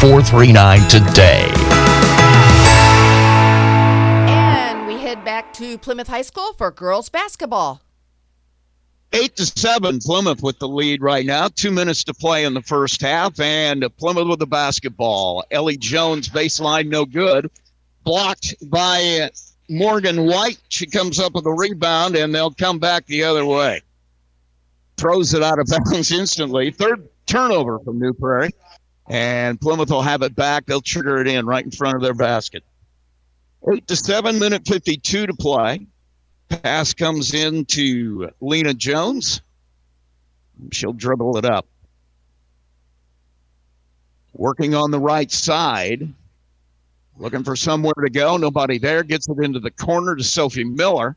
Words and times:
439 0.00 0.88
today. 0.88 1.50
And 4.28 4.86
we 4.86 4.94
head 4.94 5.24
back 5.24 5.52
to 5.54 5.76
Plymouth 5.76 6.06
High 6.06 6.22
School 6.22 6.52
for 6.52 6.70
girls 6.70 7.08
basketball. 7.08 7.82
Eight 9.12 9.34
to 9.36 9.46
seven, 9.46 9.98
Plymouth 9.98 10.40
with 10.40 10.60
the 10.60 10.68
lead 10.68 11.02
right 11.02 11.26
now. 11.26 11.48
Two 11.48 11.72
minutes 11.72 12.04
to 12.04 12.14
play 12.14 12.44
in 12.44 12.54
the 12.54 12.62
first 12.62 13.00
half, 13.00 13.40
and 13.40 13.84
Plymouth 13.96 14.28
with 14.28 14.38
the 14.38 14.46
basketball. 14.46 15.42
Ellie 15.50 15.76
Jones 15.76 16.28
baseline, 16.28 16.86
no 16.86 17.04
good. 17.04 17.50
Blocked 18.04 18.54
by 18.70 19.30
Morgan 19.68 20.26
White. 20.26 20.60
She 20.68 20.86
comes 20.86 21.18
up 21.18 21.32
with 21.32 21.46
a 21.46 21.52
rebound, 21.52 22.14
and 22.14 22.32
they'll 22.32 22.52
come 22.52 22.78
back 22.78 23.04
the 23.06 23.24
other 23.24 23.44
way. 23.44 23.80
Throws 24.96 25.34
it 25.34 25.42
out 25.42 25.58
of 25.58 25.66
bounds 25.84 26.12
instantly. 26.12 26.70
Third 26.70 27.08
turnover 27.26 27.80
from 27.80 27.98
New 27.98 28.12
Prairie, 28.12 28.54
and 29.08 29.60
Plymouth 29.60 29.90
will 29.90 30.02
have 30.02 30.22
it 30.22 30.36
back. 30.36 30.66
They'll 30.66 30.80
trigger 30.80 31.18
it 31.18 31.28
in 31.28 31.46
right 31.46 31.64
in 31.64 31.70
front 31.70 31.96
of 31.96 32.02
their 32.02 32.14
basket. 32.14 32.62
Eight 33.72 33.86
to 33.88 33.96
seven, 33.96 34.38
minute 34.38 34.66
52 34.66 35.26
to 35.26 35.34
play. 35.34 35.86
Pass 36.48 36.94
comes 36.94 37.34
in 37.34 37.64
to 37.66 38.30
Lena 38.40 38.74
Jones. 38.74 39.42
She'll 40.72 40.92
dribble 40.92 41.36
it 41.38 41.44
up. 41.44 41.66
Working 44.34 44.74
on 44.74 44.90
the 44.90 45.00
right 45.00 45.30
side. 45.30 46.08
Looking 47.18 47.42
for 47.42 47.56
somewhere 47.56 47.94
to 47.94 48.10
go. 48.10 48.36
Nobody 48.36 48.78
there. 48.78 49.02
Gets 49.02 49.28
it 49.28 49.38
into 49.38 49.58
the 49.58 49.72
corner 49.72 50.14
to 50.14 50.22
Sophie 50.22 50.64
Miller. 50.64 51.16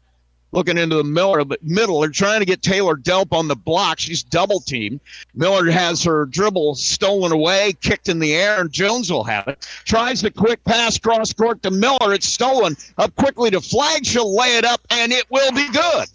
Looking 0.53 0.77
into 0.77 0.97
the 0.97 1.03
Miller 1.03 1.43
middle. 1.61 2.01
They're 2.01 2.09
trying 2.09 2.41
to 2.41 2.45
get 2.45 2.61
Taylor 2.61 2.97
Delp 2.97 3.31
on 3.31 3.47
the 3.47 3.55
block. 3.55 3.99
She's 3.99 4.21
double 4.21 4.59
teamed. 4.59 4.99
Miller 5.33 5.71
has 5.71 6.03
her 6.03 6.25
dribble 6.25 6.75
stolen 6.75 7.31
away, 7.31 7.73
kicked 7.79 8.09
in 8.09 8.19
the 8.19 8.35
air, 8.35 8.59
and 8.59 8.71
Jones 8.71 9.09
will 9.09 9.23
have 9.23 9.47
it. 9.47 9.65
Tries 9.85 10.21
the 10.21 10.29
quick 10.29 10.61
pass 10.65 10.97
cross 10.97 11.31
court 11.31 11.63
to 11.63 11.71
Miller. 11.71 12.13
It's 12.13 12.27
stolen. 12.27 12.75
Up 12.97 13.15
quickly 13.15 13.49
to 13.51 13.61
Flag. 13.61 14.05
She'll 14.05 14.35
lay 14.35 14.57
it 14.57 14.65
up, 14.65 14.81
and 14.89 15.13
it 15.13 15.25
will 15.31 15.51
be 15.53 15.69
good. 15.71 16.07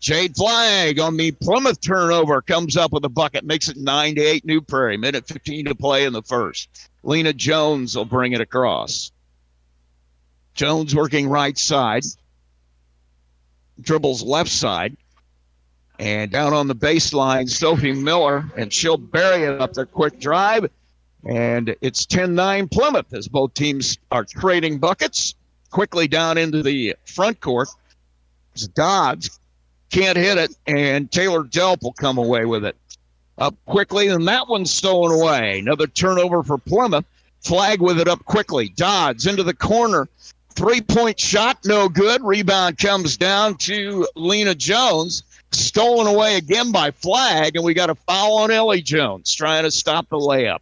Jade 0.00 0.36
Flag 0.36 1.00
on 1.00 1.16
the 1.16 1.32
Plymouth 1.32 1.80
turnover 1.80 2.40
comes 2.40 2.76
up 2.76 2.92
with 2.92 3.04
a 3.04 3.08
bucket, 3.08 3.44
makes 3.44 3.68
it 3.68 3.76
9 3.76 4.14
to 4.14 4.20
8 4.20 4.44
New 4.44 4.60
Prairie. 4.60 4.96
Minute 4.96 5.26
15 5.26 5.66
to 5.66 5.74
play 5.74 6.04
in 6.04 6.12
the 6.12 6.22
first. 6.22 6.68
Lena 7.02 7.32
Jones 7.32 7.96
will 7.96 8.04
bring 8.04 8.32
it 8.32 8.40
across. 8.40 9.10
Jones 10.54 10.94
working 10.94 11.28
right 11.28 11.56
side, 11.58 12.04
dribbles 13.80 14.22
left 14.22 14.50
side, 14.50 14.96
and 15.98 16.30
down 16.30 16.52
on 16.52 16.68
the 16.68 16.74
baseline, 16.74 17.48
Sophie 17.48 17.92
Miller, 17.92 18.48
and 18.56 18.72
she'll 18.72 18.96
bury 18.96 19.44
it 19.44 19.60
up 19.60 19.72
the 19.72 19.86
quick 19.86 20.20
drive. 20.20 20.70
And 21.28 21.74
it's 21.80 22.06
10 22.06 22.34
9 22.34 22.68
Plymouth 22.68 23.12
as 23.12 23.26
both 23.28 23.54
teams 23.54 23.98
are 24.12 24.24
trading 24.24 24.78
buckets. 24.78 25.34
Quickly 25.70 26.08
down 26.08 26.38
into 26.38 26.62
the 26.62 26.96
front 27.04 27.40
court. 27.40 27.68
Dodds 28.74 29.38
can't 29.90 30.16
hit 30.16 30.38
it, 30.38 30.54
and 30.66 31.10
Taylor 31.10 31.44
Delp 31.44 31.82
will 31.82 31.92
come 31.92 32.18
away 32.18 32.44
with 32.44 32.64
it. 32.64 32.76
Up 33.36 33.54
quickly, 33.66 34.08
and 34.08 34.26
that 34.26 34.48
one's 34.48 34.70
stolen 34.70 35.20
away. 35.20 35.60
Another 35.60 35.86
turnover 35.86 36.42
for 36.42 36.58
Plymouth. 36.58 37.04
Flag 37.40 37.80
with 37.80 38.00
it 38.00 38.08
up 38.08 38.24
quickly. 38.24 38.70
Dodds 38.70 39.26
into 39.26 39.42
the 39.42 39.54
corner. 39.54 40.08
Three 40.50 40.80
point 40.80 41.18
shot, 41.20 41.58
no 41.64 41.88
good. 41.88 42.22
Rebound 42.22 42.78
comes 42.78 43.16
down 43.16 43.56
to 43.58 44.08
Lena 44.16 44.54
Jones. 44.54 45.22
Stolen 45.50 46.06
away 46.06 46.36
again 46.36 46.72
by 46.72 46.90
Flag, 46.90 47.56
and 47.56 47.64
we 47.64 47.72
got 47.72 47.88
a 47.88 47.94
foul 47.94 48.38
on 48.38 48.50
Ellie 48.50 48.82
Jones 48.82 49.34
trying 49.34 49.64
to 49.64 49.70
stop 49.70 50.08
the 50.10 50.16
layup. 50.16 50.58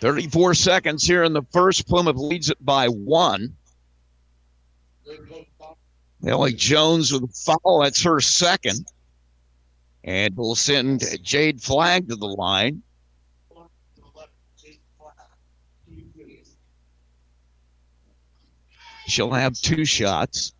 34 0.00 0.54
seconds 0.54 1.04
here 1.04 1.24
in 1.24 1.32
the 1.32 1.42
first. 1.52 1.88
Plymouth 1.88 2.16
leads 2.16 2.48
it 2.50 2.64
by 2.64 2.86
one. 2.86 3.56
Ellie 6.26 6.52
Jones 6.52 7.12
with 7.12 7.24
a 7.24 7.28
foul. 7.28 7.80
That's 7.82 8.02
her 8.02 8.20
second. 8.20 8.86
And 10.04 10.36
we'll 10.36 10.54
send 10.54 11.02
Jade 11.22 11.60
Flag 11.60 12.08
to 12.08 12.16
the 12.16 12.26
line. 12.26 12.82
She'll 19.08 19.32
have 19.32 19.54
two 19.54 19.86
shots. 19.86 20.52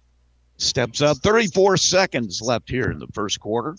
Steps 0.57 1.03
up. 1.03 1.19
34 1.19 1.77
seconds 1.77 2.41
left 2.41 2.71
here 2.71 2.91
in 2.91 2.99
the 2.99 3.07
first 3.09 3.39
quarter. 3.41 3.77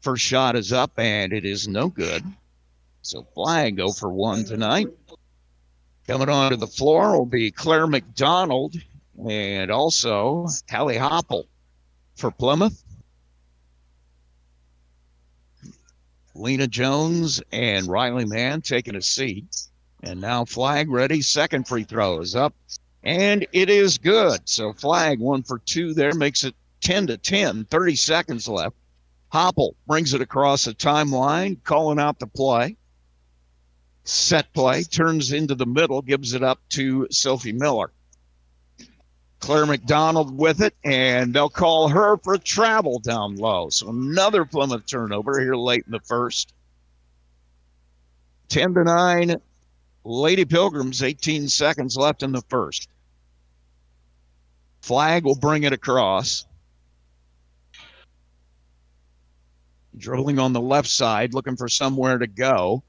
First 0.00 0.24
shot 0.24 0.56
is 0.56 0.72
up, 0.72 0.98
and 0.98 1.32
it 1.32 1.44
is 1.44 1.68
no 1.68 1.88
good. 1.88 2.24
So 3.02 3.22
Flag 3.34 3.76
go 3.76 3.92
for 3.92 4.12
one 4.12 4.44
tonight. 4.44 4.88
Coming 6.08 6.28
onto 6.28 6.56
the 6.56 6.66
floor 6.66 7.16
will 7.16 7.24
be 7.24 7.52
Claire 7.52 7.86
McDonald 7.86 8.74
and 9.28 9.70
also 9.70 10.48
Callie 10.68 10.98
Hoppel 10.98 11.44
for 12.16 12.32
Plymouth. 12.32 12.82
Lena 16.34 16.66
Jones 16.66 17.40
and 17.52 17.86
Riley 17.86 18.24
Mann 18.24 18.60
taking 18.60 18.96
a 18.96 19.02
seat. 19.02 19.68
And 20.02 20.20
now 20.20 20.44
Flag 20.44 20.90
ready. 20.90 21.22
Second 21.22 21.68
free 21.68 21.84
throw 21.84 22.20
is 22.20 22.34
up. 22.34 22.54
And 23.02 23.46
it 23.52 23.70
is 23.70 23.98
good. 23.98 24.48
So 24.48 24.72
Flag 24.72 25.18
one 25.18 25.42
for 25.42 25.58
two 25.58 25.94
there 25.94 26.14
makes 26.14 26.44
it 26.44 26.54
10 26.82 27.08
to 27.08 27.16
10. 27.16 27.64
30 27.64 27.96
seconds 27.96 28.48
left. 28.48 28.76
Hopple 29.28 29.76
brings 29.86 30.12
it 30.12 30.20
across 30.20 30.64
the 30.64 30.74
timeline, 30.74 31.62
calling 31.62 31.98
out 31.98 32.18
the 32.18 32.26
play. 32.26 32.76
Set 34.04 34.52
play, 34.52 34.82
turns 34.82 35.32
into 35.32 35.54
the 35.54 35.66
middle, 35.66 36.02
gives 36.02 36.34
it 36.34 36.42
up 36.42 36.58
to 36.70 37.06
Sophie 37.10 37.52
Miller. 37.52 37.92
Claire 39.38 39.66
McDonald 39.66 40.36
with 40.36 40.60
it, 40.60 40.74
and 40.84 41.32
they'll 41.32 41.48
call 41.48 41.88
her 41.88 42.18
for 42.18 42.36
travel 42.36 42.98
down 42.98 43.36
low. 43.36 43.70
So 43.70 43.88
another 43.88 44.44
Plymouth 44.44 44.86
turnover 44.86 45.40
here 45.40 45.54
late 45.54 45.84
in 45.86 45.92
the 45.92 46.00
first. 46.00 46.52
10 48.48 48.74
to 48.74 48.84
9, 48.84 49.40
Lady 50.04 50.44
Pilgrims, 50.44 51.02
18 51.02 51.48
seconds 51.48 51.96
left 51.96 52.22
in 52.22 52.32
the 52.32 52.42
first. 52.48 52.88
Flag 54.80 55.24
will 55.24 55.36
bring 55.36 55.64
it 55.64 55.72
across. 55.72 56.46
Dribbling 59.96 60.38
on 60.38 60.52
the 60.52 60.60
left 60.60 60.88
side, 60.88 61.34
looking 61.34 61.56
for 61.56 61.68
somewhere 61.68 62.16
to 62.16 62.26
go. 62.26 62.82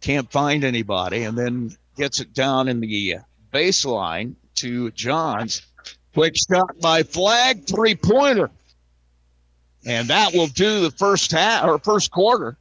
Can't 0.00 0.30
find 0.30 0.62
anybody, 0.62 1.24
and 1.24 1.38
then 1.38 1.74
gets 1.96 2.20
it 2.20 2.34
down 2.34 2.68
in 2.68 2.80
the 2.80 3.16
baseline 3.52 4.34
to 4.56 4.90
Johns. 4.90 5.62
Quick 6.12 6.36
shot 6.36 6.78
by 6.80 7.02
Flag, 7.02 7.66
three 7.66 7.94
pointer. 7.94 8.50
And 9.86 10.08
that 10.08 10.34
will 10.34 10.48
do 10.48 10.80
the 10.80 10.90
first 10.90 11.32
half 11.32 11.64
or 11.64 11.78
first 11.78 12.10
quarter. 12.10 12.57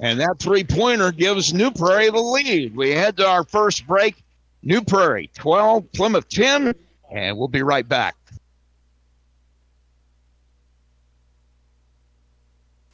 And 0.00 0.20
that 0.20 0.36
three 0.38 0.64
pointer 0.64 1.10
gives 1.12 1.54
New 1.54 1.70
Prairie 1.70 2.10
the 2.10 2.18
lead. 2.18 2.76
We 2.76 2.90
head 2.90 3.16
to 3.16 3.26
our 3.26 3.44
first 3.44 3.86
break. 3.86 4.22
New 4.62 4.82
Prairie 4.82 5.30
12, 5.34 5.92
Plymouth 5.92 6.28
10, 6.28 6.74
and 7.12 7.38
we'll 7.38 7.46
be 7.46 7.62
right 7.62 7.88
back. 7.88 8.16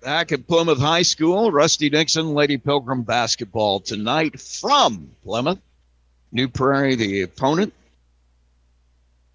Back 0.02 0.32
at 0.32 0.48
Plymouth 0.48 0.80
High 0.80 1.02
School, 1.02 1.52
Rusty 1.52 1.90
Nixon, 1.90 2.34
Lady 2.34 2.58
Pilgrim 2.58 3.02
basketball 3.02 3.80
tonight 3.80 4.40
from 4.40 5.10
Plymouth. 5.24 5.60
New 6.32 6.48
Prairie, 6.48 6.94
the 6.96 7.24
opponent. 7.24 7.74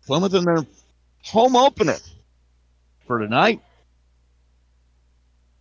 Plymouth 0.06 0.34
in 0.34 0.44
their 0.44 0.64
home 1.24 1.56
opener 1.56 1.96
for 3.08 3.18
tonight. 3.18 3.60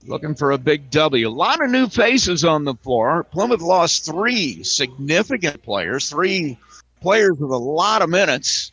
Looking 0.06 0.36
for 0.36 0.52
a 0.52 0.58
big 0.58 0.92
W. 0.92 1.28
A 1.28 1.30
lot 1.30 1.64
of 1.64 1.72
new 1.72 1.88
faces 1.88 2.46
on 2.46 2.64
the 2.64 2.76
floor. 2.76 3.24
Plymouth 3.24 3.62
lost 3.62 4.06
three 4.06 4.64
significant 4.64 5.64
players, 5.64 6.10
three 6.10 6.58
players 7.02 7.38
with 7.40 7.52
a 7.52 7.58
lot 7.58 8.04
of 8.04 8.10
minutes. 8.10 8.72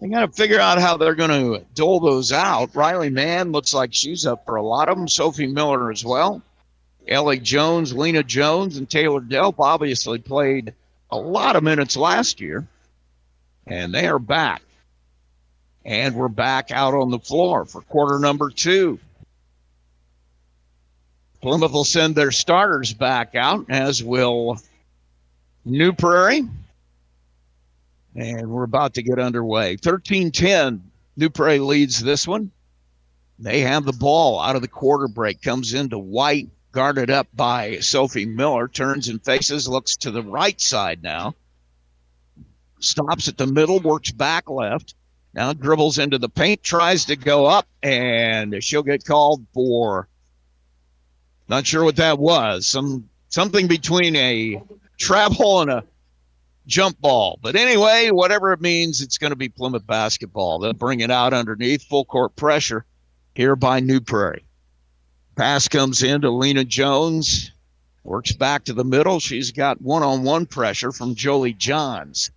They 0.00 0.08
got 0.08 0.20
to 0.20 0.28
figure 0.28 0.60
out 0.60 0.78
how 0.78 0.98
they're 0.98 1.14
going 1.14 1.30
to 1.30 1.64
dole 1.74 2.00
those 2.00 2.30
out. 2.30 2.76
Riley 2.76 3.08
Mann 3.08 3.50
looks 3.52 3.72
like 3.72 3.94
she's 3.94 4.26
up 4.26 4.44
for 4.44 4.56
a 4.56 4.62
lot 4.62 4.90
of 4.90 4.98
them. 4.98 5.08
Sophie 5.08 5.46
Miller 5.46 5.90
as 5.90 6.04
well. 6.04 6.42
Ellie 7.08 7.38
Jones, 7.38 7.94
Lena 7.94 8.22
Jones, 8.22 8.76
and 8.76 8.90
Taylor 8.90 9.20
Delp 9.20 9.54
obviously 9.58 10.18
played 10.18 10.74
a 11.10 11.16
lot 11.16 11.56
of 11.56 11.62
minutes 11.62 11.96
last 11.96 12.40
year, 12.40 12.66
and 13.66 13.94
they 13.94 14.06
are 14.06 14.18
back. 14.18 14.62
And 15.86 16.16
we're 16.16 16.26
back 16.26 16.72
out 16.72 16.94
on 16.94 17.12
the 17.12 17.20
floor 17.20 17.64
for 17.64 17.80
quarter 17.80 18.18
number 18.18 18.50
two. 18.50 18.98
Plymouth 21.40 21.70
will 21.70 21.84
send 21.84 22.16
their 22.16 22.32
starters 22.32 22.92
back 22.92 23.36
out, 23.36 23.66
as 23.70 24.02
will 24.02 24.58
New 25.64 25.92
Prairie. 25.92 26.42
And 28.16 28.50
we're 28.50 28.64
about 28.64 28.94
to 28.94 29.02
get 29.02 29.20
underway. 29.20 29.76
13 29.76 30.32
10, 30.32 30.82
New 31.16 31.30
Prairie 31.30 31.60
leads 31.60 32.02
this 32.02 32.26
one. 32.26 32.50
They 33.38 33.60
have 33.60 33.84
the 33.84 33.92
ball 33.92 34.40
out 34.40 34.56
of 34.56 34.62
the 34.62 34.68
quarter 34.68 35.06
break, 35.06 35.40
comes 35.40 35.72
into 35.72 35.98
White, 35.98 36.48
guarded 36.72 37.10
up 37.10 37.28
by 37.32 37.78
Sophie 37.78 38.26
Miller, 38.26 38.66
turns 38.66 39.06
and 39.06 39.24
faces, 39.24 39.68
looks 39.68 39.94
to 39.98 40.10
the 40.10 40.22
right 40.22 40.60
side 40.60 41.04
now. 41.04 41.36
Stops 42.80 43.28
at 43.28 43.38
the 43.38 43.46
middle, 43.46 43.78
works 43.78 44.10
back 44.10 44.50
left. 44.50 44.96
Now 45.36 45.52
dribbles 45.52 45.98
into 45.98 46.16
the 46.16 46.30
paint, 46.30 46.62
tries 46.62 47.04
to 47.04 47.14
go 47.14 47.44
up, 47.44 47.68
and 47.82 48.64
she'll 48.64 48.82
get 48.82 49.04
called 49.04 49.44
for. 49.52 50.08
Not 51.46 51.66
sure 51.66 51.84
what 51.84 51.96
that 51.96 52.18
was. 52.18 52.66
Some 52.66 53.10
something 53.28 53.68
between 53.68 54.16
a 54.16 54.62
travel 54.98 55.60
and 55.60 55.70
a 55.70 55.84
jump 56.66 56.98
ball. 57.02 57.38
But 57.42 57.54
anyway, 57.54 58.08
whatever 58.10 58.54
it 58.54 58.62
means, 58.62 59.02
it's 59.02 59.18
going 59.18 59.30
to 59.30 59.36
be 59.36 59.50
Plymouth 59.50 59.86
basketball. 59.86 60.58
They'll 60.58 60.72
bring 60.72 61.00
it 61.00 61.10
out 61.10 61.34
underneath 61.34 61.82
full 61.82 62.06
court 62.06 62.34
pressure 62.34 62.86
here 63.34 63.56
by 63.56 63.80
New 63.80 64.00
Prairie. 64.00 64.46
Pass 65.36 65.68
comes 65.68 66.02
in 66.02 66.22
to 66.22 66.30
Lena 66.30 66.64
Jones. 66.64 67.52
Works 68.04 68.32
back 68.32 68.64
to 68.64 68.72
the 68.72 68.84
middle. 68.84 69.20
She's 69.20 69.52
got 69.52 69.82
one 69.82 70.02
on 70.02 70.22
one 70.22 70.46
pressure 70.46 70.92
from 70.92 71.14
Jolie 71.14 71.52
Johns. 71.52 72.30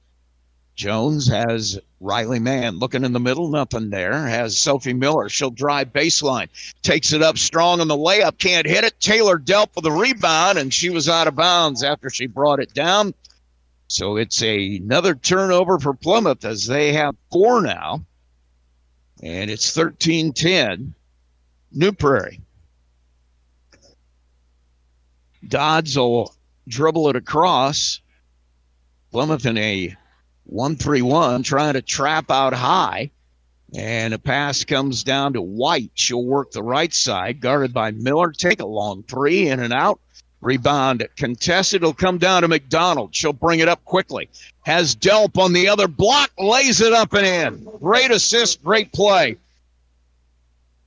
Jones 0.75 1.27
has 1.29 1.79
Riley 2.01 2.39
Mann 2.39 2.79
looking 2.79 3.03
in 3.03 3.11
the 3.11 3.19
middle, 3.19 3.49
nothing 3.49 3.89
there. 3.89 4.25
Has 4.25 4.59
Sophie 4.59 4.93
Miller. 4.93 5.27
She'll 5.27 5.49
drive 5.49 5.91
baseline. 5.91 6.47
Takes 6.81 7.11
it 7.11 7.21
up 7.21 7.37
strong 7.37 7.81
on 7.81 7.87
the 7.87 7.97
layup, 7.97 8.37
can't 8.37 8.65
hit 8.65 8.83
it. 8.83 8.99
Taylor 8.99 9.37
Delp 9.37 9.75
with 9.75 9.83
the 9.83 9.91
rebound, 9.91 10.57
and 10.57 10.73
she 10.73 10.89
was 10.89 11.09
out 11.09 11.27
of 11.27 11.35
bounds 11.35 11.83
after 11.83 12.09
she 12.09 12.25
brought 12.25 12.59
it 12.59 12.73
down. 12.73 13.13
So 13.87 14.17
it's 14.17 14.41
a, 14.43 14.77
another 14.77 15.15
turnover 15.15 15.79
for 15.79 15.93
Plymouth 15.93 16.45
as 16.45 16.67
they 16.67 16.93
have 16.93 17.15
four 17.31 17.61
now. 17.61 18.05
And 19.21 19.49
it's 19.51 19.71
13 19.71 20.31
10. 20.31 20.93
New 21.71 21.91
Prairie. 21.91 22.39
Dodds 25.47 25.97
will 25.97 26.33
dribble 26.67 27.09
it 27.09 27.15
across. 27.15 27.99
Plymouth 29.11 29.45
in 29.45 29.57
a 29.57 29.95
1 30.49 30.77
3 30.77 31.01
1, 31.01 31.43
trying 31.43 31.73
to 31.73 31.81
trap 31.81 32.31
out 32.31 32.53
high. 32.53 33.11
And 33.75 34.15
a 34.15 34.19
pass 34.19 34.63
comes 34.63 35.03
down 35.03 35.33
to 35.33 35.41
White. 35.41 35.91
She'll 35.93 36.25
work 36.25 36.51
the 36.51 36.63
right 36.63 36.91
side, 36.91 37.39
guarded 37.39 37.71
by 37.71 37.91
Miller. 37.91 38.31
Take 38.31 38.59
a 38.59 38.65
long 38.65 39.03
three, 39.03 39.47
in 39.47 39.59
and 39.59 39.71
out. 39.71 39.99
Rebound 40.41 41.07
contested. 41.17 41.83
It'll 41.83 41.93
come 41.93 42.17
down 42.17 42.41
to 42.41 42.47
McDonald. 42.47 43.13
She'll 43.13 43.33
bring 43.33 43.59
it 43.59 43.67
up 43.67 43.83
quickly. 43.85 44.27
Has 44.65 44.95
Delp 44.95 45.37
on 45.37 45.53
the 45.53 45.67
other 45.67 45.87
block, 45.87 46.31
lays 46.39 46.81
it 46.81 46.93
up 46.93 47.13
and 47.13 47.27
in. 47.27 47.63
Great 47.79 48.09
assist, 48.09 48.63
great 48.63 48.91
play. 48.91 49.37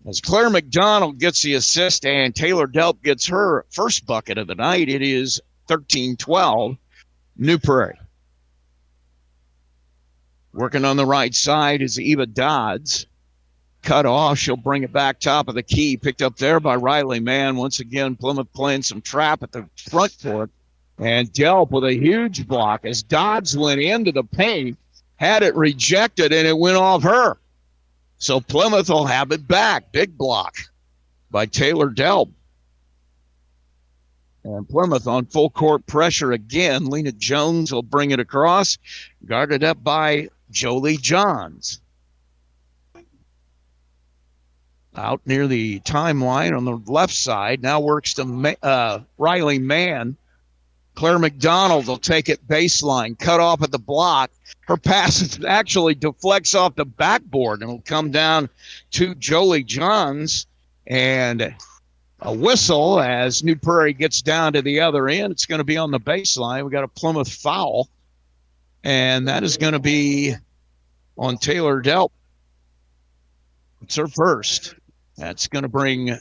As 0.09 0.21
Claire 0.21 0.51
McDonald 0.51 1.21
gets 1.21 1.43
the 1.43 1.55
assist 1.55 2.05
and 2.05 2.35
Taylor 2.35 2.67
Delp 2.67 3.01
gets 3.03 3.29
her 3.29 3.65
first 3.71 4.07
bucket 4.07 4.39
of 4.39 4.49
the 4.49 4.57
night, 4.57 4.89
it 4.89 5.03
is 5.03 5.41
13 5.69 6.17
12, 6.17 6.77
New 7.37 7.59
Prairie. 7.59 7.99
Working 10.53 10.85
on 10.85 10.97
the 10.97 11.07
right 11.07 11.35
side 11.35 11.81
is 11.81 11.99
Eva 11.99 12.27
Dodds. 12.27 13.07
Cut 13.83 14.07
off. 14.07 14.39
She'll 14.39 14.57
bring 14.57 14.83
it 14.83 14.93
back 14.93 15.19
top 15.19 15.49
of 15.49 15.55
the 15.55 15.63
key. 15.63 15.97
Picked 15.97 16.23
up 16.23 16.37
there 16.37 16.61
by 16.61 16.77
Riley 16.77 17.21
Mann. 17.21 17.57
Once 17.57 17.81
again, 17.81 18.17
Plymouth 18.17 18.53
playing 18.53 18.83
some 18.83 19.01
trap 19.01 19.43
at 19.43 19.53
the 19.53 19.69
front 19.77 20.17
court. 20.23 20.51
And 20.99 21.33
Delp 21.33 21.71
with 21.71 21.85
a 21.85 21.95
huge 21.95 22.47
block 22.47 22.85
as 22.85 23.03
Dodds 23.03 23.57
went 23.57 23.81
into 23.81 24.13
the 24.13 24.23
paint, 24.23 24.79
had 25.17 25.43
it 25.43 25.57
rejected, 25.57 26.33
and 26.33 26.47
it 26.47 26.57
went 26.57 26.77
off 26.77 27.03
her. 27.03 27.39
So 28.19 28.41
Plymouth 28.41 28.89
will 28.89 29.07
have 29.07 29.33
it 29.33 29.49
back. 29.49 29.91
Big 29.91 30.17
block 30.17 30.55
by 31.31 31.47
Taylor 31.47 31.91
Delp. 31.91 32.31
And 34.45 34.69
Plymouth 34.69 35.07
on 35.07 35.27
full 35.27 35.51
court 35.51 35.87
pressure 35.87 36.31
again. 36.31 36.87
Lena 36.87 37.13
Jones 37.13 37.73
will 37.73 37.83
bring 37.83 38.11
it 38.11 38.21
across, 38.21 38.79
guarded 39.25 39.65
up 39.65 39.83
by 39.83 40.29
Jolie 40.53 40.99
Johns. 40.99 41.81
Out 44.95 45.23
near 45.25 45.47
the 45.47 45.81
timeline 45.81 46.55
on 46.57 46.67
the 46.67 46.79
left 46.87 47.15
side, 47.15 47.63
now 47.63 47.81
works 47.81 48.15
to 48.15 48.57
uh, 48.63 49.01
Riley 49.17 49.59
Mann. 49.59 50.17
Claire 50.95 51.19
McDonald 51.19 51.87
will 51.87 51.97
take 51.97 52.29
it 52.29 52.47
baseline, 52.47 53.19
cut 53.19 53.41
off 53.41 53.63
at 53.63 53.71
the 53.71 53.79
block. 53.79 54.31
Her 54.67 54.77
pass 54.77 55.39
actually 55.49 55.95
deflects 55.95 56.55
off 56.55 56.75
the 56.75 56.85
backboard 56.85 57.63
and 57.63 57.71
will 57.71 57.83
come 57.87 58.11
down 58.11 58.51
to 58.93 59.15
Jolie 59.15 59.65
Johns. 59.65 60.47
And 60.87 61.55
a 62.21 62.33
whistle 62.33 63.01
as 63.01 63.43
New 63.43 63.57
Prairie 63.57 63.93
gets 63.93 64.23
down 64.23 64.53
to 64.53 64.63
the 64.63 64.81
other 64.81 65.09
end. 65.09 65.33
It's 65.33 65.47
going 65.47 65.59
to 65.61 65.65
be 65.65 65.77
on 65.77 65.91
the 65.91 66.01
baseline. 66.01 66.65
We 66.65 66.71
got 66.71 66.85
a 66.85 66.89
Plymouth 66.89 67.33
foul, 67.33 67.89
and 68.85 69.29
that 69.29 69.43
is 69.43 69.57
going 69.57 69.73
to 69.73 69.79
be 69.79 70.35
on 71.17 71.37
Taylor 71.39 71.83
Delp. 71.83 72.11
It's 73.83 73.97
her 73.97 74.09
first. 74.09 74.75
That's 75.17 75.49
going 75.49 75.63
to 75.63 75.69
bring 75.69 76.17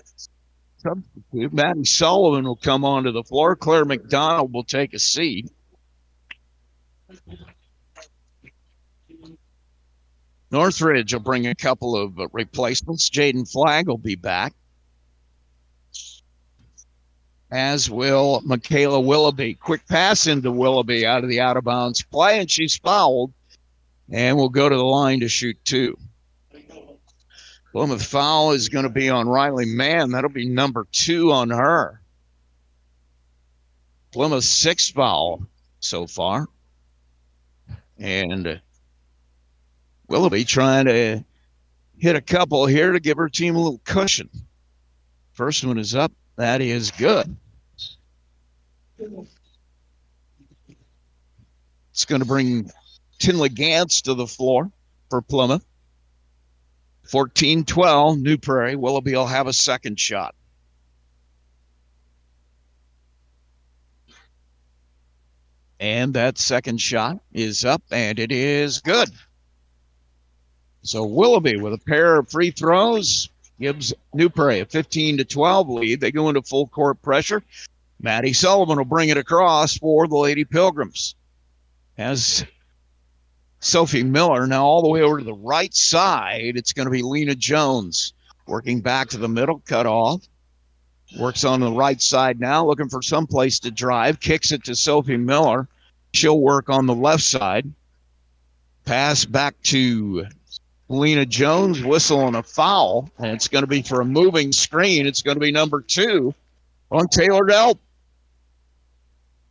substitute. 0.78 1.54
Maddie 1.54 1.86
Sullivan 1.86 2.46
will 2.46 2.56
come 2.56 2.84
onto 2.84 3.12
the 3.12 3.24
floor. 3.24 3.56
Claire 3.56 3.86
McDonald 3.86 4.54
will 4.54 4.64
take 4.64 4.94
a 4.94 5.00
seat. 5.00 5.52
Northridge 10.52 11.14
will 11.14 11.22
bring 11.22 11.48
a 11.48 11.56
couple 11.56 11.96
of 11.96 12.20
replacements. 12.34 13.10
Jaden 13.10 13.50
Flagg 13.50 13.88
will 13.88 13.98
be 13.98 14.16
back, 14.16 14.54
as 17.52 17.90
will 17.90 18.42
Michaela 18.46 19.00
Willoughby. 19.00 19.56
Quick 19.56 19.86
pass 19.88 20.26
into 20.26 20.52
Willoughby 20.52 21.06
out 21.06 21.24
of 21.24 21.30
the 21.30 21.42
out 21.42 21.58
of 21.58 21.66
bounds 21.66 22.02
play, 22.02 22.40
and 22.40 22.50
she's 22.50 22.78
fouled 22.78 23.34
and 24.10 24.38
will 24.38 24.50
go 24.50 24.70
to 24.70 24.76
the 24.76 24.84
line 24.84 25.20
to 25.20 25.28
shoot 25.28 25.58
two. 25.64 25.98
Plymouth 27.72 28.06
foul 28.06 28.52
is 28.52 28.68
going 28.68 28.84
to 28.84 28.90
be 28.90 29.10
on 29.10 29.30
Riley 29.30 29.66
Mann. 29.66 30.12
That'll 30.12 30.30
be 30.30 30.48
number 30.48 30.88
two 30.92 31.32
on 31.32 31.50
her. 31.50 32.02
Plymouth 34.12 34.44
sixth 34.44 34.94
foul 34.94 35.46
so 35.80 36.06
far. 36.06 36.48
And 37.98 38.62
Willoughby 40.10 40.44
trying 40.44 40.86
to 40.86 41.24
hit 41.98 42.16
a 42.18 42.22
couple 42.22 42.66
here 42.66 42.92
to 42.92 43.00
give 43.00 43.18
her 43.18 43.30
team 43.30 43.56
a 43.56 43.62
little 43.62 43.82
cushion. 43.86 44.30
First 45.32 45.64
one 45.64 45.78
is 45.78 45.96
up. 45.96 46.12
That 46.36 46.62
is 46.62 46.92
good. 46.92 47.36
It's 51.92 52.06
going 52.06 52.22
to 52.22 52.28
bring 52.28 52.72
Tinley 53.20 53.50
Gantz 53.50 54.02
to 54.04 54.14
the 54.14 54.28
floor 54.28 54.72
for 55.10 55.22
Plymouth. 55.22 55.66
14 57.04 57.66
12, 57.66 58.20
New 58.20 58.38
Prairie. 58.38 58.76
Willoughby 58.76 59.14
will 59.14 59.28
have 59.28 59.48
a 59.48 59.54
second 59.54 60.00
shot. 60.00 60.34
And 65.80 66.14
that 66.14 66.38
second 66.38 66.80
shot 66.80 67.18
is 67.34 67.66
up 67.66 67.82
and 67.92 68.20
it 68.20 68.32
is 68.32 68.82
good. 68.82 69.10
So 70.84 71.04
Willoughby 71.04 71.58
with 71.58 71.74
a 71.74 71.80
pair 71.80 72.18
of 72.18 72.30
free 72.30 72.52
throws 72.52 73.30
gives 73.62 73.94
New 74.14 74.30
Prairie 74.30 74.60
a 74.60 74.66
15 74.66 75.18
to 75.18 75.26
12 75.26 75.70
lead. 75.70 76.02
They 76.02 76.12
go 76.12 76.28
into 76.28 76.42
full 76.42 76.68
court 76.68 77.02
pressure. 77.02 77.44
Maddie 78.02 78.34
Sullivan 78.34 78.78
will 78.78 78.86
bring 78.86 79.10
it 79.10 79.18
across 79.18 79.78
for 79.78 80.08
the 80.08 80.18
Lady 80.18 80.44
Pilgrims. 80.44 81.16
As 81.98 82.44
Sophie 83.62 84.04
Miller. 84.04 84.48
Now, 84.48 84.66
all 84.66 84.82
the 84.82 84.90
way 84.90 85.02
over 85.02 85.20
to 85.20 85.24
the 85.24 85.34
right 85.34 85.74
side, 85.74 86.54
it's 86.58 86.74
going 86.74 86.88
to 86.88 86.92
be 86.92 87.04
Lena 87.04 87.36
Jones 87.36 88.14
working 88.48 88.82
back 88.82 89.10
to 89.10 89.18
the 89.18 89.30
middle, 89.30 89.62
cut 89.66 89.86
off. 89.86 90.28
Works 91.20 91.44
on 91.44 91.60
the 91.60 91.72
right 91.72 92.02
side 92.02 92.40
now, 92.40 92.66
looking 92.66 92.90
for 92.90 93.02
some 93.02 93.28
place 93.28 93.60
to 93.60 93.72
drive. 93.72 94.20
Kicks 94.20 94.52
it 94.52 94.64
to 94.64 94.76
Sophie 94.76 95.18
Miller. 95.18 95.68
She'll 96.14 96.40
work 96.40 96.70
on 96.70 96.86
the 96.86 96.96
left 96.96 97.24
side. 97.24 97.72
Pass 98.86 99.26
back 99.26 99.56
to 99.64 100.26
Lena 100.92 101.26
Jones. 101.26 101.82
whistling 101.82 102.36
a 102.36 102.44
foul, 102.44 103.10
and 103.18 103.32
it's 103.32 103.48
going 103.48 103.64
to 103.64 103.68
be 103.68 103.82
for 103.82 104.02
a 104.02 104.06
moving 104.06 104.52
screen. 104.52 105.08
It's 105.08 105.22
going 105.22 105.36
to 105.36 105.42
be 105.42 105.52
number 105.52 105.82
two 105.82 106.34
on 106.92 107.08
Taylor 107.08 107.46
Delp. 107.46 107.80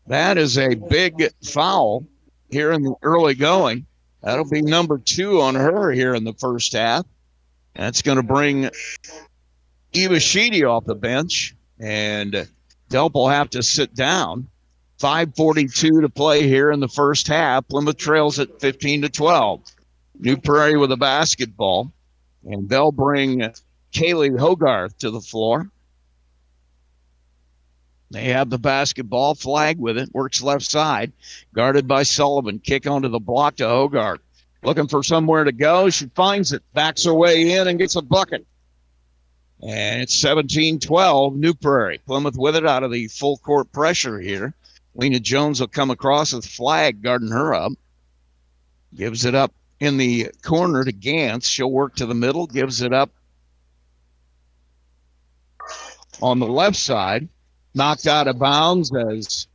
That 0.06 0.38
is 0.38 0.58
a 0.58 0.74
big 0.74 1.28
foul 1.42 2.06
here 2.50 2.72
in 2.72 2.82
the 2.82 2.94
early 3.02 3.34
going. 3.34 3.86
That'll 4.22 4.48
be 4.48 4.60
number 4.60 4.98
two 4.98 5.40
on 5.40 5.54
her 5.54 5.90
here 5.92 6.14
in 6.14 6.24
the 6.24 6.34
first 6.34 6.72
half. 6.74 7.06
That's 7.74 8.02
going 8.02 8.16
to 8.16 8.22
bring 8.22 8.68
Eva 9.92 10.20
Sheedy 10.20 10.64
off 10.64 10.84
the 10.84 10.94
bench, 10.94 11.54
and 11.78 12.46
Delp 12.90 13.14
will 13.14 13.28
have 13.28 13.50
to 13.50 13.62
sit 13.62 13.94
down. 13.94 14.48
5:42 15.00 16.02
to 16.02 16.08
play 16.10 16.46
here 16.46 16.70
in 16.70 16.80
the 16.80 16.88
first 16.88 17.26
half. 17.28 17.66
Plymouth 17.68 17.96
trails 17.96 18.38
at 18.38 18.60
15 18.60 19.02
to 19.02 19.08
12. 19.08 19.62
New 20.20 20.36
Prairie 20.36 20.76
with 20.76 20.92
a 20.92 20.98
basketball, 20.98 21.90
and 22.44 22.68
they'll 22.68 22.92
bring 22.92 23.40
Kaylee 23.92 24.38
Hogarth 24.38 24.98
to 24.98 25.10
the 25.10 25.20
floor. 25.20 25.70
They 28.10 28.24
have 28.24 28.50
the 28.50 28.58
basketball 28.58 29.34
flag 29.34 29.78
with 29.78 29.96
it, 29.96 30.10
works 30.12 30.42
left 30.42 30.64
side, 30.64 31.12
guarded 31.54 31.88
by 31.88 32.02
Sullivan. 32.02 32.58
Kick 32.58 32.86
onto 32.86 33.08
the 33.08 33.20
block 33.20 33.56
to 33.56 33.68
Hogarth. 33.68 34.20
Looking 34.62 34.88
for 34.88 35.02
somewhere 35.02 35.44
to 35.44 35.52
go. 35.52 35.88
She 35.88 36.06
finds 36.14 36.52
it, 36.52 36.62
backs 36.74 37.04
her 37.04 37.14
way 37.14 37.52
in, 37.52 37.66
and 37.66 37.78
gets 37.78 37.96
a 37.96 38.02
bucket. 38.02 38.46
And 39.62 40.02
it's 40.02 40.20
17 40.20 40.80
12, 40.80 41.36
New 41.36 41.54
Prairie. 41.54 42.00
Plymouth 42.06 42.36
with 42.36 42.56
it 42.56 42.66
out 42.66 42.82
of 42.82 42.92
the 42.92 43.08
full 43.08 43.38
court 43.38 43.72
pressure 43.72 44.18
here. 44.18 44.54
Lena 44.94 45.20
Jones 45.20 45.60
will 45.60 45.68
come 45.68 45.90
across 45.90 46.34
with 46.34 46.44
flag 46.44 47.00
guarding 47.00 47.30
her 47.30 47.54
up. 47.54 47.72
Gives 48.94 49.24
it 49.24 49.34
up 49.34 49.54
in 49.80 49.96
the 49.96 50.28
corner 50.42 50.84
to 50.84 50.92
Gantz. 50.92 51.44
She'll 51.44 51.70
work 51.70 51.96
to 51.96 52.06
the 52.06 52.14
middle, 52.14 52.46
gives 52.46 52.82
it 52.82 52.92
up 52.92 53.10
on 56.22 56.38
the 56.38 56.46
left 56.46 56.76
side. 56.76 57.28
Knocked 57.74 58.06
out 58.06 58.28
of 58.28 58.38
bounds 58.38 58.94
as 58.94 59.46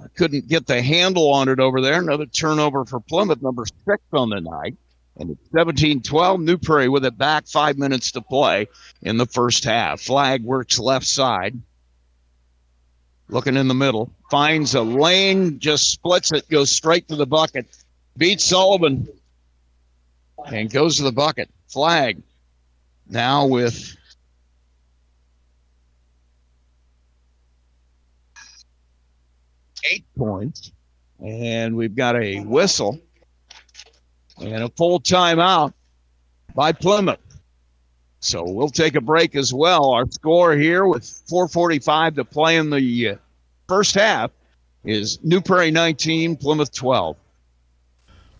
I 0.00 0.08
couldn't 0.16 0.48
get 0.48 0.66
the 0.66 0.82
handle 0.82 1.32
on 1.32 1.48
it 1.48 1.60
over 1.60 1.80
there. 1.80 2.00
Another 2.00 2.26
turnover 2.26 2.84
for 2.84 3.00
Plymouth, 3.00 3.40
number 3.40 3.64
six 3.86 4.02
on 4.12 4.30
the 4.30 4.40
night. 4.40 4.76
And 5.16 5.30
it's 5.30 5.50
17 5.56 6.02
12. 6.02 6.40
New 6.40 6.58
Prairie 6.58 6.88
with 6.88 7.04
it 7.04 7.16
back, 7.16 7.46
five 7.46 7.78
minutes 7.78 8.10
to 8.12 8.20
play 8.20 8.66
in 9.00 9.16
the 9.16 9.26
first 9.26 9.64
half. 9.64 10.00
Flag 10.00 10.42
works 10.42 10.78
left 10.78 11.06
side. 11.06 11.56
Looking 13.28 13.56
in 13.56 13.68
the 13.68 13.74
middle. 13.74 14.10
Finds 14.28 14.74
a 14.74 14.82
lane, 14.82 15.60
just 15.60 15.90
splits 15.90 16.32
it, 16.32 16.48
goes 16.48 16.72
straight 16.72 17.06
to 17.08 17.16
the 17.16 17.26
bucket. 17.26 17.66
Beats 18.16 18.44
Sullivan 18.44 19.08
and 20.46 20.70
goes 20.70 20.96
to 20.98 21.02
the 21.02 21.12
bucket. 21.12 21.48
Flag 21.68 22.22
now 23.08 23.46
with 23.46 23.96
eight 29.90 30.04
points. 30.16 30.72
And 31.24 31.76
we've 31.76 31.94
got 31.94 32.16
a 32.16 32.40
whistle 32.40 33.00
and 34.40 34.64
a 34.64 34.68
full 34.70 35.00
timeout 35.00 35.72
by 36.54 36.72
Plymouth. 36.72 37.20
So 38.20 38.42
we'll 38.42 38.68
take 38.68 38.94
a 38.94 39.00
break 39.00 39.36
as 39.36 39.52
well. 39.52 39.90
Our 39.90 40.10
score 40.10 40.54
here 40.54 40.86
with 40.86 41.04
4:45 41.28 42.16
to 42.16 42.24
play 42.24 42.56
in 42.56 42.70
the 42.70 43.18
first 43.68 43.94
half 43.94 44.30
is 44.84 45.18
New 45.22 45.40
Prairie 45.40 45.70
19, 45.70 46.36
Plymouth 46.36 46.72
12. 46.72 47.16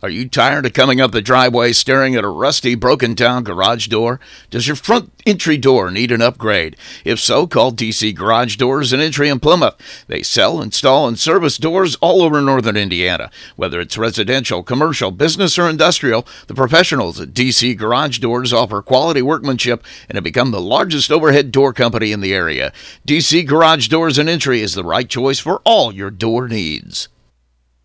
Are 0.04 0.11
you 0.11 0.28
tired 0.28 0.66
of 0.66 0.75
coming 0.75 1.00
up 1.00 1.12
the 1.12 1.23
driveway 1.23 1.73
staring 1.73 2.14
at 2.14 2.25
a 2.25 2.28
rusty, 2.28 2.75
broken 2.75 3.14
down 3.14 3.42
garage 3.42 3.87
door? 3.87 4.20
Does 4.50 4.66
your 4.66 4.76
front 4.76 5.11
entry 5.25 5.56
door 5.56 5.90
need 5.90 6.12
an 6.12 6.20
upgrade? 6.20 6.76
If 7.06 7.18
so, 7.18 7.46
call 7.46 7.73
DC 7.73 8.14
Garage 8.14 8.56
Doors 8.56 8.92
and 8.92 9.00
Entry 9.00 9.30
in 9.30 9.40
Plymouth. 9.40 9.76
They 10.06 10.23
sell, 10.23 10.61
install, 10.61 11.08
and 11.08 11.18
service 11.18 11.56
doors 11.56 11.96
all 12.02 12.20
over 12.20 12.42
northern 12.42 12.76
Indiana. 12.76 13.30
Whether 13.56 13.80
it's 13.80 13.96
residential, 13.96 14.62
commercial, 14.62 15.11
business, 15.11 15.58
or 15.58 15.70
industrial, 15.70 16.26
the 16.49 16.54
professionals 16.54 17.18
at 17.18 17.32
DC 17.32 17.75
Garage 17.75 18.18
Doors 18.18 18.52
offer 18.52 18.82
quality 18.82 19.23
workmanship 19.23 19.82
and 20.11 20.16
have 20.16 20.25
become 20.25 20.50
the 20.50 20.61
largest 20.61 21.11
overhead 21.11 21.50
door 21.50 21.73
company 21.73 22.12
in 22.12 22.20
the 22.20 22.34
area. 22.34 22.75
DC 23.08 23.46
Garage 23.46 23.88
Doors 23.88 24.18
and 24.18 24.28
Entry 24.28 24.61
is 24.61 24.75
the 24.75 24.84
right 24.84 25.08
choice 25.08 25.38
for 25.38 25.62
all 25.64 25.94
your 25.94 26.11
door 26.11 26.46
needs. 26.46 27.08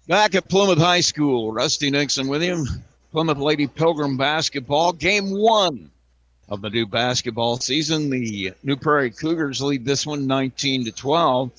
Back 0.09 0.33
at 0.33 0.49
Plymouth 0.49 0.79
High 0.79 1.01
School, 1.01 1.51
Rusty 1.51 1.91
Nixon 1.91 2.27
with 2.27 2.41
you. 2.41 2.65
Plymouth 3.11 3.37
Lady 3.37 3.67
Pilgrim 3.67 4.17
basketball, 4.17 4.91
game 4.91 5.29
one 5.29 5.91
of 6.47 6.61
the 6.61 6.71
new 6.71 6.87
basketball 6.87 7.57
season. 7.57 8.09
The 8.09 8.53
New 8.63 8.75
Prairie 8.75 9.11
Cougars 9.11 9.61
lead 9.61 9.85
this 9.85 10.07
one 10.07 10.25
19 10.25 10.85
to 10.85 10.91
12. 10.91 11.51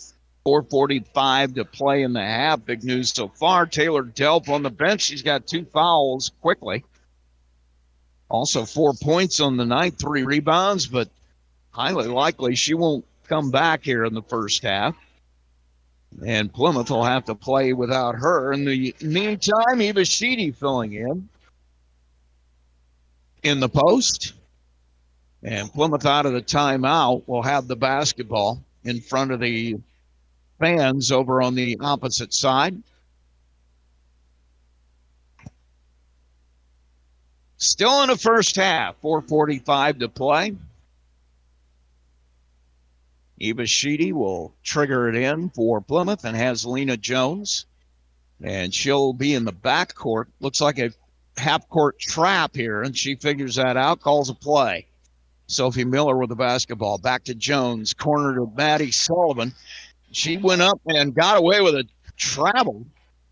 445 0.42 1.54
to 1.54 1.64
play 1.64 2.02
in 2.02 2.12
the 2.12 2.25
half. 2.25 2.64
Big 2.64 2.83
news 2.83 3.12
so 3.12 3.28
far. 3.28 3.66
Taylor 3.66 4.02
Delp 4.02 4.49
on 4.49 4.64
the 4.64 4.71
bench. 4.71 5.02
She's 5.02 5.23
got 5.23 5.47
two 5.47 5.64
fouls 5.66 6.33
quickly. 6.40 6.83
Also, 8.28 8.64
four 8.64 8.95
points 8.95 9.38
on 9.38 9.59
the 9.59 9.64
night, 9.64 9.95
three 9.97 10.25
rebounds, 10.25 10.88
but 10.88 11.09
highly 11.71 12.09
likely 12.09 12.57
she 12.57 12.75
won't 12.75 13.04
come 13.28 13.52
back 13.52 13.85
here 13.85 14.04
in 14.04 14.12
the 14.14 14.23
first 14.23 14.64
half. 14.64 14.97
And 16.25 16.52
Plymouth 16.52 16.90
will 16.90 17.05
have 17.05 17.25
to 17.26 17.35
play 17.35 17.73
without 17.73 18.17
her. 18.17 18.52
In 18.52 18.64
the 18.64 18.95
meantime, 19.00 19.81
Eva 19.81 20.05
Sheedy 20.05 20.50
filling 20.50 20.93
in 20.93 21.29
in 23.43 23.61
the 23.61 23.69
post. 23.69 24.35
And 25.43 25.73
Plymouth 25.73 26.05
out 26.05 26.26
of 26.26 26.33
the 26.33 26.43
timeout 26.43 27.23
will 27.26 27.43
have 27.43 27.67
the 27.67 27.76
basketball 27.76 28.62
in 28.85 29.00
front 29.00 29.31
of 29.31 29.40
the 29.40 29.79
fans 30.59 31.11
over 31.11 31.40
on 31.40 31.55
the 31.55 31.79
opposite 31.81 32.35
side. 32.35 32.76
Still 37.57 38.02
in 38.02 38.09
the 38.09 38.17
first 38.17 38.57
half, 38.57 38.97
445 39.00 40.00
to 40.00 40.09
play. 40.09 40.55
Eva 43.41 43.65
Sheedy 43.67 44.13
will 44.13 44.55
trigger 44.63 45.09
it 45.09 45.17
in 45.17 45.49
for 45.51 45.81
Plymouth 45.81 46.25
and 46.25 46.37
has 46.37 46.67
Lena 46.67 46.97
Jones. 46.97 47.65
And 48.43 48.73
she'll 48.73 49.15
be 49.15 49.35
in 49.35 49.45
the 49.45 49.53
back 49.53 49.95
court. 49.95 50.29
Looks 50.41 50.61
like 50.61 50.79
a 50.79 50.93
half 51.39 51.69
court 51.69 51.99
trap 51.99 52.55
here, 52.55 52.83
and 52.83 52.97
she 52.97 53.17
figures 53.17 53.57
that 53.57 53.77
out, 53.77 54.01
calls 54.01 54.29
a 54.29 54.35
play. 54.35 54.87
Sophie 55.47 55.85
Miller 55.85 56.17
with 56.17 56.29
the 56.29 56.37
basketball. 56.37 56.99
Back 56.99 57.25
to 57.25 57.35
Jones, 57.35 57.93
corner 57.93 58.35
to 58.37 58.53
Maddie 58.57 58.93
Sullivan. 58.93 59.53
She 60.13 60.37
went 60.37 60.63
up 60.63 60.81
and 60.87 61.15
got 61.15 61.39
away 61.39 61.61
with 61.61 61.75
a 61.75 61.85
travel, 62.17 62.87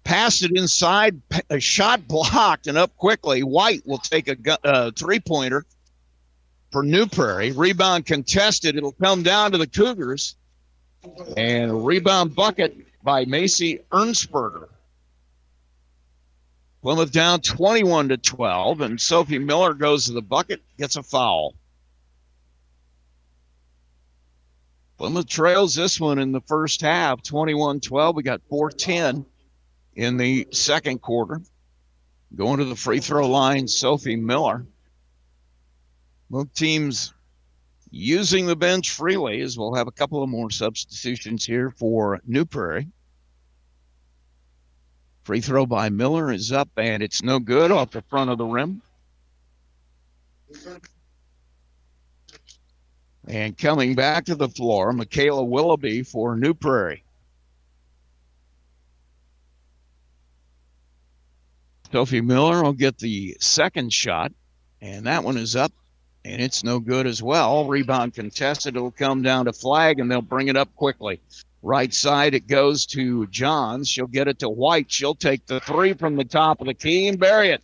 passed 0.05 0.43
it 0.43 0.53
inside, 0.55 1.21
a 1.51 1.61
shot 1.61 2.09
blocked, 2.09 2.67
and 2.67 2.79
up 2.79 2.97
quickly. 2.97 3.43
White 3.43 3.87
will 3.87 3.99
take 3.99 4.29
a 4.29 4.59
uh, 4.67 4.91
three 4.97 5.21
pointer 5.21 5.65
for 6.71 6.83
New 6.83 7.07
Prairie. 7.07 7.53
Rebound 7.53 8.07
contested. 8.07 8.77
It'll 8.77 8.93
come 8.93 9.23
down 9.23 9.53
to 9.53 9.59
the 9.59 9.67
Cougars. 9.67 10.37
And 11.37 11.87
rebound 11.87 12.35
bucket 12.35 12.77
by 13.03 13.25
Macy 13.25 13.81
Ernsberger. 13.91 14.69
Plymouth 16.83 17.13
down 17.13 17.41
21 17.41 18.11
to 18.11 18.17
12, 18.17 18.81
and 18.81 19.01
Sophie 19.01 19.39
Miller 19.39 19.75
goes 19.75 20.07
to 20.07 20.13
the 20.13 20.23
bucket, 20.23 20.63
gets 20.77 20.97
a 20.97 21.03
foul. 21.03 21.55
Plymouth 24.97 25.29
trails 25.29 25.75
this 25.75 26.01
one 26.01 26.19
in 26.19 26.33
the 26.33 26.41
first 26.43 26.81
half, 26.81 27.23
21 27.23 27.81
12. 27.81 28.17
We 28.17 28.23
got 28.23 28.43
410 28.49 29.25
in 29.95 30.17
the 30.17 30.49
second 30.53 31.01
quarter. 31.01 31.41
Going 32.35 32.59
to 32.59 32.65
the 32.65 32.77
free 32.77 33.01
throw 33.01 33.29
line, 33.29 33.69
Sophie 33.69 34.17
Miller. 34.17 34.67
Both 36.31 36.53
teams 36.55 37.15
using 37.91 38.47
the 38.47 38.57
bench 38.57 38.91
freely 38.91 39.41
as 39.41 39.57
we'll 39.57 39.75
have 39.75 39.89
a 39.89 39.93
couple 39.93 40.23
of 40.23 40.29
more 40.29 40.51
substitutions 40.51 41.45
here 41.45 41.71
for 41.71 42.21
New 42.27 42.45
Prairie. 42.45 42.89
Free 45.25 45.41
throw 45.41 45.67
by 45.67 45.89
Miller 45.89 46.31
is 46.31 46.53
up 46.53 46.69
and 46.77 47.03
it's 47.03 47.23
no 47.23 47.39
good 47.39 47.71
off 47.71 47.91
the 47.91 48.03
front 48.03 48.31
of 48.31 48.39
the 48.39 48.45
rim. 48.45 48.83
And 53.27 53.57
coming 53.57 53.95
back 53.95 54.25
to 54.27 54.35
the 54.35 54.49
floor, 54.49 54.93
Michaela 54.93 55.45
Willoughby 55.45 56.03
for 56.03 56.37
New 56.37 56.55
Prairie. 56.55 57.05
Sophie 61.93 62.21
Miller 62.21 62.63
will 62.63 62.73
get 62.75 62.99
the 62.99 63.37
second 63.41 63.93
shot, 63.93 64.33
and 64.81 65.07
that 65.07 65.25
one 65.25 65.39
is 65.39 65.57
up 65.57 65.73
and 66.29 66.43
it's 66.43 66.63
no 66.63 66.79
good 66.79 67.07
as 67.07 67.23
well. 67.23 67.67
Rebound 67.67 68.15
contested. 68.15 68.77
It'll 68.77 68.91
come 68.91 69.23
down 69.23 69.47
to 69.47 69.53
flag, 69.53 69.99
and 69.99 70.11
they'll 70.11 70.21
bring 70.21 70.49
it 70.49 70.57
up 70.57 70.75
quickly. 70.77 71.21
Right 71.63 71.93
side, 71.93 72.35
it 72.35 72.47
goes 72.47 72.87
to 72.87 73.27
Johns. 73.29 73.89
She'll 73.89 74.07
get 74.07 74.29
it 74.29 74.39
to 74.41 74.49
White. 74.49 74.93
She'll 74.93 75.15
take 75.15 75.47
the 75.47 75.61
three 75.61 75.95
from 75.95 76.17
the 76.17 76.25
top 76.25 76.61
of 76.61 76.67
the 76.67 76.75
key 76.75 77.09
and 77.09 77.19
bury 77.19 77.51
it. 77.51 77.63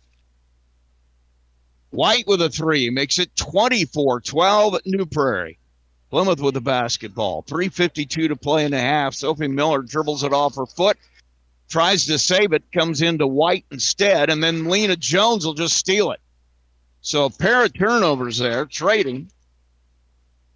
White 1.91 2.27
with 2.27 2.41
a 2.41 2.49
three 2.49 2.89
makes 2.89 3.19
it 3.19 3.33
24 3.37 4.19
12 4.21 4.75
at 4.75 4.85
New 4.85 5.05
Prairie. 5.05 5.59
Plymouth 6.09 6.41
with 6.41 6.55
the 6.55 6.61
basketball. 6.61 7.43
3.52 7.43 8.27
to 8.27 8.35
play 8.35 8.65
in 8.65 8.71
the 8.71 8.79
half. 8.79 9.13
Sophie 9.13 9.47
Miller 9.47 9.81
dribbles 9.81 10.23
it 10.23 10.33
off 10.33 10.55
her 10.55 10.65
foot, 10.65 10.97
tries 11.69 12.05
to 12.05 12.19
save 12.19 12.51
it, 12.53 12.63
comes 12.73 13.01
into 13.01 13.27
White 13.27 13.65
instead, 13.71 14.29
and 14.29 14.43
then 14.43 14.65
Lena 14.65 14.95
Jones 14.95 15.45
will 15.45 15.53
just 15.53 15.77
steal 15.77 16.11
it. 16.11 16.19
So 17.05 17.25
a 17.25 17.29
pair 17.29 17.63
of 17.63 17.71
turnovers 17.71 18.39
there, 18.39 18.65
trading. 18.65 19.29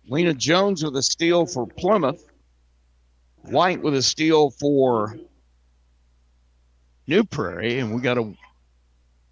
Lena 0.07 0.33
Jones 0.33 0.83
with 0.83 0.95
a 0.95 1.03
steal 1.03 1.45
for 1.45 1.67
Plymouth. 1.67 2.27
White 3.43 3.83
with 3.83 3.93
a 3.93 4.01
steal 4.01 4.49
for 4.49 5.15
New 7.05 7.23
Prairie. 7.23 7.77
And 7.77 7.93
we 7.93 8.01
got 8.01 8.17
a 8.17 8.33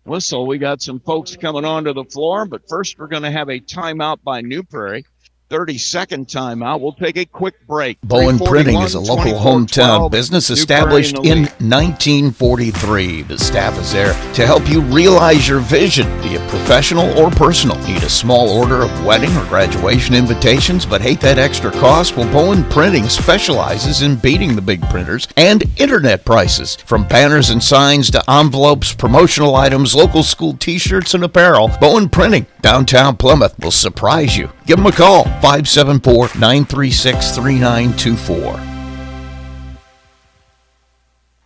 whistle. 0.06 0.46
We 0.46 0.60
got 0.60 0.84
some 0.84 1.00
folks 1.00 1.36
coming 1.36 1.66
onto 1.66 1.92
the 1.92 2.04
floor, 2.04 2.46
but 2.46 2.70
first 2.70 3.00
we're 3.00 3.08
going 3.08 3.24
to 3.24 3.32
have 3.32 3.50
a 3.50 3.60
timeout 3.60 4.22
by 4.24 4.42
New 4.42 4.62
Prairie. 4.62 5.04
30 5.50 5.78
second 5.78 6.28
timeout. 6.28 6.82
We'll 6.82 6.94
take 6.94 7.18
a 7.18 7.26
quick 7.26 7.66
break. 7.68 8.00
Bowen 8.02 8.38
Printing 8.38 8.82
is 8.82 8.96
a 8.96 9.00
local 9.00 9.34
hometown 9.34 10.12
business 10.12 10.50
established 10.50 11.16
in 11.20 11.44
1943. 11.60 13.22
The 13.24 13.38
staff 13.38 13.80
is 13.80 13.94
there 13.94 14.14
to 14.34 14.46
help 14.46 14.68
you 14.68 14.82
realize 14.82 15.48
your 15.48 15.60
vision, 15.60 16.06
be 16.22 16.36
it 16.36 16.50
professional 16.50 17.18
or 17.18 17.32
personal. 17.32 17.78
Need 17.88 18.04
a 18.04 18.10
small 18.10 18.50
order 18.50 18.82
of 18.84 19.06
wedding 19.06 19.36
or 19.38 19.46
graduation 19.46 20.16
invitations, 20.16 20.86
but 20.86 21.02
hate 21.02 21.22
that 21.22 21.38
extra 21.38 21.72
cost? 21.72 22.18
Well, 22.18 22.32
Bowen 22.34 22.64
Printing 22.66 23.08
specializes 23.08 24.02
in 24.02 24.18
beating 24.18 24.56
the 24.56 24.62
big 24.62 24.82
printers 24.90 25.28
and 25.38 25.64
internet 25.80 26.26
prices. 26.26 26.76
From 26.76 27.08
banners 27.08 27.50
and 27.52 27.64
signs 27.64 28.12
to 28.12 28.30
envelopes, 28.30 28.94
promotional 28.94 29.56
items, 29.56 29.96
local 29.96 30.24
school 30.24 30.56
t 30.58 30.78
shirts, 30.78 31.14
and 31.14 31.24
apparel, 31.24 31.72
Bowen 31.80 32.10
Printing, 32.10 32.46
downtown 32.62 33.16
Plymouth, 33.16 33.58
will 33.60 33.72
surprise 33.72 34.38
you. 34.38 34.50
Give 34.68 34.76
them 34.76 34.86
a 34.86 34.92
call. 34.92 35.24
574 35.24 36.32
936 36.38 37.32
3924. 37.38 38.60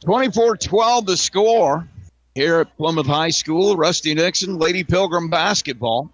24 0.03 0.57
12 0.57 1.05
the 1.05 1.15
score 1.15 1.87
here 2.33 2.61
at 2.61 2.75
Plymouth 2.77 3.05
High 3.05 3.29
School. 3.29 3.77
Rusty 3.77 4.15
Nixon, 4.15 4.57
Lady 4.57 4.83
Pilgrim 4.83 5.29
basketball. 5.29 6.09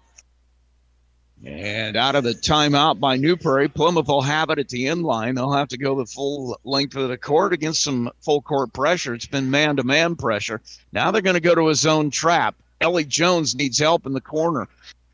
And 1.46 1.96
out 1.96 2.14
of 2.14 2.24
the 2.24 2.34
timeout 2.34 3.00
by 3.00 3.16
New 3.16 3.38
Prairie, 3.38 3.68
Plymouth 3.68 4.08
will 4.08 4.20
have 4.20 4.50
it 4.50 4.58
at 4.58 4.68
the 4.68 4.88
end 4.88 5.02
line. 5.04 5.34
They'll 5.34 5.52
have 5.52 5.68
to 5.68 5.78
go 5.78 5.94
the 5.94 6.04
full 6.04 6.60
length 6.64 6.94
of 6.94 7.08
the 7.08 7.16
court 7.16 7.54
against 7.54 7.82
some 7.82 8.10
full 8.20 8.42
court 8.42 8.74
pressure. 8.74 9.14
It's 9.14 9.24
been 9.24 9.50
man 9.50 9.76
to 9.76 9.82
man 9.82 10.14
pressure. 10.14 10.60
Now 10.92 11.10
they're 11.10 11.22
going 11.22 11.34
to 11.34 11.40
go 11.40 11.54
to 11.54 11.70
a 11.70 11.74
zone 11.74 12.10
trap. 12.10 12.54
Ellie 12.82 13.04
Jones 13.04 13.54
needs 13.54 13.78
help 13.78 14.04
in 14.04 14.12
the 14.12 14.20
corner 14.20 14.68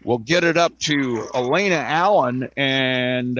will 0.04 0.18
get 0.18 0.44
it 0.44 0.56
up 0.56 0.78
to 0.80 1.28
Elena 1.34 1.76
Allen, 1.76 2.48
and 2.56 3.38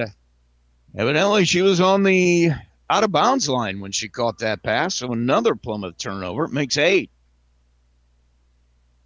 evidently 0.97 1.45
she 1.45 1.61
was 1.61 1.79
on 1.79 2.03
the 2.03 2.51
out 2.89 3.03
of 3.03 3.11
bounds 3.11 3.47
line 3.49 3.79
when 3.79 3.91
she 3.91 4.09
caught 4.09 4.39
that 4.39 4.63
pass. 4.63 4.95
So 4.95 5.11
another 5.11 5.55
Plymouth 5.55 5.97
turnover. 5.97 6.45
It 6.45 6.51
makes 6.51 6.77
eight. 6.77 7.09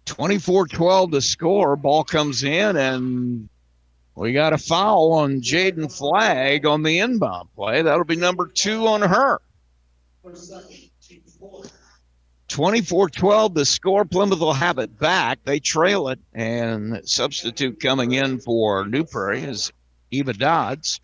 24 0.06 0.66
12 0.66 1.12
to 1.12 1.20
score. 1.20 1.76
Ball 1.76 2.04
comes 2.04 2.42
in, 2.42 2.76
and 2.76 3.48
we 4.14 4.32
got 4.32 4.52
a 4.52 4.58
foul 4.58 5.12
on 5.12 5.40
Jaden 5.40 5.96
Flagg 5.96 6.66
on 6.66 6.82
the 6.82 6.98
inbound 6.98 7.48
play. 7.54 7.82
That'll 7.82 8.04
be 8.04 8.16
number 8.16 8.48
two 8.48 8.86
on 8.86 9.02
her. 9.02 9.40
24 12.50 13.10
12 13.10 13.54
the 13.54 13.64
score. 13.64 14.04
Plymouth 14.04 14.40
will 14.40 14.52
have 14.52 14.78
it 14.78 14.98
back. 14.98 15.38
They 15.44 15.60
trail 15.60 16.08
it, 16.08 16.18
and 16.34 17.00
substitute 17.08 17.80
coming 17.80 18.12
in 18.12 18.40
for 18.40 18.84
New 18.86 19.04
Prairie 19.04 19.42
is 19.42 19.72
Eva 20.10 20.32
Dodds. 20.32 21.00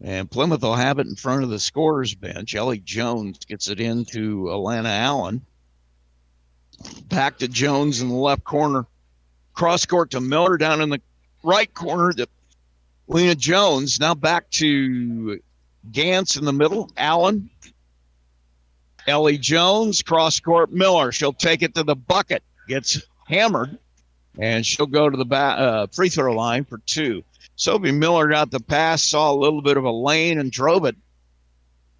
And 0.00 0.30
Plymouth 0.30 0.62
will 0.62 0.74
have 0.74 0.98
it 0.98 1.06
in 1.06 1.16
front 1.16 1.42
of 1.42 1.50
the 1.50 1.58
scorer's 1.58 2.14
bench. 2.14 2.54
Ellie 2.54 2.78
Jones 2.78 3.38
gets 3.46 3.68
it 3.68 3.80
into 3.80 4.44
Alana 4.44 4.98
Allen. 5.00 5.42
Back 7.08 7.38
to 7.38 7.48
Jones 7.48 8.00
in 8.00 8.08
the 8.08 8.14
left 8.14 8.44
corner. 8.44 8.86
Cross 9.54 9.86
court 9.86 10.10
to 10.10 10.20
Miller 10.20 10.56
down 10.56 10.80
in 10.80 10.90
the 10.90 11.00
right 11.42 11.72
corner 11.72 12.12
to 12.12 12.26
Lena 13.08 13.34
Jones. 13.34 13.98
Now 14.00 14.14
back 14.14 14.50
to 14.52 15.40
Gantz 15.90 16.38
in 16.38 16.44
the 16.44 16.52
middle. 16.52 16.90
Allen. 16.96 17.50
Ellie 19.06 19.38
Jones, 19.38 20.02
cross 20.02 20.40
court 20.40 20.72
Miller. 20.72 21.12
She'll 21.12 21.32
take 21.32 21.62
it 21.62 21.74
to 21.74 21.84
the 21.84 21.94
bucket. 21.94 22.42
Gets 22.68 23.02
hammered, 23.28 23.78
and 24.38 24.66
she'll 24.66 24.86
go 24.86 25.08
to 25.08 25.16
the 25.16 25.24
ba- 25.24 25.36
uh, 25.36 25.86
free 25.92 26.08
throw 26.08 26.34
line 26.34 26.64
for 26.64 26.78
two. 26.78 27.22
Sophie 27.54 27.92
Miller 27.92 28.28
got 28.28 28.50
the 28.50 28.60
pass, 28.60 29.02
saw 29.02 29.32
a 29.32 29.34
little 29.34 29.62
bit 29.62 29.76
of 29.76 29.84
a 29.84 29.90
lane, 29.90 30.38
and 30.38 30.50
drove 30.50 30.84
it. 30.84 30.96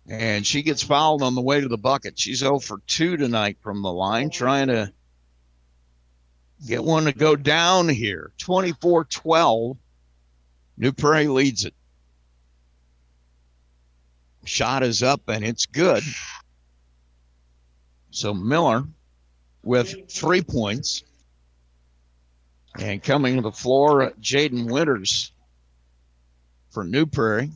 And 0.08 0.46
she 0.46 0.62
gets 0.62 0.82
fouled 0.82 1.22
on 1.22 1.34
the 1.34 1.40
way 1.40 1.60
to 1.60 1.68
the 1.68 1.78
bucket. 1.78 2.18
She's 2.18 2.38
0 2.38 2.58
for 2.60 2.80
2 2.86 3.16
tonight 3.16 3.58
from 3.60 3.82
the 3.82 3.92
line, 3.92 4.30
trying 4.30 4.68
to 4.68 4.92
get 6.66 6.84
one 6.84 7.04
to 7.04 7.12
go 7.12 7.36
down 7.36 7.88
here. 7.88 8.32
24 8.38 9.04
12. 9.04 9.76
New 10.78 10.92
Prairie 10.92 11.28
leads 11.28 11.64
it. 11.64 11.74
Shot 14.46 14.82
is 14.82 15.02
up 15.02 15.28
and 15.28 15.44
it's 15.44 15.66
good. 15.66 16.02
So 18.10 18.32
Miller 18.32 18.84
with 19.62 20.10
three 20.10 20.40
points. 20.40 21.02
And 22.78 23.02
coming 23.02 23.36
to 23.36 23.42
the 23.42 23.52
floor, 23.52 24.12
Jaden 24.20 24.70
Winters 24.70 25.32
for 26.70 26.84
New 26.84 27.06
Prairie. 27.06 27.50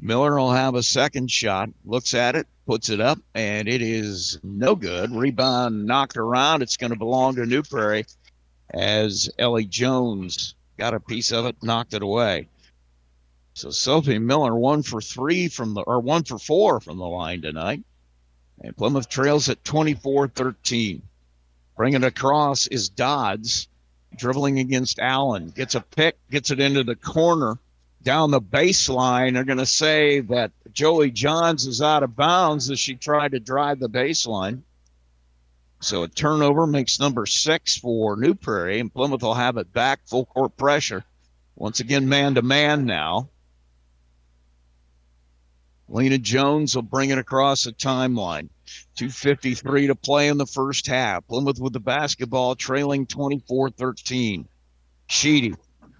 Miller 0.00 0.38
will 0.38 0.52
have 0.52 0.76
a 0.76 0.82
second 0.82 1.30
shot, 1.30 1.68
looks 1.84 2.14
at 2.14 2.36
it, 2.36 2.46
puts 2.66 2.88
it 2.88 3.00
up, 3.00 3.18
and 3.34 3.66
it 3.66 3.82
is 3.82 4.38
no 4.44 4.76
good. 4.76 5.10
Rebound 5.10 5.84
knocked 5.84 6.16
around. 6.16 6.62
It's 6.62 6.76
going 6.76 6.92
to 6.92 6.98
belong 6.98 7.34
to 7.34 7.44
New 7.44 7.64
Prairie 7.64 8.06
as 8.70 9.28
Ellie 9.38 9.64
Jones 9.64 10.54
got 10.78 10.94
a 10.94 11.00
piece 11.00 11.32
of 11.32 11.44
it, 11.46 11.56
knocked 11.62 11.94
it 11.94 12.02
away. 12.02 12.48
So 13.58 13.70
Sophie 13.70 14.20
Miller 14.20 14.54
one 14.54 14.84
for 14.84 15.00
three 15.00 15.48
from 15.48 15.74
the 15.74 15.80
or 15.80 15.98
one 15.98 16.22
for 16.22 16.38
four 16.38 16.78
from 16.78 16.98
the 16.98 17.08
line 17.08 17.42
tonight. 17.42 17.82
And 18.60 18.76
Plymouth 18.76 19.08
trails 19.08 19.48
at 19.48 19.64
24-13. 19.64 21.00
Bringing 21.76 22.04
it 22.04 22.06
across 22.06 22.68
is 22.68 22.88
Dodds, 22.88 23.66
dribbling 24.14 24.60
against 24.60 25.00
Allen. 25.00 25.50
Gets 25.50 25.74
a 25.74 25.80
pick, 25.80 26.16
gets 26.30 26.52
it 26.52 26.60
into 26.60 26.84
the 26.84 26.94
corner 26.94 27.58
down 28.04 28.30
the 28.30 28.40
baseline. 28.40 29.32
They're 29.32 29.42
going 29.42 29.58
to 29.58 29.66
say 29.66 30.20
that 30.20 30.52
Joey 30.72 31.10
Johns 31.10 31.66
is 31.66 31.82
out 31.82 32.04
of 32.04 32.14
bounds 32.14 32.70
as 32.70 32.78
she 32.78 32.94
tried 32.94 33.32
to 33.32 33.40
drive 33.40 33.80
the 33.80 33.88
baseline. 33.88 34.62
So 35.80 36.04
a 36.04 36.08
turnover 36.08 36.64
makes 36.68 37.00
number 37.00 37.26
six 37.26 37.76
for 37.76 38.16
New 38.16 38.36
Prairie, 38.36 38.78
and 38.78 38.94
Plymouth 38.94 39.22
will 39.22 39.34
have 39.34 39.56
it 39.56 39.72
back 39.72 40.06
full 40.06 40.26
court 40.26 40.56
pressure. 40.56 41.02
Once 41.56 41.80
again, 41.80 42.08
man 42.08 42.36
to 42.36 42.42
man 42.42 42.86
now. 42.86 43.28
Lena 45.88 46.18
Jones 46.18 46.74
will 46.74 46.82
bring 46.82 47.10
it 47.10 47.18
across 47.18 47.64
the 47.64 47.72
timeline. 47.72 48.48
253 48.96 49.86
to 49.86 49.94
play 49.94 50.28
in 50.28 50.36
the 50.36 50.46
first 50.46 50.86
half. 50.86 51.26
Plymouth 51.26 51.58
with 51.60 51.72
the 51.72 51.80
basketball 51.80 52.54
trailing 52.54 53.06
24 53.06 53.70
13. 53.70 54.46
Sheedy 55.06 55.54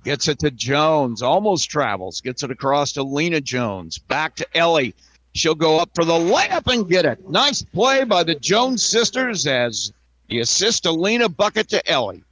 gets 0.05 0.29
it 0.29 0.38
to 0.40 0.51
Jones, 0.51 1.22
almost 1.22 1.70
travels, 1.70 2.20
gets 2.20 2.42
it 2.42 2.51
across 2.51 2.92
to 2.92 3.03
Lena 3.03 3.40
Jones. 3.40 3.98
Back 3.98 4.37
to 4.37 4.57
Ellie. 4.57 4.94
She'll 5.35 5.55
go 5.55 5.79
up 5.79 5.90
for 5.94 6.05
the 6.05 6.12
layup 6.12 6.72
and 6.72 6.88
get 6.88 7.07
it. 7.07 7.29
Nice 7.29 7.62
play 7.62 8.05
by 8.05 8.24
the 8.24 8.35
Jones 8.35 8.85
sisters 8.85 9.46
as 9.46 9.92
the 10.29 10.40
assist 10.40 10.83
to 10.83 10.92
Lena, 10.92 11.29
bucket 11.29 11.68
to 11.70 11.88
Ellie. 11.90 12.24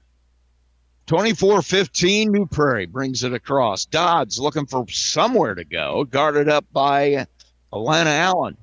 24 1.07 1.63
15, 1.63 2.33
New 2.33 2.47
Prairie 2.47 2.87
brings 2.87 3.23
it 3.23 3.33
across. 3.33 3.87
Dodds 3.87 4.41
looking 4.41 4.67
for 4.67 4.87
somewhere 4.89 5.55
to 5.55 5.65
go, 5.65 6.05
guarded 6.05 6.49
up 6.49 6.65
by 6.73 7.27
Alana 7.73 8.07
Allen 8.07 8.57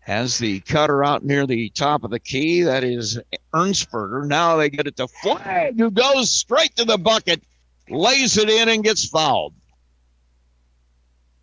has 0.00 0.38
the 0.38 0.60
cutter 0.60 1.04
out 1.04 1.24
near 1.24 1.46
the 1.46 1.68
top 1.70 2.04
of 2.04 2.10
the 2.10 2.18
key. 2.18 2.62
That 2.62 2.82
is 2.82 3.20
Ernsberger. 3.54 4.26
Now 4.26 4.56
they 4.56 4.70
get 4.70 4.86
it 4.86 4.96
to 4.96 5.06
Flag, 5.08 5.78
who 5.78 5.90
goes 5.90 6.30
straight 6.30 6.74
to 6.76 6.84
the 6.84 6.98
bucket, 6.98 7.42
lays 7.88 8.36
it 8.38 8.48
in, 8.48 8.68
and 8.68 8.82
gets 8.82 9.06
fouled. 9.06 9.54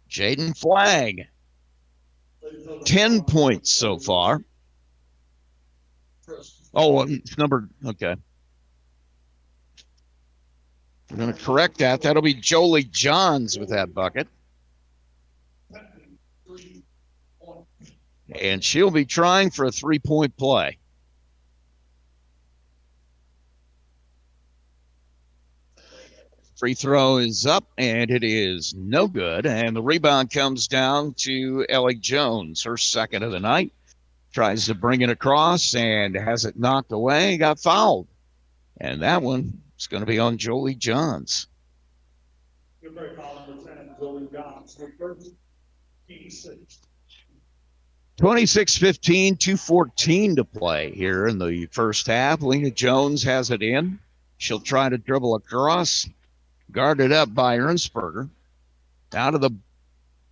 Jaden 0.10 0.58
Flag, 0.58 1.28
10 2.86 3.24
points 3.24 3.72
so 3.74 3.98
far. 3.98 4.42
Oh, 6.74 7.00
uh, 7.00 7.06
it's 7.08 7.38
number, 7.38 7.70
okay. 7.86 8.16
I'm 11.10 11.18
going 11.18 11.34
to 11.34 11.42
correct 11.42 11.78
that. 11.78 12.02
That'll 12.02 12.22
be 12.22 12.34
Jolie 12.34 12.84
Johns 12.84 13.58
with 13.58 13.70
that 13.70 13.94
bucket. 13.94 14.28
and 18.34 18.64
she'll 18.64 18.92
be 18.92 19.06
trying 19.06 19.50
for 19.50 19.66
a 19.66 19.72
three 19.72 20.00
point 20.00 20.36
play. 20.38 20.78
Free 26.58 26.74
throw 26.74 27.18
is 27.18 27.46
up 27.46 27.72
and 27.78 28.10
it 28.10 28.24
is 28.24 28.74
no 28.74 29.08
good. 29.08 29.46
And 29.46 29.76
the 29.76 29.82
rebound 29.82 30.32
comes 30.32 30.68
down 30.68 31.14
to 31.20 31.66
Ellie 31.70 31.96
Jones, 31.96 32.64
her 32.64 32.78
second 32.78 33.22
of 33.22 33.32
the 33.32 33.40
night. 33.40 33.74
Tries 34.34 34.66
to 34.66 34.74
bring 34.74 35.02
it 35.02 35.10
across 35.10 35.76
and 35.76 36.16
has 36.16 36.46
it 36.46 36.58
knocked 36.58 36.92
away, 36.92 37.38
got 37.38 37.60
fouled. 37.60 38.08
And 38.80 39.02
that 39.04 39.22
one 39.22 39.62
is 39.78 39.86
going 39.86 40.02
to 40.02 40.08
be 40.08 40.18
on 40.18 40.38
Jolie 40.38 40.76
Johns. 40.76 41.48
Good 42.82 42.96
break, 42.96 43.20
Oliver 43.20 43.64
10, 43.64 43.96
Jolie 44.00 44.28
Johns, 44.32 44.76
her 44.78 44.94
first. 44.98 45.34
26 48.18 48.78
15, 48.80 49.38
214 49.38 50.38
to 50.38 50.44
play 50.44 50.92
here 50.92 51.28
in 51.28 51.38
the 51.38 51.68
first 51.68 52.08
half. 52.08 52.42
Lena 52.42 52.72
Jones 52.72 53.22
has 53.22 53.52
it 53.52 53.62
in. 53.62 54.00
She'll 54.40 54.60
try 54.60 54.90
to 54.90 54.98
dribble 54.98 55.36
across, 55.36 56.10
guarded 56.72 57.12
up 57.12 57.34
by 57.36 57.60
Ernsberger. 57.60 58.28
Out 59.14 59.36
of 59.36 59.42
the 59.42 59.52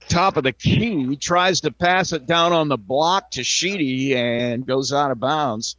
top 0.09 0.35
of 0.35 0.43
the 0.43 0.51
key, 0.51 1.15
tries 1.15 1.61
to 1.61 1.71
pass 1.71 2.11
it 2.11 2.25
down 2.25 2.53
on 2.53 2.69
the 2.69 2.77
block 2.77 3.29
to 3.31 3.43
Sheedy 3.43 4.15
and 4.15 4.65
goes 4.65 4.91
out 4.91 5.11
of 5.11 5.19
bounds. 5.19 5.75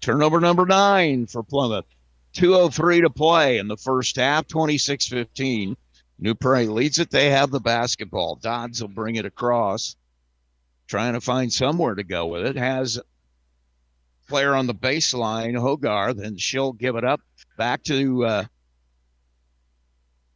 Turnover 0.00 0.38
number 0.38 0.66
nine 0.66 1.26
for 1.26 1.42
Plymouth. 1.42 1.86
2.03 2.34 3.02
to 3.02 3.10
play 3.10 3.58
in 3.58 3.66
the 3.66 3.76
first 3.76 4.16
half, 4.16 4.46
26 4.46 5.08
15. 5.08 5.76
New 6.20 6.34
Prairie 6.36 6.68
leads 6.68 7.00
it. 7.00 7.10
They 7.10 7.30
have 7.30 7.50
the 7.50 7.60
basketball. 7.60 8.36
Dodds 8.36 8.80
will 8.80 8.88
bring 8.88 9.16
it 9.16 9.24
across 9.24 9.96
trying 10.86 11.14
to 11.14 11.20
find 11.20 11.52
somewhere 11.52 11.94
to 11.94 12.04
go 12.04 12.26
with 12.26 12.46
it. 12.46 12.56
Has 12.56 13.00
player 14.28 14.54
on 14.54 14.66
the 14.66 14.74
baseline, 14.74 15.58
Hogarth, 15.58 16.18
and 16.18 16.40
she'll 16.40 16.72
give 16.72 16.96
it 16.96 17.04
up 17.04 17.20
back 17.56 17.82
to 17.84 18.24
uh, 18.24 18.44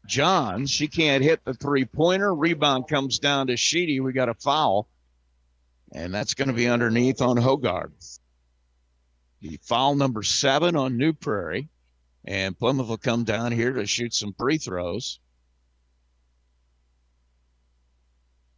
John. 0.06 0.66
She 0.66 0.88
can't 0.88 1.22
hit 1.24 1.44
the 1.44 1.54
three 1.54 1.84
pointer. 1.84 2.34
Rebound 2.34 2.88
comes 2.88 3.18
down 3.18 3.48
to 3.48 3.56
Sheedy. 3.56 4.00
We 4.00 4.12
got 4.12 4.28
a 4.28 4.34
foul, 4.34 4.88
and 5.92 6.12
that's 6.12 6.34
going 6.34 6.48
to 6.48 6.54
be 6.54 6.68
underneath 6.68 7.20
on 7.20 7.36
Hogarth. 7.36 8.18
The 9.40 9.58
foul 9.62 9.94
number 9.94 10.22
seven 10.22 10.76
on 10.76 10.96
New 10.96 11.12
Prairie, 11.12 11.68
and 12.24 12.58
Plymouth 12.58 12.88
will 12.88 12.98
come 12.98 13.24
down 13.24 13.52
here 13.52 13.72
to 13.72 13.86
shoot 13.86 14.14
some 14.14 14.34
free 14.36 14.58
throws. 14.58 15.20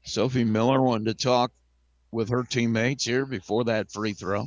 Sophie 0.02 0.44
Miller 0.44 0.80
wanted 0.80 1.04
to 1.04 1.22
talk 1.22 1.52
with 2.12 2.28
her 2.30 2.42
teammates 2.42 3.04
here 3.04 3.26
before 3.26 3.64
that 3.64 3.90
free 3.90 4.12
throw. 4.12 4.46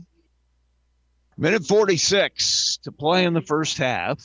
Minute 1.38 1.66
46 1.66 2.78
to 2.84 2.92
play 2.92 3.26
in 3.26 3.34
the 3.34 3.42
first 3.42 3.78
half. 3.78 4.20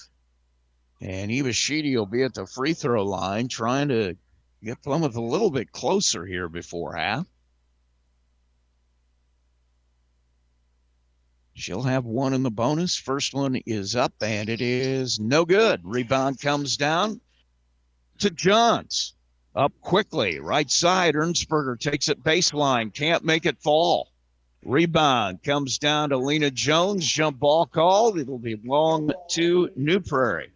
And 1.00 1.30
Eva 1.30 1.52
Sheedy 1.52 1.96
will 1.96 2.06
be 2.06 2.24
at 2.24 2.34
the 2.34 2.46
free 2.46 2.74
throw 2.74 3.04
line 3.04 3.48
trying 3.48 3.88
to 3.88 4.16
get 4.62 4.82
Plymouth 4.82 5.16
a 5.16 5.20
little 5.20 5.50
bit 5.50 5.72
closer 5.72 6.26
here 6.26 6.48
before 6.48 6.96
half. 6.96 7.26
She'll 11.54 11.82
have 11.82 12.04
one 12.04 12.34
in 12.34 12.44
the 12.44 12.50
bonus. 12.50 12.96
First 12.96 13.34
one 13.34 13.56
is 13.66 13.96
up, 13.96 14.12
and 14.20 14.48
it 14.48 14.60
is 14.60 15.18
no 15.18 15.44
good. 15.44 15.80
Rebound 15.82 16.40
comes 16.40 16.76
down 16.76 17.20
to 18.18 18.30
Johns. 18.30 19.14
Up 19.54 19.72
quickly, 19.80 20.38
right 20.38 20.70
side. 20.70 21.14
Ernsberger 21.14 21.78
takes 21.78 22.08
it 22.08 22.22
baseline, 22.22 22.92
can't 22.92 23.24
make 23.24 23.46
it 23.46 23.58
fall. 23.58 24.08
Rebound 24.64 25.42
comes 25.42 25.78
down 25.78 26.10
to 26.10 26.18
Lena 26.18 26.50
Jones. 26.50 27.06
Jump 27.06 27.38
ball 27.38 27.66
called. 27.66 28.18
It'll 28.18 28.38
be 28.38 28.56
long 28.56 29.12
to 29.30 29.70
New 29.76 30.00
Prairie. 30.00 30.50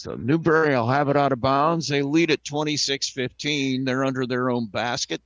So 0.00 0.14
New 0.14 0.38
Newberry 0.38 0.74
will 0.74 0.88
have 0.88 1.10
it 1.10 1.16
out 1.18 1.32
of 1.32 1.42
bounds. 1.42 1.88
They 1.88 2.00
lead 2.00 2.30
at 2.30 2.42
26 2.42 3.10
15. 3.10 3.84
They're 3.84 4.02
under 4.02 4.26
their 4.26 4.48
own 4.48 4.64
basket. 4.64 5.20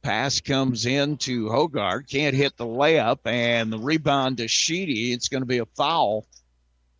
Pass 0.00 0.40
comes 0.40 0.86
in 0.86 1.18
to 1.18 1.50
Hogarth. 1.50 2.08
Can't 2.08 2.34
hit 2.34 2.56
the 2.56 2.64
layup. 2.64 3.18
And 3.26 3.70
the 3.70 3.78
rebound 3.78 4.38
to 4.38 4.48
Sheedy. 4.48 5.12
It's 5.12 5.28
going 5.28 5.42
to 5.42 5.46
be 5.46 5.58
a 5.58 5.66
foul. 5.66 6.26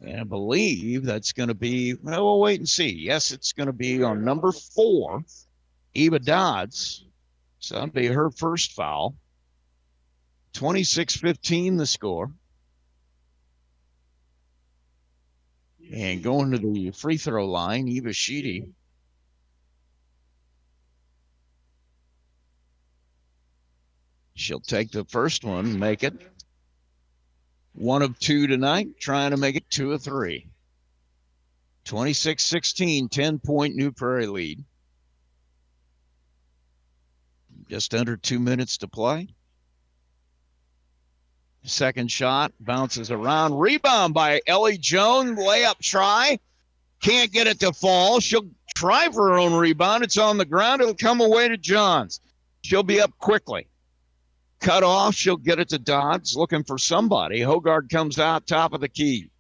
And 0.01 0.21
I 0.21 0.25
believe 0.25 1.05
that's 1.05 1.33
going 1.33 1.49
to 1.49 1.55
be, 1.55 1.95
well, 1.95 2.25
we'll 2.25 2.41
wait 2.41 2.61
and 2.61 2.69
see. 2.69 2.91
Yes, 2.91 3.31
it's 3.31 3.53
going 3.53 3.69
to 3.69 3.73
be 3.73 4.03
on 4.03 4.25
number 4.25 4.53
four, 4.53 5.25
Eva 5.95 6.19
Dodds. 6.19 7.05
So 7.59 7.75
that'll 7.77 7.91
be 7.91 8.07
her 8.07 8.31
first 8.31 8.73
foul. 8.73 9.17
26 10.53 11.17
15 11.17 11.77
the 11.77 11.87
score. 11.87 12.31
And 15.93 16.23
going 16.23 16.51
to 16.51 16.59
the 16.59 16.91
free 16.91 17.17
throw 17.17 17.47
line, 17.47 17.89
Eva 17.89 18.13
Sheedy. 18.13 18.69
She'll 24.35 24.61
take 24.61 24.91
the 24.91 25.05
first 25.05 25.45
one, 25.45 25.79
make 25.79 26.03
it. 26.03 26.15
One 27.77 28.01
of 28.01 28.19
two 28.19 28.47
tonight, 28.47 28.99
trying 28.99 29.33
to 29.33 29.37
make 29.37 29.55
it 29.55 29.69
two 29.69 29.93
of 29.93 30.03
three. 30.03 30.47
26 31.85 32.45
16, 32.45 33.09
10 33.09 33.39
point 33.39 33.77
New 33.77 33.93
Prairie 33.93 34.27
lead. 34.27 34.65
Just 37.69 37.95
under 37.95 38.17
two 38.17 38.39
minutes 38.39 38.79
to 38.79 38.89
play. 38.89 39.29
Second 41.65 42.11
shot 42.11 42.53
bounces 42.61 43.11
around. 43.11 43.59
Rebound 43.59 44.15
by 44.15 44.41
Ellie 44.47 44.79
Jones. 44.79 45.39
Layup 45.39 45.79
try. 45.81 46.39
Can't 47.03 47.31
get 47.31 47.47
it 47.47 47.61
to 47.61 47.73
fall. 47.73 48.21
She'll 48.21 48.49
try 48.75 49.09
for 49.11 49.29
her 49.29 49.39
own 49.39 49.53
rebound. 49.53 50.03
It's 50.03 50.17
on 50.17 50.39
the 50.39 50.45
ground. 50.45 50.81
It'll 50.81 50.95
come 50.95 51.21
away 51.21 51.49
to 51.49 51.57
Johns. 51.57 52.21
She'll 52.63 52.83
be 52.83 53.01
up 53.01 53.17
quickly. 53.19 53.69
Cut 54.67 54.83
off. 54.83 55.15
She'll 55.15 55.37
get 55.37 55.61
it 55.61 55.69
to 55.69 55.79
Dodds. 55.79 56.35
Looking 56.35 56.65
for 56.65 56.77
somebody. 56.77 57.41
Hogarth 57.41 57.89
comes 57.89 58.19
out 58.19 58.49
top 58.49 58.73
of 58.73 58.81
the 58.81 58.89
key. 58.89 59.31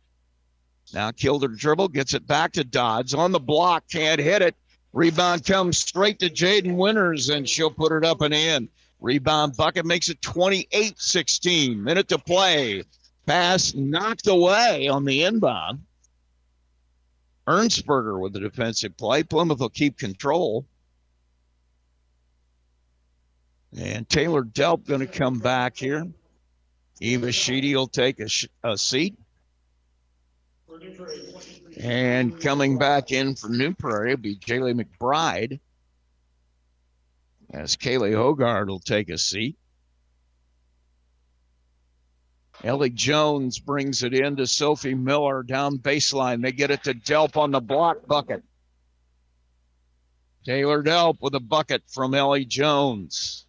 Now 0.94 1.10
Kilder 1.10 1.48
dribble. 1.48 1.88
Gets 1.88 2.14
it 2.14 2.28
back 2.28 2.52
to 2.52 2.62
Dodds. 2.62 3.12
On 3.12 3.32
the 3.32 3.40
block. 3.40 3.82
Can't 3.90 4.20
hit 4.20 4.40
it. 4.40 4.54
Rebound 4.92 5.44
comes 5.44 5.78
straight 5.78 6.20
to 6.20 6.30
Jaden 6.30 6.76
Winters, 6.76 7.28
and 7.28 7.48
she'll 7.48 7.72
put 7.72 7.90
it 7.90 8.04
up 8.04 8.20
and 8.20 8.32
in. 8.32 8.68
Rebound 9.00 9.56
bucket 9.56 9.84
makes 9.84 10.08
it 10.08 10.22
28 10.22 10.94
16. 10.96 11.82
Minute 11.82 12.06
to 12.06 12.18
play. 12.18 12.84
Pass 13.26 13.74
knocked 13.74 14.28
away 14.28 14.86
on 14.86 15.04
the 15.04 15.24
inbound. 15.24 15.80
Ernsberger 17.48 18.20
with 18.20 18.32
the 18.32 18.38
defensive 18.38 18.96
play. 18.96 19.24
Plymouth 19.24 19.58
will 19.58 19.70
keep 19.70 19.98
control. 19.98 20.64
And 23.76 24.08
Taylor 24.08 24.42
Delp 24.42 24.86
going 24.86 25.00
to 25.00 25.06
come 25.06 25.38
back 25.38 25.76
here. 25.76 26.06
Eva 27.00 27.30
Sheedy 27.30 27.76
will 27.76 27.88
take 27.88 28.20
a, 28.20 28.28
sh- 28.28 28.48
a 28.64 28.78
seat. 28.78 29.18
And 31.78 32.40
coming 32.40 32.78
back 32.78 33.12
in 33.12 33.34
for 33.34 33.48
New 33.48 33.74
Prairie 33.74 34.14
will 34.14 34.22
be 34.22 34.36
Jaylee 34.36 34.80
McBride 34.80 35.60
as 37.52 37.76
Kaylee 37.76 38.14
Hogarth 38.14 38.68
will 38.68 38.80
take 38.80 39.10
a 39.10 39.18
seat. 39.18 39.56
Ellie 42.64 42.90
Jones 42.90 43.58
brings 43.58 44.02
it 44.02 44.14
in 44.14 44.36
to 44.36 44.46
Sophie 44.46 44.94
Miller 44.94 45.42
down 45.42 45.78
baseline. 45.78 46.42
They 46.42 46.52
get 46.52 46.70
it 46.70 46.84
to 46.84 46.94
Delp 46.94 47.36
on 47.36 47.50
the 47.50 47.60
block 47.60 48.06
bucket. 48.06 48.42
Taylor 50.44 50.82
Delp 50.82 51.18
with 51.20 51.34
a 51.34 51.40
bucket 51.40 51.82
from 51.88 52.14
Ellie 52.14 52.46
Jones. 52.46 53.45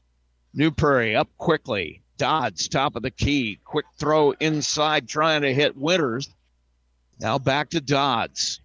New 0.58 0.72
Prairie 0.72 1.16
up 1.16 1.30
quickly. 1.38 2.02
Dodds, 2.18 2.68
top 2.68 2.96
of 2.96 3.04
the 3.04 3.12
key. 3.12 3.60
Quick 3.64 3.86
throw 4.00 4.32
inside, 4.32 5.08
trying 5.08 5.44
to 5.44 5.54
hit 5.54 5.78
Winters. 5.78 6.30
Now 7.20 7.38
back 7.38 7.70
to 7.70 7.80
Dodds. 7.80 8.60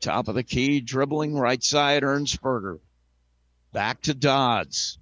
Top 0.00 0.28
of 0.28 0.34
the 0.34 0.42
key, 0.42 0.82
dribbling 0.82 1.34
right 1.34 1.64
side, 1.64 2.02
Ernsberger. 2.02 2.78
Back 3.72 4.02
to 4.02 4.12
Dodds. 4.12 4.98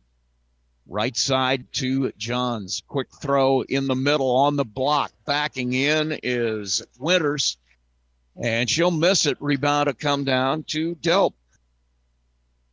Right 0.87 1.17
side 1.17 1.73
to 1.73 2.13
Johns. 2.13 2.85
Quick 2.87 3.09
throw 3.21 3.63
in 3.63 3.89
the 3.89 3.97
middle 3.97 4.37
on 4.37 4.55
the 4.55 4.65
block. 4.65 5.11
Backing 5.27 5.73
in 5.73 6.21
is 6.23 6.83
Winters. 7.01 7.57
And 8.41 8.71
she'll 8.71 8.93
miss 8.93 9.27
it. 9.27 9.39
Rebound 9.41 9.89
to 9.89 9.95
come 9.95 10.23
down 10.23 10.63
to 10.69 10.95
Delp. 10.95 11.33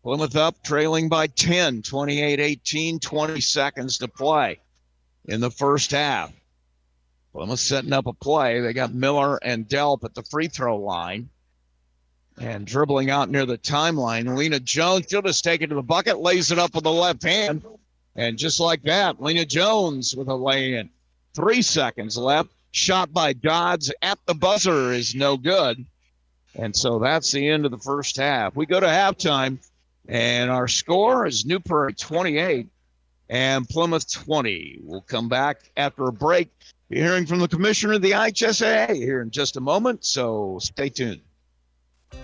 Plymouth 0.04 0.36
up, 0.38 0.64
trailing 0.64 1.10
by 1.10 1.28
10, 1.28 1.82
28 1.82 2.40
18, 2.40 3.00
20 3.00 3.42
seconds 3.42 3.98
to 3.98 4.08
play 4.08 4.60
in 5.26 5.42
the 5.42 5.52
first 5.52 5.92
half. 5.92 6.32
Plymouth 7.34 7.60
setting 7.60 7.94
up 7.94 8.08
a 8.08 8.14
play. 8.14 8.62
They 8.62 8.74
got 8.74 8.94
Miller 8.94 9.38
and 9.44 9.68
Delp 9.68 10.04
at 10.04 10.16
the 10.16 10.24
free 10.24 10.48
throw 10.48 10.78
line. 10.78 11.30
And 12.40 12.66
dribbling 12.66 13.10
out 13.10 13.30
near 13.30 13.46
the 13.46 13.58
timeline, 13.58 14.38
Lena 14.38 14.62
Jones, 14.62 15.08
she'll 15.10 15.22
just 15.22 15.44
take 15.44 15.62
it 15.62 15.68
to 15.68 15.76
the 15.76 15.82
bucket, 15.82 16.20
lays 16.20 16.52
it 16.52 16.60
up 16.60 16.74
with 16.74 16.86
the 16.86 16.92
left 16.92 17.24
hand. 17.24 17.66
And 18.16 18.38
just 18.38 18.62
like 18.62 18.82
that, 18.84 19.22
Lena 19.22 19.46
Jones 19.46 20.16
with 20.16 20.30
a 20.30 20.36
lay 20.36 20.76
in. 20.76 20.90
Three 21.34 21.62
seconds 21.62 22.18
left. 22.18 22.50
Shot 22.72 23.12
by 23.12 23.34
Dodds 23.34 23.92
at 24.02 24.20
the 24.26 24.34
buzzer 24.34 24.94
is 24.94 25.14
no 25.16 25.36
good. 25.36 25.86
And 26.56 26.76
so 26.76 27.00
that's 27.00 27.32
the 27.32 27.48
end 27.50 27.66
of 27.66 27.72
the 27.72 27.78
first 27.78 28.16
half. 28.18 28.56
We 28.56 28.66
go 28.66 28.80
to 28.80 28.86
halftime, 28.86 29.60
and 30.10 30.50
our 30.50 30.68
score 30.68 31.28
is 31.28 31.46
New 31.46 31.60
Prairie 31.60 31.94
28 31.94 32.68
and 33.30 33.70
Plymouth 33.70 34.12
20. 34.12 34.80
We'll 34.82 35.02
come 35.02 35.30
back 35.30 35.72
after 35.78 36.06
a 36.06 36.12
break. 36.12 36.52
Be 36.90 36.98
hearing 36.98 37.28
from 37.28 37.40
the 37.40 37.48
commissioner 37.48 37.94
of 37.94 38.02
the 38.02 38.12
IHSAA 38.12 38.96
here 38.96 39.22
in 39.22 39.30
just 39.30 39.56
a 39.56 39.62
moment, 39.62 40.04
so 40.04 40.58
stay 40.60 40.90
tuned. 40.90 41.22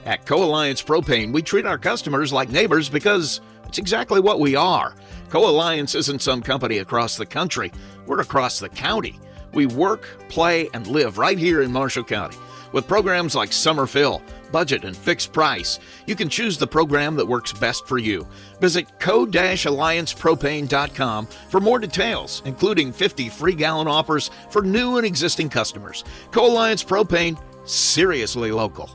At 0.03 0.25
Co 0.25 0.43
Alliance 0.43 0.81
Propane, 0.81 1.31
we 1.31 1.43
treat 1.43 1.67
our 1.67 1.77
customers 1.77 2.33
like 2.33 2.49
neighbors 2.49 2.89
because 2.89 3.39
it's 3.67 3.77
exactly 3.77 4.19
what 4.19 4.39
we 4.39 4.55
are. 4.55 4.95
Co 5.29 5.47
Alliance 5.47 5.93
isn't 5.93 6.23
some 6.23 6.41
company 6.41 6.79
across 6.79 7.17
the 7.17 7.25
country, 7.25 7.71
we're 8.07 8.21
across 8.21 8.59
the 8.59 8.69
county. 8.69 9.19
We 9.53 9.67
work, 9.67 10.07
play, 10.27 10.69
and 10.73 10.87
live 10.87 11.19
right 11.19 11.37
here 11.37 11.61
in 11.61 11.71
Marshall 11.71 12.03
County. 12.03 12.35
With 12.71 12.87
programs 12.87 13.35
like 13.35 13.53
Summer 13.53 13.85
Fill, 13.85 14.23
Budget, 14.51 14.85
and 14.85 14.95
Fixed 14.95 15.33
Price, 15.33 15.79
you 16.07 16.15
can 16.15 16.29
choose 16.29 16.57
the 16.57 16.67
program 16.67 17.15
that 17.15 17.27
works 17.27 17.51
best 17.53 17.87
for 17.87 17.97
you. 17.97 18.27
Visit 18.59 18.99
co-alliancepropane.com 18.99 21.25
for 21.25 21.59
more 21.59 21.79
details, 21.79 22.43
including 22.45 22.91
50 22.91 23.29
free 23.29 23.55
gallon 23.55 23.87
offers 23.87 24.29
for 24.49 24.61
new 24.61 24.97
and 24.97 25.05
existing 25.05 25.49
customers. 25.49 26.03
Co-Alliance 26.31 26.83
Propane, 26.83 27.39
seriously 27.67 28.51
local. 28.51 28.89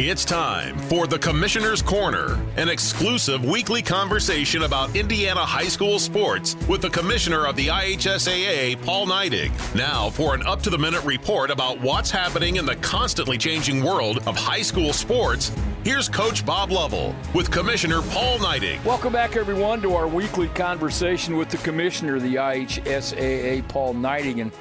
It's 0.00 0.24
time 0.24 0.78
for 0.82 1.08
the 1.08 1.18
Commissioner's 1.18 1.82
Corner, 1.82 2.40
an 2.56 2.68
exclusive 2.68 3.44
weekly 3.44 3.82
conversation 3.82 4.62
about 4.62 4.94
Indiana 4.94 5.40
high 5.40 5.66
school 5.66 5.98
sports 5.98 6.54
with 6.68 6.82
the 6.82 6.90
Commissioner 6.90 7.48
of 7.48 7.56
the 7.56 7.66
IHSAA, 7.66 8.80
Paul 8.84 9.08
Neidig. 9.08 9.50
Now, 9.74 10.08
for 10.10 10.36
an 10.36 10.46
up 10.46 10.62
to 10.62 10.70
the 10.70 10.78
minute 10.78 11.04
report 11.04 11.50
about 11.50 11.80
what's 11.80 12.12
happening 12.12 12.58
in 12.58 12.64
the 12.64 12.76
constantly 12.76 13.36
changing 13.36 13.82
world 13.82 14.18
of 14.18 14.36
high 14.36 14.62
school 14.62 14.92
sports, 14.92 15.50
here's 15.82 16.08
Coach 16.08 16.46
Bob 16.46 16.70
Lovell 16.70 17.12
with 17.34 17.50
Commissioner 17.50 18.00
Paul 18.00 18.38
Neidig. 18.38 18.84
Welcome 18.84 19.12
back, 19.12 19.34
everyone, 19.34 19.82
to 19.82 19.96
our 19.96 20.06
weekly 20.06 20.46
conversation 20.50 21.36
with 21.36 21.48
the 21.48 21.58
Commissioner 21.58 22.14
of 22.14 22.22
the 22.22 22.36
IHSAA, 22.36 23.66
Paul 23.66 23.94
Neidig. 23.94 24.40
And 24.42 24.52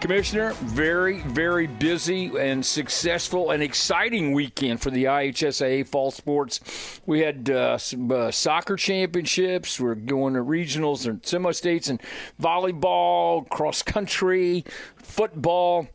Commissioner, 0.00 0.52
very, 0.52 1.20
very 1.22 1.66
busy 1.66 2.30
and 2.38 2.64
successful 2.64 3.50
and 3.50 3.62
exciting 3.62 4.32
weekend 4.32 4.80
for 4.80 4.90
the 4.90 5.04
IHSAA 5.04 5.86
fall 5.88 6.10
sports. 6.10 7.00
We 7.06 7.20
had 7.20 7.48
uh, 7.48 7.78
some 7.78 8.12
uh, 8.12 8.30
soccer 8.30 8.76
championships. 8.76 9.80
We're 9.80 9.94
going 9.94 10.34
to 10.34 10.40
regionals 10.40 11.06
and 11.06 11.24
semi 11.24 11.52
states 11.52 11.88
and 11.88 12.00
volleyball, 12.40 13.48
cross 13.48 13.82
country, 13.82 14.64
football. 14.96 15.88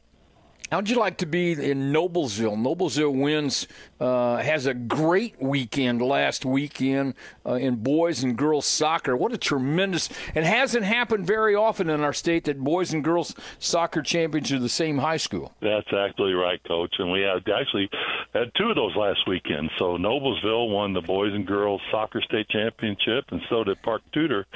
How'd 0.72 0.90
you 0.90 0.96
like 0.96 1.18
to 1.18 1.26
be 1.26 1.52
in 1.52 1.92
Noblesville? 1.92 2.56
Noblesville 2.56 3.22
wins, 3.22 3.68
uh, 4.02 4.38
has 4.38 4.66
a 4.66 4.74
great 4.74 5.40
weekend 5.40 6.02
last 6.02 6.44
weekend 6.44 7.14
uh, 7.46 7.54
in 7.54 7.76
boys 7.76 8.24
and 8.24 8.36
girls 8.36 8.66
soccer. 8.66 9.16
What 9.16 9.32
a 9.32 9.38
tremendous, 9.38 10.10
it 10.34 10.44
hasn't 10.44 10.84
happened 10.84 11.28
very 11.28 11.54
often 11.54 11.88
in 11.88 12.02
our 12.02 12.12
state 12.12 12.46
that 12.46 12.60
boys 12.60 12.94
and 12.94 13.04
girls 13.04 13.36
soccer 13.60 14.02
champions 14.02 14.52
are 14.52 14.58
the 14.58 14.70
same 14.70 14.98
high 14.98 15.18
school. 15.18 15.54
That's 15.62 15.94
actually 15.94 16.34
right, 16.34 16.60
Coach. 16.68 16.96
And 16.98 17.12
we 17.12 17.22
had 17.22 17.48
actually 17.48 17.90
had 18.34 18.52
two 18.58 18.70
of 18.70 18.76
those 18.76 18.96
last 18.96 19.20
weekend. 19.28 19.70
So 19.78 19.98
Noblesville 19.98 20.74
won 20.74 20.94
the 20.94 21.02
boys 21.02 21.34
and 21.34 21.46
girls 21.46 21.82
soccer 21.92 22.22
state 22.22 22.50
championship, 22.50 23.26
and 23.30 23.42
so 23.50 23.64
did 23.64 23.82
Park 23.84 24.02
Tudor. 24.14 24.48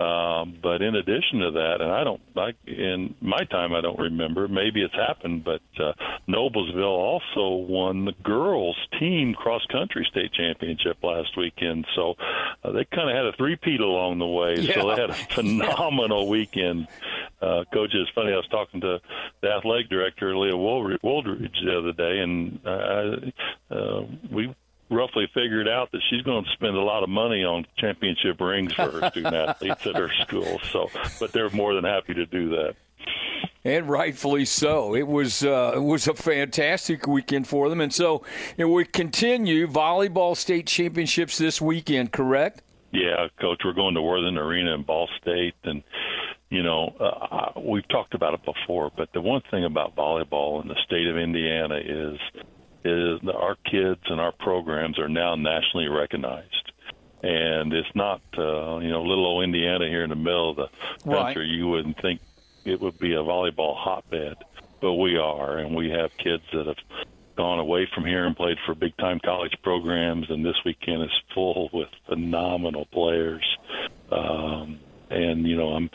Um, 0.00 0.56
but 0.62 0.80
in 0.80 0.96
addition 0.96 1.40
to 1.40 1.50
that, 1.52 1.76
and 1.80 1.92
I 1.92 2.04
don't, 2.04 2.20
I, 2.36 2.52
in 2.66 3.14
my 3.20 3.44
time, 3.50 3.74
I 3.74 3.82
don't 3.82 3.98
remember. 3.98 4.48
Maybe 4.48 4.82
it's 4.82 4.94
happened, 4.94 5.44
but 5.44 5.60
uh, 5.78 5.92
Noblesville 6.26 6.84
also 6.84 7.56
won 7.66 8.06
the 8.06 8.14
girls 8.22 8.76
team 8.98 9.34
cross 9.34 9.64
country 9.66 10.06
state 10.10 10.32
championship 10.32 11.02
last 11.02 11.36
weekend. 11.36 11.86
So 11.94 12.14
uh, 12.62 12.72
they 12.72 12.84
kind 12.84 13.10
of 13.10 13.16
had 13.16 13.26
a 13.26 13.32
three-peat 13.36 13.80
along 13.80 14.18
the 14.18 14.26
way. 14.26 14.56
Yeah. 14.58 14.74
So 14.74 14.88
they 14.88 15.00
had 15.00 15.10
a 15.10 15.14
phenomenal 15.34 16.28
weekend. 16.28 16.88
Uh, 17.40 17.64
coach, 17.72 17.90
it's 17.94 18.10
funny. 18.14 18.32
I 18.32 18.36
was 18.36 18.48
talking 18.48 18.80
to 18.80 19.00
the 19.40 19.48
athletic 19.50 19.88
director, 19.90 20.36
Leah 20.36 20.56
Woldridge, 20.56 21.56
the 21.64 21.78
other 21.78 21.92
day, 21.92 22.20
and 22.20 22.60
uh, 22.64 23.74
uh, 23.74 24.04
we 24.30 24.54
roughly 24.90 25.28
figured 25.34 25.68
out 25.68 25.90
that 25.92 26.00
she's 26.08 26.22
going 26.22 26.44
to 26.44 26.50
spend 26.52 26.76
a 26.76 26.80
lot 26.80 27.02
of 27.02 27.08
money 27.08 27.42
on 27.44 27.66
championship 27.76 28.40
rings 28.40 28.72
for 28.74 28.90
her 28.90 29.10
student 29.10 29.34
athletes 29.48 29.86
at 29.86 29.96
her 29.96 30.10
school. 30.22 30.60
So, 30.70 30.88
but 31.18 31.32
they're 31.32 31.50
more 31.50 31.74
than 31.74 31.84
happy 31.84 32.14
to 32.14 32.26
do 32.26 32.50
that 32.50 32.76
and 33.64 33.88
rightfully 33.88 34.44
so. 34.44 34.94
It 34.94 35.06
was 35.06 35.44
uh, 35.44 35.72
it 35.74 35.82
was 35.82 36.06
a 36.06 36.14
fantastic 36.14 37.06
weekend 37.06 37.48
for 37.48 37.68
them, 37.68 37.80
and 37.80 37.92
so 37.92 38.22
you 38.56 38.66
know, 38.66 38.72
we 38.72 38.84
continue 38.84 39.66
volleyball 39.66 40.36
state 40.36 40.66
championships 40.66 41.38
this 41.38 41.60
weekend. 41.60 42.12
Correct? 42.12 42.62
Yeah, 42.92 43.28
coach. 43.40 43.62
We're 43.64 43.72
going 43.72 43.94
to 43.94 44.02
Worthen 44.02 44.38
Arena 44.38 44.74
in 44.74 44.82
Ball 44.82 45.08
State, 45.20 45.54
and 45.64 45.82
you 46.50 46.62
know 46.62 46.94
uh, 47.00 47.58
we've 47.60 47.88
talked 47.88 48.14
about 48.14 48.34
it 48.34 48.44
before. 48.44 48.92
But 48.96 49.12
the 49.12 49.20
one 49.20 49.42
thing 49.50 49.64
about 49.64 49.96
volleyball 49.96 50.62
in 50.62 50.68
the 50.68 50.76
state 50.84 51.06
of 51.06 51.16
Indiana 51.16 51.76
is 51.76 52.18
is 52.84 53.18
that 53.22 53.34
our 53.34 53.56
kids 53.64 54.02
and 54.10 54.20
our 54.20 54.32
programs 54.32 54.98
are 54.98 55.08
now 55.08 55.34
nationally 55.34 55.88
recognized 55.88 56.70
and 57.22 57.72
it's 57.72 57.88
not 57.94 58.20
uh, 58.36 58.76
you 58.80 58.90
know 58.90 59.02
little 59.02 59.24
old 59.24 59.42
Indiana 59.42 59.88
here 59.88 60.04
in 60.04 60.10
the 60.10 60.16
middle 60.16 60.50
of 60.50 60.56
the 60.56 60.68
country. 61.10 61.46
Right. 61.46 61.56
You 61.56 61.68
wouldn't 61.68 61.98
think 62.02 62.20
it 62.64 62.80
would 62.80 62.98
be 62.98 63.14
a 63.14 63.18
volleyball 63.18 63.76
hotbed, 63.76 64.36
but 64.80 64.94
we 64.94 65.16
are, 65.16 65.58
and 65.58 65.74
we 65.74 65.90
have 65.90 66.16
kids 66.16 66.42
that 66.52 66.66
have 66.66 66.76
gone 67.36 67.58
away 67.58 67.88
from 67.92 68.04
here 68.04 68.24
and 68.24 68.36
played 68.36 68.58
for 68.64 68.74
big 68.74 68.96
time 68.96 69.20
college 69.24 69.56
programs, 69.62 70.30
and 70.30 70.44
this 70.44 70.56
weekend 70.64 71.02
is 71.02 71.10
full 71.34 71.68
with 71.72 71.88
phenomenal 72.06 72.86
players. 72.86 73.44
Um, 74.10 74.78
and 75.10 75.46
you 75.46 75.56
know, 75.56 75.70
I'm 75.70 75.90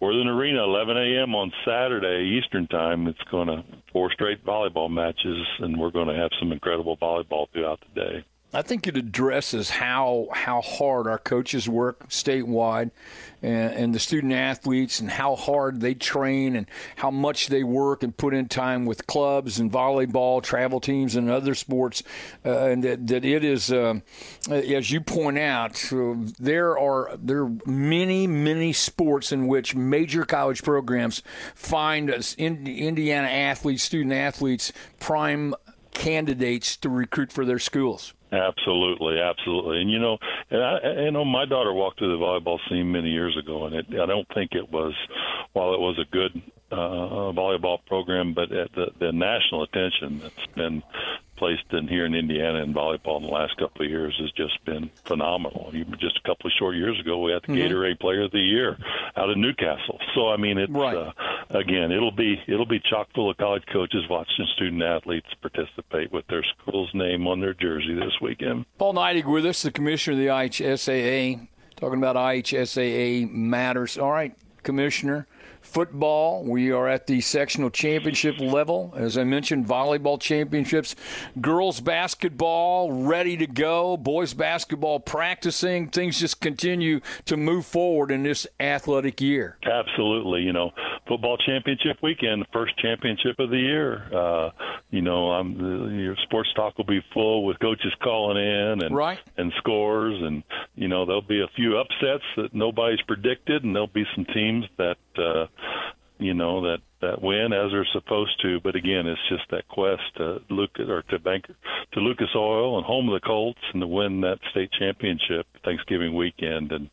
Worthen 0.00 0.28
Arena, 0.28 0.64
11 0.64 0.96
a.m. 0.96 1.34
on 1.34 1.52
Saturday 1.64 2.38
Eastern 2.38 2.66
Time. 2.66 3.06
It's 3.06 3.22
going 3.30 3.48
to 3.48 3.64
four 3.92 4.10
straight 4.12 4.44
volleyball 4.44 4.90
matches, 4.90 5.46
and 5.58 5.78
we're 5.78 5.90
going 5.90 6.08
to 6.08 6.14
have 6.14 6.30
some 6.38 6.52
incredible 6.52 6.96
volleyball 6.96 7.48
throughout 7.50 7.80
the 7.80 8.00
day. 8.00 8.24
I 8.52 8.62
think 8.62 8.88
it 8.88 8.96
addresses 8.96 9.70
how 9.70 10.26
how 10.32 10.60
hard 10.60 11.06
our 11.06 11.18
coaches 11.18 11.68
work 11.68 12.08
statewide, 12.08 12.90
and, 13.42 13.72
and, 13.72 13.94
the 13.94 14.00
student 14.00 14.32
athletes, 14.32 14.98
and 14.98 15.08
how 15.08 15.36
hard 15.36 15.80
they 15.80 15.94
train, 15.94 16.56
and 16.56 16.66
how 16.96 17.12
much 17.12 17.46
they 17.46 17.62
work 17.62 18.02
and 18.02 18.16
put 18.16 18.34
in 18.34 18.48
time 18.48 18.86
with 18.86 19.06
clubs 19.06 19.60
and 19.60 19.70
volleyball, 19.70 20.42
travel 20.42 20.80
teams, 20.80 21.14
and 21.14 21.30
other 21.30 21.54
sports. 21.54 22.02
Uh, 22.44 22.66
and 22.66 22.82
that, 22.82 23.06
that 23.06 23.24
it 23.24 23.44
is, 23.44 23.70
uh, 23.70 24.00
as 24.50 24.90
you 24.90 25.00
point 25.00 25.38
out, 25.38 25.92
uh, 25.92 26.14
there 26.40 26.76
are 26.76 27.16
there 27.16 27.44
are 27.44 27.52
many 27.66 28.26
many 28.26 28.72
sports 28.72 29.30
in 29.30 29.46
which 29.46 29.76
major 29.76 30.24
college 30.24 30.64
programs 30.64 31.22
find 31.54 32.10
us 32.10 32.34
in, 32.34 32.66
Indiana 32.66 33.28
athletes, 33.28 33.84
student 33.84 34.12
athletes, 34.12 34.72
prime 34.98 35.54
candidates 35.92 36.76
to 36.78 36.88
recruit 36.88 37.32
for 37.32 37.44
their 37.44 37.58
schools. 37.58 38.14
Absolutely, 38.32 39.20
absolutely, 39.20 39.80
and 39.80 39.90
you 39.90 39.98
know, 39.98 40.16
and 40.50 40.62
I, 40.62 41.02
you 41.02 41.10
know, 41.10 41.24
my 41.24 41.46
daughter 41.46 41.72
walked 41.72 41.98
through 41.98 42.16
the 42.16 42.24
volleyball 42.24 42.58
scene 42.68 42.92
many 42.92 43.10
years 43.10 43.36
ago, 43.36 43.66
and 43.66 43.74
it, 43.74 43.86
I 43.90 44.06
don't 44.06 44.28
think 44.34 44.52
it 44.52 44.70
was, 44.70 44.94
while 45.52 45.74
it 45.74 45.80
was 45.80 45.98
a 45.98 46.08
good 46.12 46.40
uh, 46.70 47.32
volleyball 47.32 47.84
program, 47.86 48.32
but 48.32 48.52
at 48.52 48.72
the, 48.72 48.86
the 49.00 49.10
national 49.10 49.64
attention 49.64 50.20
that's 50.20 50.46
been 50.54 50.82
placed 51.40 51.72
in 51.72 51.88
here 51.88 52.04
in 52.04 52.14
Indiana 52.14 52.62
in 52.62 52.74
volleyball 52.74 53.16
in 53.16 53.22
the 53.22 53.32
last 53.32 53.56
couple 53.56 53.82
of 53.82 53.90
years 53.90 54.14
has 54.20 54.30
just 54.32 54.62
been 54.66 54.90
phenomenal. 55.06 55.70
Even 55.72 55.94
just 55.98 56.20
a 56.22 56.28
couple 56.28 56.46
of 56.46 56.52
short 56.58 56.76
years 56.76 57.00
ago, 57.00 57.18
we 57.18 57.32
had 57.32 57.40
the 57.42 57.54
mm-hmm. 57.54 57.74
Gatorade 57.74 57.98
Player 57.98 58.24
of 58.24 58.30
the 58.30 58.38
Year 58.38 58.76
out 59.16 59.30
of 59.30 59.38
Newcastle. 59.38 59.98
So 60.14 60.28
I 60.28 60.36
mean, 60.36 60.58
it's 60.58 60.70
right. 60.70 60.94
uh, 60.94 61.12
again, 61.48 61.92
it'll 61.92 62.12
be 62.12 62.38
it'll 62.46 62.66
be 62.66 62.78
chock 62.78 63.08
full 63.14 63.30
of 63.30 63.38
college 63.38 63.64
coaches 63.72 64.04
watching 64.10 64.46
student 64.54 64.82
athletes 64.82 65.28
participate 65.40 66.12
with 66.12 66.26
their 66.26 66.44
school's 66.44 66.90
name 66.92 67.26
on 67.26 67.40
their 67.40 67.54
jersey 67.54 67.94
this 67.94 68.20
weekend. 68.20 68.66
Paul 68.76 68.92
Neidig 68.92 69.24
with 69.24 69.46
us, 69.46 69.62
the 69.62 69.70
commissioner 69.70 70.12
of 70.12 70.18
the 70.18 70.26
IHSAA, 70.26 71.48
talking 71.76 71.98
about 71.98 72.16
IHSAA 72.16 73.30
matters. 73.30 73.96
All 73.96 74.12
right, 74.12 74.36
commissioner 74.62 75.26
football. 75.60 76.44
We 76.44 76.70
are 76.72 76.88
at 76.88 77.06
the 77.06 77.20
sectional 77.20 77.70
championship 77.70 78.38
level. 78.38 78.92
As 78.96 79.16
I 79.16 79.24
mentioned, 79.24 79.66
volleyball 79.66 80.20
championships, 80.20 80.96
girls 81.40 81.80
basketball 81.80 82.92
ready 82.92 83.36
to 83.36 83.46
go, 83.46 83.96
boys 83.96 84.34
basketball 84.34 85.00
practicing. 85.00 85.88
Things 85.88 86.20
just 86.20 86.40
continue 86.40 87.00
to 87.26 87.36
move 87.36 87.66
forward 87.66 88.10
in 88.10 88.22
this 88.22 88.46
athletic 88.58 89.20
year. 89.20 89.58
Absolutely. 89.64 90.42
You 90.42 90.52
know, 90.52 90.72
football 91.10 91.36
championship 91.38 91.98
weekend, 92.04 92.40
the 92.40 92.46
first 92.52 92.78
championship 92.78 93.40
of 93.40 93.50
the 93.50 93.58
year. 93.58 94.06
Uh, 94.14 94.50
you 94.90 95.02
know, 95.02 95.32
I'm, 95.32 95.58
the, 95.58 95.92
your 95.92 96.16
sports 96.22 96.48
talk 96.54 96.78
will 96.78 96.84
be 96.84 97.00
full 97.12 97.44
with 97.44 97.58
coaches 97.58 97.92
calling 98.00 98.36
in 98.36 98.84
and 98.84 98.94
Right. 98.94 99.18
and 99.36 99.52
scores, 99.58 100.22
and 100.22 100.44
you 100.76 100.86
know 100.86 101.04
there'll 101.06 101.20
be 101.20 101.40
a 101.40 101.48
few 101.56 101.78
upsets 101.78 102.24
that 102.36 102.54
nobody's 102.54 103.00
predicted, 103.08 103.64
and 103.64 103.74
there'll 103.74 103.88
be 103.88 104.04
some 104.14 104.24
teams 104.26 104.64
that 104.78 104.98
uh, 105.18 105.46
you 106.20 106.34
know 106.34 106.62
that 106.62 106.78
that 107.00 107.22
win 107.22 107.52
as 107.52 107.70
they're 107.72 107.88
supposed 107.92 108.40
to. 108.42 108.60
But 108.60 108.76
again, 108.76 109.06
it's 109.06 109.20
just 109.28 109.50
that 109.50 109.66
quest 109.68 110.02
to 110.16 110.40
Lucas 110.50 110.86
or 110.88 111.02
to 111.02 111.18
Bank 111.18 111.46
to 111.92 112.00
Lucas 112.00 112.28
Oil 112.36 112.76
and 112.76 112.86
home 112.86 113.08
of 113.08 113.20
the 113.20 113.26
Colts 113.26 113.60
and 113.72 113.80
to 113.80 113.86
win 113.86 114.20
that 114.20 114.38
state 114.50 114.70
championship 114.78 115.46
Thanksgiving 115.64 116.14
weekend. 116.14 116.72
And 116.72 116.90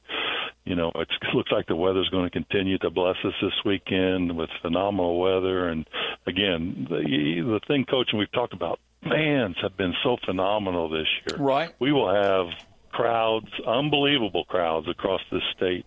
you 0.65 0.75
know, 0.75 0.91
it's, 0.95 1.11
it 1.21 1.35
looks 1.35 1.51
like 1.51 1.67
the 1.67 1.75
weather's 1.75 2.09
going 2.09 2.25
to 2.25 2.29
continue 2.29 2.77
to 2.79 2.89
bless 2.89 3.15
us 3.23 3.33
this 3.41 3.53
weekend 3.65 4.35
with 4.35 4.49
phenomenal 4.61 5.19
weather. 5.19 5.69
And 5.69 5.87
again, 6.25 6.87
the 6.89 7.01
the 7.01 7.59
thing, 7.67 7.85
coach, 7.85 8.09
and 8.11 8.19
we've 8.19 8.31
talked 8.31 8.53
about 8.53 8.79
fans 9.03 9.55
have 9.61 9.77
been 9.77 9.93
so 10.03 10.17
phenomenal 10.25 10.89
this 10.89 11.07
year. 11.27 11.37
Right. 11.39 11.73
We 11.79 11.91
will 11.91 12.13
have 12.13 12.47
crowds, 12.91 13.47
unbelievable 13.65 14.45
crowds 14.45 14.87
across 14.87 15.21
the 15.31 15.41
state 15.55 15.85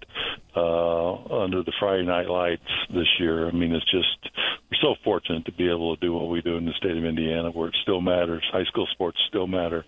uh, 0.57 1.43
under 1.43 1.63
the 1.63 1.73
Friday 1.79 2.05
Night 2.05 2.29
Lights 2.29 2.63
this 2.91 3.09
year. 3.19 3.49
I 3.49 3.53
mean, 3.53 3.73
it's 3.75 3.91
just 3.91 4.31
we're 4.71 4.79
so 4.81 4.95
fortunate 5.05 5.45
to 5.47 5.53
be 5.53 5.69
able 5.69 5.97
to 5.97 6.01
do 6.01 6.13
what 6.13 6.29
we 6.29 6.41
do 6.43 6.57
in 6.57 6.65
the 6.65 6.73
state 6.73 6.97
of 6.97 7.05
Indiana, 7.05 7.51
where 7.51 7.69
it 7.69 7.77
still 7.83 8.01
matters. 8.01 8.45
High 8.53 8.65
school 8.65 8.87
sports 8.93 9.19
still 9.29 9.47
matter. 9.47 9.85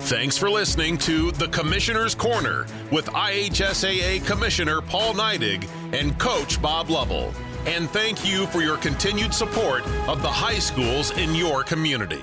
Thanks 0.00 0.36
for 0.36 0.50
listening 0.50 0.98
to 0.98 1.30
The 1.32 1.48
Commissioner's 1.48 2.14
Corner 2.14 2.66
with 2.90 3.06
IHSAA 3.06 4.26
Commissioner 4.26 4.82
Paul 4.82 5.14
Neidig 5.14 5.66
and 5.94 6.18
Coach 6.18 6.60
Bob 6.60 6.90
Lovell. 6.90 7.32
And 7.66 7.88
thank 7.88 8.28
you 8.28 8.46
for 8.48 8.60
your 8.60 8.76
continued 8.76 9.32
support 9.32 9.86
of 10.06 10.20
the 10.20 10.28
high 10.28 10.58
schools 10.58 11.10
in 11.16 11.34
your 11.34 11.64
community. 11.64 12.22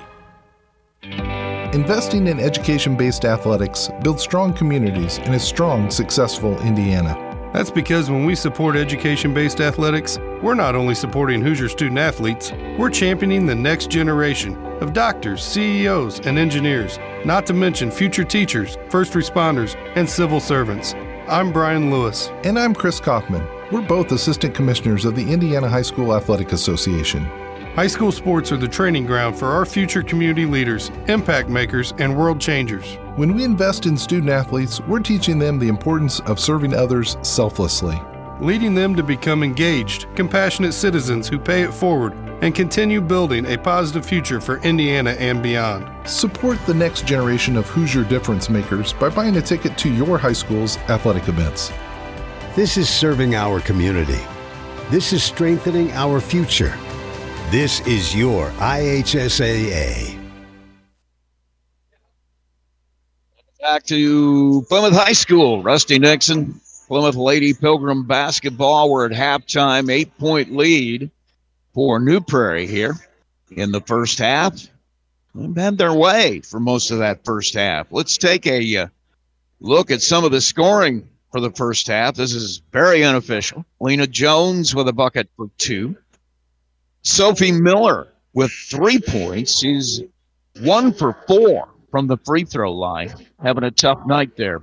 Investing 1.72 2.26
in 2.26 2.38
education 2.38 2.96
based 2.96 3.24
athletics 3.24 3.88
builds 4.02 4.22
strong 4.22 4.52
communities 4.52 5.16
and 5.20 5.34
a 5.34 5.38
strong, 5.38 5.88
successful 5.90 6.60
Indiana. 6.60 7.16
That's 7.54 7.70
because 7.70 8.10
when 8.10 8.26
we 8.26 8.34
support 8.34 8.76
education 8.76 9.32
based 9.32 9.58
athletics, 9.58 10.18
we're 10.42 10.52
not 10.52 10.74
only 10.74 10.94
supporting 10.94 11.40
Hoosier 11.40 11.70
student 11.70 11.98
athletes, 11.98 12.52
we're 12.76 12.90
championing 12.90 13.46
the 13.46 13.54
next 13.54 13.88
generation 13.88 14.54
of 14.82 14.92
doctors, 14.92 15.42
CEOs, 15.42 16.20
and 16.26 16.38
engineers, 16.38 16.98
not 17.24 17.46
to 17.46 17.54
mention 17.54 17.90
future 17.90 18.24
teachers, 18.24 18.76
first 18.90 19.14
responders, 19.14 19.74
and 19.96 20.06
civil 20.06 20.40
servants. 20.40 20.94
I'm 21.26 21.52
Brian 21.52 21.90
Lewis. 21.90 22.28
And 22.44 22.58
I'm 22.58 22.74
Chris 22.74 23.00
Kaufman. 23.00 23.48
We're 23.70 23.80
both 23.80 24.12
assistant 24.12 24.54
commissioners 24.54 25.06
of 25.06 25.16
the 25.16 25.32
Indiana 25.32 25.70
High 25.70 25.80
School 25.80 26.14
Athletic 26.14 26.52
Association. 26.52 27.26
High 27.74 27.86
school 27.86 28.12
sports 28.12 28.52
are 28.52 28.58
the 28.58 28.68
training 28.68 29.06
ground 29.06 29.34
for 29.34 29.48
our 29.48 29.64
future 29.64 30.02
community 30.02 30.44
leaders, 30.44 30.90
impact 31.08 31.48
makers, 31.48 31.94
and 31.96 32.14
world 32.14 32.38
changers. 32.38 32.98
When 33.16 33.32
we 33.34 33.44
invest 33.44 33.86
in 33.86 33.96
student 33.96 34.28
athletes, 34.28 34.82
we're 34.82 35.00
teaching 35.00 35.38
them 35.38 35.58
the 35.58 35.68
importance 35.68 36.20
of 36.20 36.38
serving 36.38 36.74
others 36.74 37.16
selflessly. 37.22 37.98
leading 38.42 38.74
them 38.74 38.96
to 38.96 39.02
become 39.02 39.42
engaged, 39.42 40.06
compassionate 40.16 40.74
citizens 40.74 41.28
who 41.28 41.38
pay 41.38 41.62
it 41.62 41.72
forward 41.72 42.12
and 42.42 42.54
continue 42.54 43.00
building 43.00 43.46
a 43.46 43.56
positive 43.56 44.04
future 44.04 44.40
for 44.40 44.58
Indiana 44.62 45.10
and 45.12 45.42
beyond. 45.42 45.88
Support 46.08 46.58
the 46.66 46.74
next 46.74 47.06
generation 47.06 47.56
of 47.56 47.68
Hoosier 47.68 48.02
difference 48.02 48.50
makers 48.50 48.92
by 48.94 49.10
buying 49.10 49.36
a 49.36 49.42
ticket 49.42 49.78
to 49.78 49.92
your 49.92 50.18
high 50.18 50.32
school's 50.32 50.76
athletic 50.88 51.28
events. 51.28 51.72
This 52.56 52.76
is 52.76 52.88
serving 52.88 53.36
our 53.36 53.60
community. 53.60 54.20
This 54.90 55.12
is 55.12 55.22
strengthening 55.22 55.92
our 55.92 56.20
future. 56.20 56.76
This 57.52 57.86
is 57.86 58.16
your 58.16 58.48
IHSAA. 58.52 60.18
Back 63.60 63.84
to 63.84 64.62
Plymouth 64.70 64.94
High 64.94 65.12
School. 65.12 65.62
Rusty 65.62 65.98
Nixon, 65.98 66.58
Plymouth 66.88 67.14
Lady 67.14 67.52
Pilgrim 67.52 68.06
basketball. 68.06 68.90
We're 68.90 69.04
at 69.04 69.12
halftime, 69.12 69.92
eight 69.92 70.16
point 70.16 70.56
lead 70.56 71.10
for 71.74 72.00
New 72.00 72.22
Prairie 72.22 72.66
here 72.66 72.94
in 73.50 73.70
the 73.70 73.82
first 73.82 74.18
half. 74.18 74.66
They've 75.34 75.54
had 75.54 75.76
their 75.76 75.92
way 75.92 76.40
for 76.40 76.58
most 76.58 76.90
of 76.90 77.00
that 77.00 77.22
first 77.22 77.52
half. 77.52 77.86
Let's 77.90 78.16
take 78.16 78.46
a 78.46 78.76
uh, 78.78 78.86
look 79.60 79.90
at 79.90 80.00
some 80.00 80.24
of 80.24 80.32
the 80.32 80.40
scoring 80.40 81.06
for 81.30 81.40
the 81.42 81.50
first 81.50 81.86
half. 81.86 82.14
This 82.14 82.32
is 82.32 82.62
very 82.72 83.04
unofficial. 83.04 83.66
Lena 83.78 84.06
Jones 84.06 84.74
with 84.74 84.88
a 84.88 84.94
bucket 84.94 85.28
for 85.36 85.50
two. 85.58 85.98
Sophie 87.02 87.52
Miller 87.52 88.08
with 88.32 88.50
three 88.50 88.98
points. 89.00 89.58
She's 89.58 90.02
one 90.60 90.92
for 90.92 91.16
four 91.26 91.68
from 91.90 92.06
the 92.06 92.16
free 92.18 92.44
throw 92.44 92.72
line. 92.72 93.12
Having 93.42 93.64
a 93.64 93.70
tough 93.70 94.06
night 94.06 94.36
there. 94.36 94.60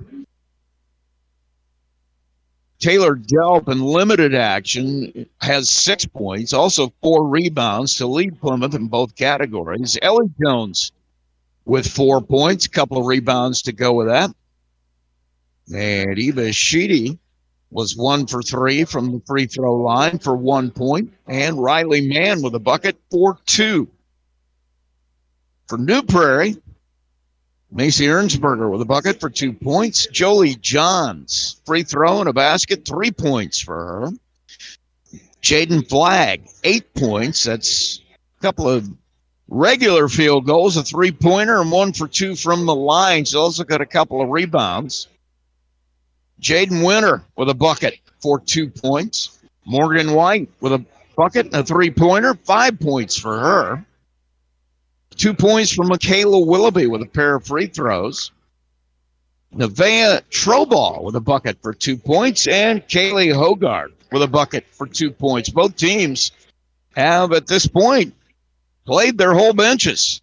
Taylor 2.78 3.14
Delp 3.14 3.68
in 3.68 3.82
limited 3.82 4.34
action 4.34 5.26
has 5.42 5.68
six 5.68 6.06
points, 6.06 6.54
also 6.54 6.92
four 7.02 7.28
rebounds 7.28 7.96
to 7.96 8.06
lead 8.06 8.40
Plymouth 8.40 8.74
in 8.74 8.88
both 8.88 9.14
categories. 9.14 9.98
Ellie 10.00 10.30
Jones 10.42 10.92
with 11.66 11.86
four 11.86 12.22
points, 12.22 12.64
a 12.64 12.70
couple 12.70 12.96
of 12.98 13.04
rebounds 13.04 13.60
to 13.62 13.72
go 13.72 13.92
with 13.92 14.06
that. 14.06 14.30
And 15.74 16.18
Eva 16.18 16.52
Sheedy 16.52 17.18
was 17.70 17.96
one 17.96 18.26
for 18.26 18.42
three 18.42 18.84
from 18.84 19.12
the 19.12 19.22
free 19.26 19.46
throw 19.46 19.76
line 19.76 20.18
for 20.18 20.34
one 20.34 20.70
point, 20.70 21.12
and 21.26 21.62
Riley 21.62 22.00
Mann 22.00 22.42
with 22.42 22.54
a 22.54 22.60
bucket 22.60 22.96
for 23.10 23.38
two. 23.46 23.88
For 25.68 25.78
New 25.78 26.02
Prairie, 26.02 26.56
Macy 27.70 28.06
Ernsberger 28.06 28.70
with 28.70 28.80
a 28.80 28.86
bucket 28.86 29.20
for 29.20 29.30
two 29.30 29.52
points. 29.52 30.06
Jolie 30.08 30.56
Johns, 30.56 31.60
free 31.64 31.84
throw 31.84 32.18
and 32.18 32.28
a 32.28 32.32
basket, 32.32 32.84
three 32.84 33.12
points 33.12 33.60
for 33.60 33.74
her. 33.74 34.08
Jaden 35.40 35.88
Flagg, 35.88 36.42
eight 36.64 36.92
points. 36.94 37.44
That's 37.44 38.00
a 38.38 38.42
couple 38.42 38.68
of 38.68 38.90
regular 39.48 40.08
field 40.08 40.46
goals, 40.46 40.76
a 40.76 40.82
three 40.82 41.12
pointer, 41.12 41.60
and 41.60 41.70
one 41.70 41.92
for 41.92 42.08
two 42.08 42.34
from 42.34 42.66
the 42.66 42.74
line. 42.74 43.24
She's 43.24 43.34
also 43.36 43.62
got 43.62 43.80
a 43.80 43.86
couple 43.86 44.20
of 44.20 44.28
rebounds. 44.28 45.06
Jaden 46.40 46.84
Winter 46.84 47.22
with 47.36 47.48
a 47.48 47.54
bucket 47.54 47.98
for 48.20 48.40
two 48.40 48.68
points. 48.68 49.38
Morgan 49.64 50.12
White 50.14 50.48
with 50.60 50.72
a 50.72 50.84
bucket 51.16 51.46
and 51.46 51.56
a 51.56 51.64
three 51.64 51.90
pointer, 51.90 52.34
five 52.34 52.80
points 52.80 53.16
for 53.16 53.38
her. 53.38 53.84
Two 55.16 55.34
points 55.34 55.72
for 55.72 55.84
Michaela 55.84 56.40
Willoughby 56.40 56.86
with 56.86 57.02
a 57.02 57.06
pair 57.06 57.34
of 57.34 57.46
free 57.46 57.66
throws. 57.66 58.30
Nevaeh 59.54 60.22
Troball 60.30 61.02
with 61.02 61.16
a 61.16 61.20
bucket 61.20 61.58
for 61.60 61.74
two 61.74 61.96
points, 61.96 62.46
and 62.46 62.86
Kaylee 62.86 63.34
Hogarth 63.34 63.92
with 64.12 64.22
a 64.22 64.28
bucket 64.28 64.64
for 64.70 64.86
two 64.86 65.10
points. 65.10 65.50
Both 65.50 65.76
teams 65.76 66.30
have, 66.96 67.32
at 67.32 67.48
this 67.48 67.66
point, 67.66 68.14
played 68.86 69.18
their 69.18 69.34
whole 69.34 69.52
benches. 69.52 70.20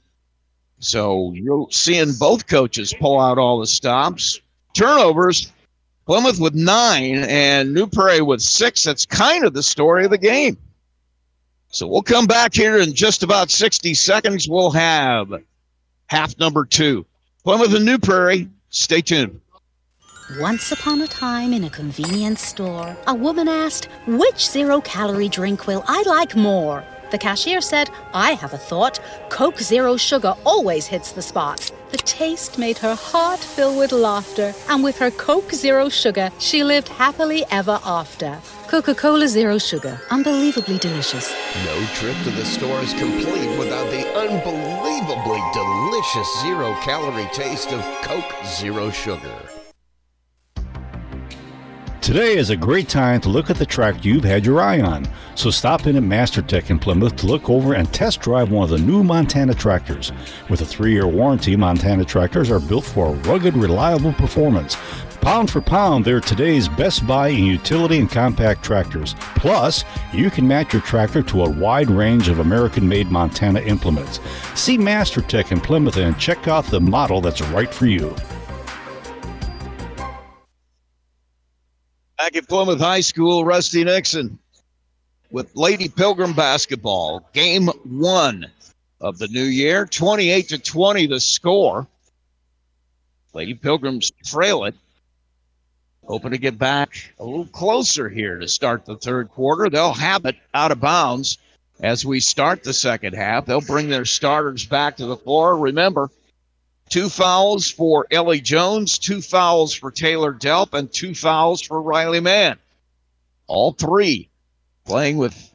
So 0.79 1.33
you're 1.33 1.67
seeing 1.71 2.13
both 2.13 2.47
coaches 2.47 2.93
pull 2.99 3.19
out 3.19 3.37
all 3.37 3.59
the 3.59 3.67
stops. 3.67 4.39
Turnovers, 4.73 5.51
Plymouth 6.07 6.39
with 6.39 6.55
nine 6.55 7.25
and 7.25 7.73
New 7.73 7.85
Prairie 7.85 8.21
with 8.21 8.41
six. 8.41 8.81
That's 8.81 9.05
kind 9.05 9.43
of 9.43 9.53
the 9.53 9.61
story 9.61 10.05
of 10.05 10.11
the 10.11 10.17
game. 10.17 10.57
So 11.67 11.85
we'll 11.85 12.01
come 12.01 12.25
back 12.25 12.53
here 12.55 12.77
in 12.77 12.93
just 12.93 13.23
about 13.23 13.51
60 13.51 13.93
seconds. 13.93 14.47
We'll 14.47 14.71
have 14.71 15.33
half 16.07 16.39
number 16.39 16.63
two. 16.63 17.05
Plymouth 17.43 17.75
and 17.75 17.83
New 17.83 17.97
Prairie. 17.97 18.47
Stay 18.69 19.01
tuned. 19.01 19.41
Once 20.39 20.71
upon 20.71 21.01
a 21.01 21.07
time 21.07 21.51
in 21.51 21.65
a 21.65 21.69
convenience 21.69 22.41
store, 22.41 22.95
a 23.07 23.13
woman 23.13 23.49
asked, 23.49 23.89
Which 24.07 24.49
zero 24.49 24.79
calorie 24.79 25.27
drink 25.27 25.67
will 25.67 25.83
I 25.89 26.03
like 26.03 26.37
more? 26.37 26.85
The 27.11 27.17
cashier 27.17 27.61
said, 27.61 27.89
I 28.13 28.31
have 28.33 28.53
a 28.53 28.57
thought. 28.57 28.99
Coke 29.29 29.59
Zero 29.59 29.97
Sugar 29.97 30.35
always 30.45 30.87
hits 30.87 31.11
the 31.11 31.21
spot. 31.21 31.71
The 31.91 31.97
taste 31.97 32.57
made 32.57 32.77
her 32.79 32.95
heart 32.95 33.39
fill 33.39 33.77
with 33.77 33.93
laughter, 33.93 34.53
and 34.67 34.83
with 34.83 34.97
her 34.97 35.11
Coke 35.11 35.51
Zero 35.53 35.87
Sugar, 35.87 36.31
she 36.37 36.63
lived 36.63 36.89
happily 36.89 37.45
ever 37.49 37.79
after. 37.85 38.37
Coca 38.67 38.93
Cola 38.93 39.29
Zero 39.29 39.57
Sugar, 39.57 39.97
unbelievably 40.11 40.79
delicious. 40.79 41.33
No 41.63 41.85
trip 41.95 42.17
to 42.25 42.31
the 42.31 42.43
store 42.43 42.81
is 42.81 42.93
complete 42.93 43.57
without 43.57 43.89
the 43.89 44.05
unbelievably 44.17 45.41
delicious 45.53 46.41
zero 46.41 46.75
calorie 46.81 47.29
taste 47.31 47.71
of 47.71 47.81
Coke 48.01 48.33
Zero 48.45 48.89
Sugar. 48.89 49.56
Today 52.07 52.37
is 52.37 52.51
a 52.51 52.55
great 52.55 52.87
time 52.87 53.19
to 53.19 53.27
look 53.27 53.49
at 53.49 53.57
the 53.57 53.65
tractor 53.65 54.07
you've 54.07 54.23
had 54.23 54.45
your 54.45 54.61
eye 54.61 54.79
on. 54.79 55.05
So 55.35 55.51
stop 55.51 55.87
in 55.87 55.97
at 55.97 56.03
MasterTech 56.03 56.69
in 56.69 56.79
Plymouth 56.79 57.17
to 57.17 57.25
look 57.25 57.49
over 57.49 57.73
and 57.73 57.93
test 57.93 58.21
drive 58.21 58.49
one 58.49 58.63
of 58.63 58.69
the 58.69 58.77
new 58.77 59.03
Montana 59.03 59.53
tractors. 59.53 60.13
With 60.49 60.61
a 60.61 60.65
three 60.65 60.93
year 60.93 61.05
warranty, 61.05 61.57
Montana 61.57 62.05
tractors 62.05 62.49
are 62.49 62.61
built 62.61 62.85
for 62.85 63.11
rugged, 63.11 63.57
reliable 63.57 64.13
performance. 64.13 64.77
Pound 65.19 65.51
for 65.51 65.59
pound, 65.59 66.05
they're 66.05 66.21
today's 66.21 66.69
best 66.69 67.05
buy 67.05 67.27
in 67.27 67.43
utility 67.43 67.99
and 67.99 68.09
compact 68.09 68.63
tractors. 68.63 69.13
Plus, 69.35 69.83
you 70.13 70.29
can 70.29 70.47
match 70.47 70.71
your 70.71 70.83
tractor 70.83 71.21
to 71.23 71.43
a 71.43 71.49
wide 71.49 71.91
range 71.91 72.29
of 72.29 72.39
American 72.39 72.87
made 72.87 73.11
Montana 73.11 73.59
implements. 73.59 74.21
See 74.55 74.77
MasterTech 74.77 75.51
in 75.51 75.59
Plymouth 75.59 75.97
and 75.97 76.17
check 76.17 76.47
out 76.47 76.63
the 76.67 76.79
model 76.79 77.19
that's 77.19 77.41
right 77.41 77.73
for 77.73 77.85
you. 77.85 78.15
Back 82.17 82.35
at 82.35 82.47
Plymouth 82.49 82.79
High 82.79 83.01
School, 83.01 83.45
Rusty 83.45 83.83
Nixon 83.83 84.39
with 85.29 85.55
Lady 85.55 85.87
Pilgrim 85.87 86.33
basketball. 86.33 87.29
Game 87.31 87.67
one 87.83 88.47
of 88.99 89.19
the 89.19 89.27
new 89.27 89.43
year, 89.43 89.85
28 89.85 90.49
to 90.49 90.57
20 90.57 91.05
the 91.05 91.19
score. 91.19 91.87
Lady 93.33 93.53
Pilgrims 93.53 94.11
trail 94.25 94.63
it. 94.63 94.73
Hoping 96.07 96.31
to 96.31 96.39
get 96.39 96.57
back 96.57 97.13
a 97.19 97.23
little 97.23 97.45
closer 97.45 98.09
here 98.09 98.39
to 98.39 98.47
start 98.47 98.85
the 98.85 98.95
third 98.95 99.29
quarter. 99.29 99.69
They'll 99.69 99.93
have 99.93 100.25
it 100.25 100.37
out 100.55 100.71
of 100.71 100.79
bounds 100.79 101.37
as 101.81 102.03
we 102.03 102.19
start 102.19 102.63
the 102.63 102.73
second 102.73 103.13
half. 103.13 103.45
They'll 103.45 103.61
bring 103.61 103.89
their 103.89 104.05
starters 104.05 104.65
back 104.65 104.97
to 104.97 105.05
the 105.05 105.17
floor. 105.17 105.55
Remember, 105.55 106.09
two 106.89 107.09
fouls 107.09 107.69
for 107.69 108.07
Ellie 108.11 108.41
Jones, 108.41 108.97
two 108.97 109.21
fouls 109.21 109.73
for 109.73 109.91
Taylor 109.91 110.33
Delp, 110.33 110.73
and 110.73 110.91
two 110.91 111.13
fouls 111.13 111.61
for 111.61 111.81
Riley 111.81 112.19
Mann. 112.19 112.57
All 113.47 113.71
three 113.71 114.29
playing 114.85 115.17
with 115.17 115.53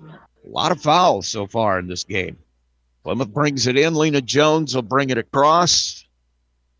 a 0.00 0.48
lot 0.48 0.72
of 0.72 0.80
fouls 0.80 1.28
so 1.28 1.46
far 1.46 1.78
in 1.78 1.86
this 1.86 2.04
game. 2.04 2.38
Plymouth 3.02 3.28
brings 3.28 3.66
it 3.66 3.76
in. 3.76 3.94
Lena 3.94 4.22
Jones 4.22 4.74
will 4.74 4.82
bring 4.82 5.10
it 5.10 5.18
across, 5.18 6.04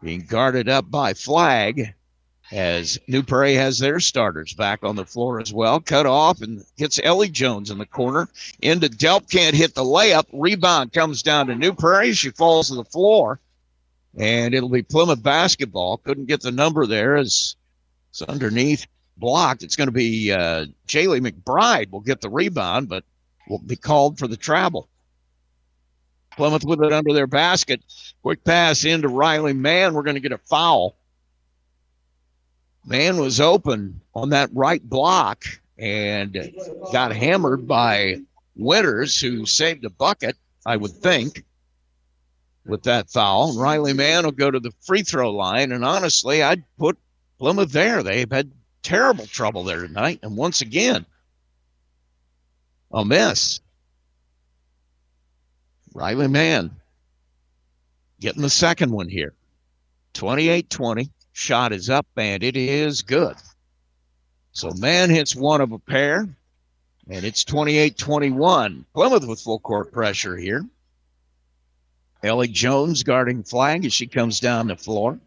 being 0.02 0.20
guarded 0.20 0.68
up 0.68 0.90
by 0.90 1.14
Flagg 1.14 1.94
as 2.52 2.98
New 3.08 3.22
Prairie 3.22 3.54
has 3.54 3.78
their 3.78 4.00
starters 4.00 4.52
back 4.52 4.84
on 4.84 4.96
the 4.96 5.04
floor 5.04 5.40
as 5.40 5.52
well. 5.52 5.80
Cut 5.80 6.06
off 6.06 6.40
and 6.40 6.64
gets 6.76 7.00
Ellie 7.02 7.28
Jones 7.28 7.70
in 7.70 7.78
the 7.78 7.86
corner. 7.86 8.28
Into 8.60 8.88
Delp 8.88 9.30
can't 9.30 9.56
hit 9.56 9.74
the 9.74 9.84
layup. 9.84 10.26
Rebound 10.32 10.92
comes 10.92 11.22
down 11.22 11.46
to 11.46 11.54
New 11.54 11.72
Prairie. 11.72 12.12
She 12.12 12.30
falls 12.30 12.68
to 12.68 12.74
the 12.74 12.84
floor. 12.84 13.40
And 14.16 14.54
it'll 14.54 14.68
be 14.68 14.82
Plymouth 14.82 15.22
basketball. 15.22 15.98
Couldn't 15.98 16.26
get 16.26 16.40
the 16.40 16.52
number 16.52 16.86
there 16.86 17.16
as 17.16 17.56
it's 18.10 18.22
underneath 18.22 18.86
blocked. 19.16 19.62
It's 19.62 19.76
going 19.76 19.88
to 19.88 19.92
be 19.92 20.30
uh, 20.30 20.66
Jaylee 20.86 21.26
McBride 21.26 21.90
will 21.90 22.00
get 22.00 22.20
the 22.20 22.28
rebound, 22.28 22.88
but 22.88 23.04
will 23.48 23.58
be 23.58 23.76
called 23.76 24.18
for 24.18 24.28
the 24.28 24.36
travel. 24.36 24.88
Plymouth 26.36 26.64
with 26.64 26.82
it 26.82 26.92
under 26.92 27.12
their 27.12 27.26
basket. 27.26 27.82
Quick 28.22 28.44
pass 28.44 28.84
into 28.84 29.08
Riley 29.08 29.52
Mann. 29.52 29.94
We're 29.94 30.02
going 30.02 30.16
to 30.16 30.20
get 30.20 30.32
a 30.32 30.38
foul. 30.38 30.96
Mann 32.84 33.16
was 33.16 33.40
open 33.40 34.00
on 34.14 34.30
that 34.30 34.50
right 34.52 34.82
block 34.82 35.44
and 35.78 36.52
got 36.92 37.14
hammered 37.14 37.66
by 37.66 38.20
Winters, 38.56 39.20
who 39.20 39.46
saved 39.46 39.84
a 39.84 39.90
bucket, 39.90 40.36
I 40.66 40.76
would 40.76 40.92
think, 40.92 41.44
with 42.66 42.82
that 42.84 43.10
foul. 43.10 43.58
Riley 43.58 43.92
Mann 43.92 44.24
will 44.24 44.32
go 44.32 44.50
to 44.50 44.60
the 44.60 44.72
free 44.80 45.02
throw 45.02 45.30
line. 45.30 45.72
And 45.72 45.84
honestly, 45.84 46.42
I'd 46.42 46.64
put 46.78 46.98
Plymouth 47.38 47.72
there. 47.72 48.02
They've 48.02 48.30
had 48.30 48.50
terrible 48.82 49.26
trouble 49.26 49.64
there 49.64 49.86
tonight. 49.86 50.20
And 50.22 50.36
once 50.36 50.60
again, 50.60 51.04
a 52.92 53.04
miss. 53.04 53.60
Riley 55.94 56.28
Mann 56.28 56.70
getting 58.20 58.42
the 58.42 58.50
second 58.50 58.90
one 58.90 59.08
here. 59.08 59.34
28 60.14 60.70
20. 60.70 61.10
Shot 61.32 61.72
is 61.72 61.90
up 61.90 62.06
and 62.16 62.44
it 62.44 62.56
is 62.56 63.02
good. 63.02 63.34
So 64.52 64.70
Mann 64.70 65.10
hits 65.10 65.34
one 65.34 65.60
of 65.60 65.72
a 65.72 65.80
pair, 65.80 66.28
and 67.08 67.24
it's 67.24 67.42
28 67.42 67.98
21. 67.98 68.86
Plymouth 68.94 69.26
with 69.26 69.40
full 69.40 69.58
court 69.58 69.92
pressure 69.92 70.36
here. 70.36 70.64
Ellie 72.24 72.48
Jones 72.48 73.02
guarding 73.02 73.42
Flagg 73.42 73.84
as 73.84 73.92
she 73.92 74.06
comes 74.06 74.40
down 74.40 74.68
the 74.68 74.76
floor. 74.76 75.18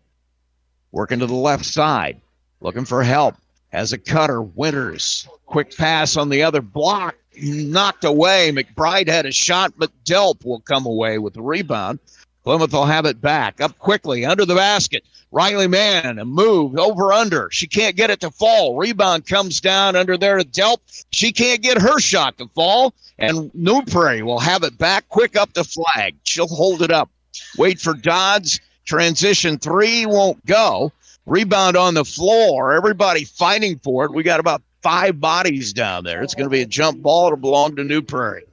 Working 0.91 1.19
to 1.19 1.27
the 1.27 1.35
left 1.35 1.65
side, 1.65 2.19
looking 2.59 2.85
for 2.85 3.03
help. 3.03 3.35
Has 3.69 3.93
a 3.93 3.97
cutter. 3.97 4.41
Winters. 4.41 5.27
Quick 5.45 5.75
pass 5.77 6.17
on 6.17 6.29
the 6.29 6.41
other 6.41 6.61
block. 6.61 7.15
Knocked 7.39 8.05
away. 8.05 8.51
McBride 8.51 9.07
had 9.07 9.25
a 9.25 9.31
shot, 9.31 9.73
but 9.77 9.91
Delp 10.05 10.43
will 10.43 10.61
come 10.61 10.85
away 10.85 11.19
with 11.19 11.33
the 11.33 11.41
rebound. 11.41 11.99
Plymouth 12.43 12.73
will 12.73 12.85
have 12.85 13.05
it 13.05 13.21
back. 13.21 13.61
Up 13.61 13.77
quickly 13.77 14.25
under 14.25 14.45
the 14.45 14.55
basket. 14.55 15.03
Riley 15.31 15.67
Mann, 15.67 16.19
a 16.19 16.25
move 16.25 16.77
over 16.77 17.11
under. 17.11 17.49
She 17.51 17.67
can't 17.67 17.97
get 17.97 18.09
it 18.09 18.21
to 18.21 18.31
fall. 18.31 18.77
Rebound 18.77 19.25
comes 19.27 19.59
down 19.59 19.95
under 19.95 20.17
there 20.17 20.37
to 20.37 20.45
Delp. 20.45 20.77
She 21.11 21.31
can't 21.33 21.61
get 21.61 21.81
her 21.81 21.99
shot 21.99 22.37
to 22.37 22.47
fall. 22.55 22.93
And 23.19 23.53
New 23.53 23.81
Prairie 23.83 24.23
will 24.23 24.39
have 24.39 24.63
it 24.63 24.77
back 24.77 25.09
quick 25.09 25.35
up 25.35 25.53
the 25.53 25.65
Flagg. 25.65 26.15
She'll 26.23 26.47
hold 26.47 26.81
it 26.81 26.91
up. 26.91 27.09
Wait 27.57 27.79
for 27.79 27.93
Dodds. 27.93 28.59
Transition 28.85 29.59
three 29.59 30.05
won't 30.05 30.43
go. 30.45 30.93
Rebound 31.25 31.75
on 31.75 31.93
the 31.93 32.05
floor. 32.05 32.71
Everybody 32.71 33.25
fighting 33.25 33.79
for 33.79 34.05
it. 34.05 34.13
We 34.13 34.23
got 34.23 34.39
about 34.39 34.61
five 34.81 35.19
bodies 35.19 35.73
down 35.73 36.05
there. 36.05 36.23
It's 36.23 36.35
going 36.35 36.45
to 36.45 36.49
be 36.49 36.61
a 36.61 36.65
jump 36.65 37.01
ball. 37.01 37.27
It'll 37.27 37.37
belong 37.37 37.75
to 37.75 37.83
New 37.83 38.01
Prairie. 38.01 38.45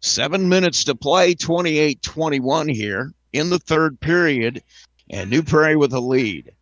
Seven 0.00 0.48
minutes 0.48 0.84
to 0.84 0.94
play, 0.94 1.34
28 1.34 2.00
21 2.00 2.68
here 2.68 3.12
in 3.32 3.50
the 3.50 3.58
third 3.58 4.00
period, 4.00 4.62
and 5.08 5.30
New 5.30 5.42
Prairie 5.42 5.76
with 5.76 5.92
a 5.92 6.00
lead. 6.00 6.52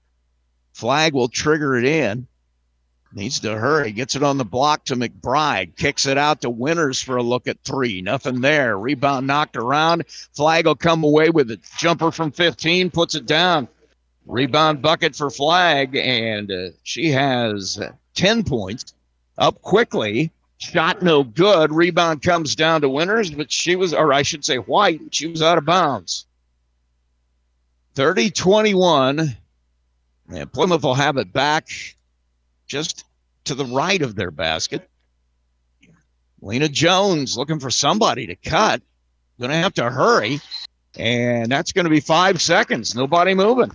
Flagg 0.73 1.15
will 1.15 1.29
trigger 1.29 1.77
it 1.77 1.85
in. 1.85 2.27
Needs 3.13 3.41
to 3.41 3.57
hurry. 3.57 3.93
Gets 3.93 4.17
it 4.17 4.23
on 4.23 4.37
the 4.37 4.45
block 4.45 4.85
to 4.85 4.95
McBride. 4.95 5.77
Kicks 5.77 6.07
it 6.07 6.19
out 6.19 6.43
to 6.43 6.51
Winters 6.51 7.01
for 7.01 7.17
a 7.17 7.23
look 7.23 7.49
at 7.49 7.65
three. 7.65 8.03
Nothing 8.03 8.43
there. 8.43 8.79
Rebound 8.79 9.27
knocked 9.27 9.57
around. 9.57 10.05
Flagg 10.37 10.67
will 10.67 10.75
come 10.75 11.03
away 11.03 11.31
with 11.31 11.51
it. 11.51 11.61
Jumper 11.79 12.13
from 12.13 12.31
15 12.31 12.91
puts 12.91 13.15
it 13.15 13.25
down. 13.25 13.67
Rebound 14.27 14.83
bucket 14.83 15.17
for 15.17 15.31
Flagg, 15.31 15.97
and 15.97 16.53
uh, 16.53 16.69
she 16.83 17.11
has 17.11 17.81
10 18.15 18.45
points. 18.45 18.93
Up 19.39 19.63
quickly. 19.63 20.31
Shot 20.59 21.03
no 21.03 21.23
good. 21.23 21.73
Rebound 21.73 22.21
comes 22.21 22.55
down 22.57 22.83
to 22.83 22.89
Winters, 22.89 23.31
but 23.31 23.51
she 23.51 23.75
was, 23.77 23.95
or 23.95 24.13
I 24.13 24.23
should 24.23 24.45
say, 24.45 24.57
White. 24.57 25.01
She 25.15 25.29
was 25.29 25.41
out 25.41 25.57
of 25.57 25.65
bounds. 25.65 26.27
30 27.99 28.31
21. 28.31 29.37
And 30.29 30.53
Plymouth 30.53 30.85
will 30.85 30.95
have 30.95 31.17
it 31.17 31.33
back 31.33 31.67
just 32.69 33.05
to 33.47 33.57
the 33.57 33.65
right 33.65 34.01
of 34.01 34.15
their 34.15 34.31
basket. 34.31 34.89
Lena 36.41 36.69
Jones 36.69 37.37
looking 37.37 37.59
for 37.59 37.71
somebody 37.71 38.29
to 38.29 38.37
cut. 38.37 38.83
Going 39.41 39.51
to 39.51 39.57
have 39.57 39.75
to 39.75 39.91
hurry. 39.91 40.41
And 40.97 41.51
that's 41.51 41.73
going 41.73 41.87
to 41.87 41.91
be 41.91 41.99
five 41.99 42.41
seconds. 42.41 42.95
Nobody 42.95 43.35
moving. 43.35 43.73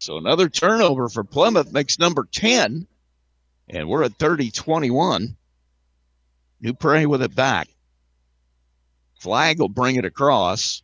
So 0.00 0.16
another 0.16 0.48
turnover 0.48 1.08
for 1.08 1.22
Plymouth 1.22 1.72
makes 1.72 2.00
number 2.00 2.26
10. 2.32 2.88
And 3.68 3.88
we're 3.88 4.02
at 4.02 4.18
30 4.18 4.50
21. 4.50 5.36
New 6.60 6.74
Prairie 6.74 7.06
with 7.06 7.22
it 7.22 7.36
back. 7.36 7.68
Flagg 9.20 9.60
will 9.60 9.68
bring 9.68 9.94
it 9.94 10.04
across. 10.04 10.82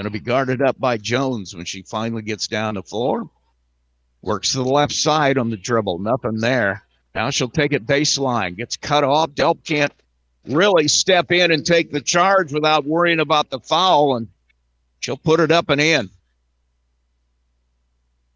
Going 0.00 0.10
to 0.10 0.18
be 0.18 0.24
guarded 0.24 0.62
up 0.62 0.80
by 0.80 0.96
Jones 0.96 1.54
when 1.54 1.66
she 1.66 1.82
finally 1.82 2.22
gets 2.22 2.48
down 2.48 2.76
the 2.76 2.82
floor. 2.82 3.28
Works 4.22 4.52
to 4.52 4.56
the 4.56 4.64
left 4.64 4.94
side 4.94 5.36
on 5.36 5.50
the 5.50 5.58
dribble. 5.58 5.98
Nothing 5.98 6.38
there. 6.38 6.84
Now 7.14 7.28
she'll 7.28 7.50
take 7.50 7.74
it 7.74 7.84
baseline. 7.84 8.56
Gets 8.56 8.78
cut 8.78 9.04
off. 9.04 9.32
Delp 9.32 9.62
can't 9.62 9.92
really 10.46 10.88
step 10.88 11.30
in 11.30 11.50
and 11.50 11.66
take 11.66 11.90
the 11.90 12.00
charge 12.00 12.50
without 12.50 12.86
worrying 12.86 13.20
about 13.20 13.50
the 13.50 13.60
foul, 13.60 14.16
and 14.16 14.28
she'll 15.00 15.18
put 15.18 15.38
it 15.38 15.50
up 15.50 15.68
and 15.68 15.82
in. 15.82 16.08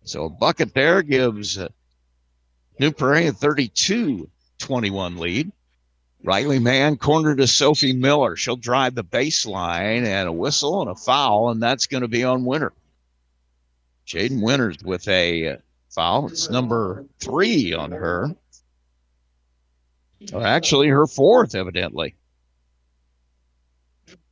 So 0.02 0.26
a 0.26 0.28
bucket 0.28 0.74
there 0.74 1.00
gives 1.00 1.56
uh, 1.56 1.68
New 2.78 2.92
Prairie 2.92 3.28
a 3.28 3.32
32 3.32 4.28
21 4.58 5.16
lead. 5.16 5.50
Riley 6.24 6.58
Mann 6.58 6.96
corner 6.96 7.36
to 7.36 7.46
Sophie 7.46 7.92
Miller. 7.92 8.34
She'll 8.34 8.56
drive 8.56 8.94
the 8.94 9.04
baseline 9.04 10.06
and 10.06 10.26
a 10.26 10.32
whistle 10.32 10.80
and 10.80 10.90
a 10.90 10.94
foul, 10.94 11.50
and 11.50 11.62
that's 11.62 11.86
going 11.86 12.00
to 12.00 12.08
be 12.08 12.24
on 12.24 12.46
Winter. 12.46 12.72
Jaden 14.06 14.42
Winters 14.42 14.82
with 14.82 15.06
a 15.06 15.48
uh, 15.48 15.56
foul. 15.90 16.28
It's 16.28 16.48
number 16.48 17.04
three 17.20 17.74
on 17.74 17.92
her. 17.92 18.34
Well, 20.32 20.42
actually, 20.42 20.88
her 20.88 21.06
fourth, 21.06 21.54
evidently. 21.54 22.14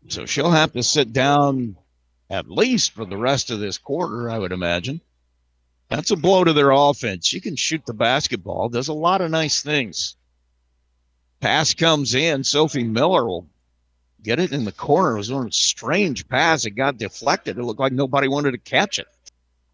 So 0.08 0.24
she'll 0.24 0.50
have 0.50 0.72
to 0.72 0.82
sit 0.82 1.12
down 1.12 1.76
at 2.30 2.50
least 2.50 2.92
for 2.92 3.04
the 3.04 3.18
rest 3.18 3.50
of 3.50 3.60
this 3.60 3.76
quarter, 3.76 4.30
I 4.30 4.38
would 4.38 4.52
imagine. 4.52 5.02
That's 5.90 6.10
a 6.10 6.16
blow 6.16 6.42
to 6.42 6.54
their 6.54 6.70
offense. 6.70 7.26
She 7.26 7.40
can 7.40 7.54
shoot 7.54 7.84
the 7.84 7.92
basketball, 7.92 8.70
does 8.70 8.88
a 8.88 8.94
lot 8.94 9.20
of 9.20 9.30
nice 9.30 9.62
things. 9.62 10.16
Pass 11.42 11.74
comes 11.74 12.14
in. 12.14 12.44
Sophie 12.44 12.84
Miller 12.84 13.26
will 13.26 13.48
get 14.22 14.38
it 14.38 14.52
in 14.52 14.64
the 14.64 14.70
corner. 14.70 15.14
It 15.14 15.18
was 15.18 15.30
a 15.30 15.50
strange 15.50 16.28
pass. 16.28 16.64
It 16.64 16.70
got 16.70 16.98
deflected. 16.98 17.58
It 17.58 17.64
looked 17.64 17.80
like 17.80 17.92
nobody 17.92 18.28
wanted 18.28 18.52
to 18.52 18.58
catch 18.58 19.00
it. 19.00 19.08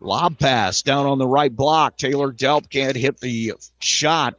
Lob 0.01 0.39
pass 0.39 0.81
down 0.81 1.05
on 1.05 1.19
the 1.19 1.27
right 1.27 1.55
block. 1.55 1.99
Taylor 1.99 2.33
Delp 2.33 2.71
can't 2.71 2.97
hit 2.97 3.21
the 3.21 3.53
shot, 3.81 4.37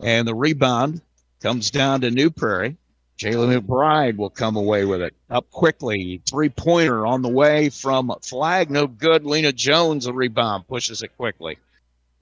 and 0.00 0.28
the 0.28 0.36
rebound 0.36 1.00
comes 1.40 1.72
down 1.72 2.02
to 2.02 2.12
New 2.12 2.30
Prairie. 2.30 2.76
Jalen 3.18 3.60
McBride 3.60 4.16
will 4.16 4.30
come 4.30 4.54
away 4.54 4.84
with 4.84 5.02
it. 5.02 5.14
Up 5.28 5.50
quickly. 5.50 6.22
Three 6.26 6.48
pointer 6.48 7.04
on 7.04 7.22
the 7.22 7.28
way 7.28 7.70
from 7.70 8.14
Flagg. 8.22 8.70
No 8.70 8.86
good. 8.86 9.24
Lena 9.24 9.50
Jones, 9.50 10.06
a 10.06 10.12
rebound, 10.12 10.68
pushes 10.68 11.02
it 11.02 11.16
quickly. 11.16 11.58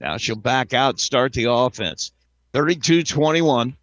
Now 0.01 0.17
she'll 0.17 0.35
back 0.35 0.73
out, 0.73 0.99
start 0.99 1.33
the 1.33 1.51
offense. 1.51 2.11
32 2.53 3.03
21. 3.03 3.77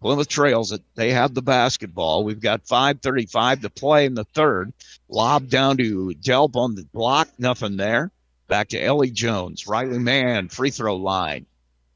Plymouth 0.00 0.28
trails. 0.28 0.76
They 0.94 1.12
have 1.12 1.34
the 1.34 1.42
basketball. 1.42 2.24
We've 2.24 2.40
got 2.40 2.64
5.35 2.64 3.62
to 3.62 3.70
play 3.70 4.06
in 4.06 4.14
the 4.14 4.24
third. 4.24 4.72
Lob 5.08 5.48
down 5.48 5.76
to 5.76 6.14
Delp 6.20 6.56
on 6.56 6.74
the 6.74 6.84
block. 6.84 7.28
Nothing 7.38 7.76
there. 7.76 8.10
Back 8.48 8.68
to 8.68 8.80
Ellie 8.82 9.10
Jones. 9.10 9.66
Riley 9.66 9.98
Mann, 9.98 10.48
free 10.48 10.70
throw 10.70 10.96
line 10.96 11.46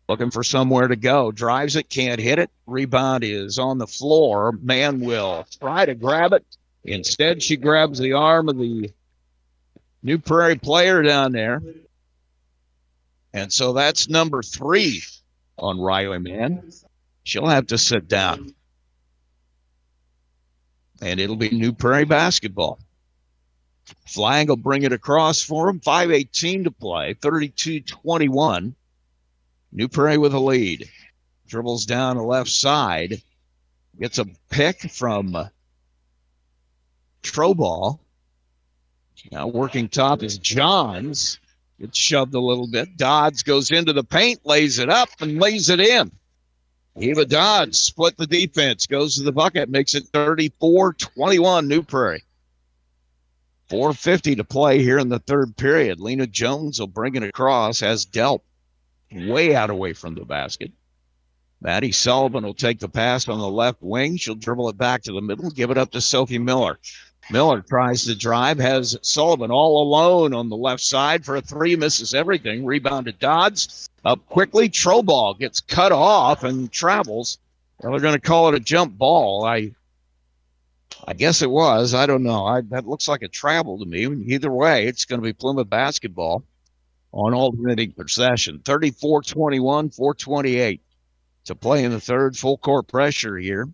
looking 0.09 0.31
for 0.31 0.45
somewhere 0.45 0.89
to 0.89 0.97
go. 0.97 1.33
Drives 1.33 1.77
it, 1.77 1.89
can't 1.89 2.21
hit 2.21 2.39
it. 2.39 2.51
Rebound 2.67 3.25
is 3.25 3.59
on 3.59 3.79
the 3.79 3.87
floor. 3.87 4.53
Mann 4.63 5.01
will 5.01 5.47
try 5.61 5.87
to 5.87 5.95
grab 5.95 6.33
it. 6.33 6.45
Instead, 6.85 7.43
she 7.43 7.57
grabs 7.57 7.99
the 7.99 8.13
arm 8.13 8.49
of 8.49 8.59
the 8.59 8.91
New 10.03 10.19
Prairie 10.19 10.59
player 10.59 11.03
down 11.03 11.33
there. 11.33 11.63
And 13.33 13.53
so 13.53 13.73
that's 13.73 14.09
number 14.09 14.43
three 14.43 15.03
on 15.59 15.81
Riley 15.81 16.19
Mann. 16.19 16.71
She'll 17.25 17.47
have 17.47 17.69
to 17.69 17.79
sit 17.79 18.07
down. 18.07 18.55
And 21.01 21.19
it'll 21.19 21.37
be 21.37 21.51
New 21.51 21.73
Prairie 21.73 22.05
basketball. 22.05 22.79
Flagg 24.07 24.49
will 24.49 24.57
bring 24.57 24.83
it 24.83 24.93
across 24.93 25.43
for 25.43 25.67
them. 25.67 25.81
5.18 25.81 26.65
to 26.65 26.71
play, 26.71 27.15
32 27.15 27.81
21. 27.81 28.75
New 29.73 29.89
Prairie 29.89 30.19
with 30.19 30.35
a 30.35 30.39
lead. 30.39 30.89
Dribbles 31.49 31.87
down 31.87 32.17
the 32.17 32.23
left 32.23 32.51
side. 32.51 33.23
Gets 33.99 34.19
a 34.19 34.27
pick 34.51 34.91
from 34.91 35.51
Troball. 37.23 38.01
Now 39.33 39.47
working 39.47 39.89
top 39.89 40.23
is 40.23 40.39
Johns. 40.39 41.39
Gets 41.81 41.99
shoved 41.99 42.35
a 42.35 42.41
little 42.41 42.69
bit. 42.69 42.97
Dodds 42.97 43.43
goes 43.43 43.71
into 43.71 43.93
the 43.93 44.05
paint, 44.05 44.41
lays 44.45 44.79
it 44.79 44.91
up, 44.91 45.09
and 45.21 45.41
lays 45.41 45.71
it 45.71 45.81
in. 45.81 46.13
Eva 46.97 47.25
Dodd 47.25 47.75
split 47.75 48.17
the 48.17 48.27
defense, 48.27 48.87
goes 48.87 49.17
to 49.17 49.25
the 49.25 49.33
bucket, 49.33 49.69
makes 49.69 49.95
it 49.95 50.05
34 50.13 50.95
21 50.95 51.67
New 51.67 51.83
Prairie. 51.83 52.25
450 53.69 54.37
to 54.37 54.45
play 54.45 54.83
here 54.83 54.99
in 54.99 55.09
the 55.09 55.19
third 55.19 55.57
period. 55.57 55.99
Lena 55.99 56.27
Jones 56.27 56.79
will 56.79 56.87
bring 56.87 57.17
it 57.17 57.23
across 57.23 57.83
as 57.83 58.07
Delp 58.07 58.43
way 59.11 59.55
out 59.55 59.71
away 59.71 59.93
from 59.93 60.15
the 60.15 60.25
basket. 60.25 60.71
Maddie 61.61 61.93
Sullivan 61.93 62.45
will 62.45 62.55
take 62.55 62.79
the 62.79 62.89
pass 62.89 63.27
on 63.27 63.39
the 63.39 63.49
left 63.49 63.83
wing. 63.83 64.17
She'll 64.17 64.35
dribble 64.35 64.69
it 64.69 64.77
back 64.77 65.03
to 65.05 65.13
the 65.13 65.23
middle, 65.23 65.51
give 65.51 65.71
it 65.71 65.79
up 65.79 65.91
to 65.93 66.01
Sophie 66.01 66.39
Miller. 66.39 66.79
Miller 67.31 67.63
tries 67.63 68.05
to 68.05 68.15
drive, 68.15 68.59
has 68.59 68.99
Sullivan 69.03 69.51
all 69.51 69.83
alone 69.83 70.35
on 70.35 70.49
the 70.49 70.57
left 70.57 70.83
side 70.83 71.25
for 71.25 71.37
a 71.37 71.41
three, 71.41 71.75
misses 71.77 72.15
everything. 72.15 72.65
Rebounded 72.65 73.19
Dodds 73.19 73.89
up 74.05 74.27
quickly. 74.27 74.69
Troball 74.69 75.39
gets 75.39 75.61
cut 75.61 75.93
off 75.93 76.45
and 76.45 76.71
travels. 76.71 77.39
Well, 77.81 77.93
they're 77.93 78.01
going 78.01 78.15
to 78.15 78.21
call 78.21 78.49
it 78.49 78.55
a 78.55 78.61
jump 78.61 78.99
ball. 78.99 79.45
I 79.45 79.73
I 81.07 81.15
guess 81.15 81.43
it 81.43 81.51
was. 81.51 81.93
I 81.93 82.07
don't 82.07 82.23
know. 82.23 82.47
I, 82.47 82.61
that 82.63 82.87
looks 82.87 83.09
like 83.09 83.23
a 83.23 83.29
travel 83.29 83.79
to 83.79 83.85
me. 83.85 84.07
Either 84.35 84.51
way, 84.51 84.87
it's 84.87 85.05
going 85.05 85.21
to 85.21 85.25
be 85.25 85.33
Plymouth 85.33 85.69
basketball 85.69 86.45
on 87.13 87.35
alternating 87.35 87.93
possession. 87.93 88.61
34 88.65 89.23
21, 89.23 89.91
428 89.91 90.81
to 91.47 91.55
play 91.55 91.85
in 91.85 91.91
the 91.91 92.01
third. 92.01 92.37
Full 92.37 92.59
court 92.59 92.87
pressure 92.87 93.37
here 93.37 93.69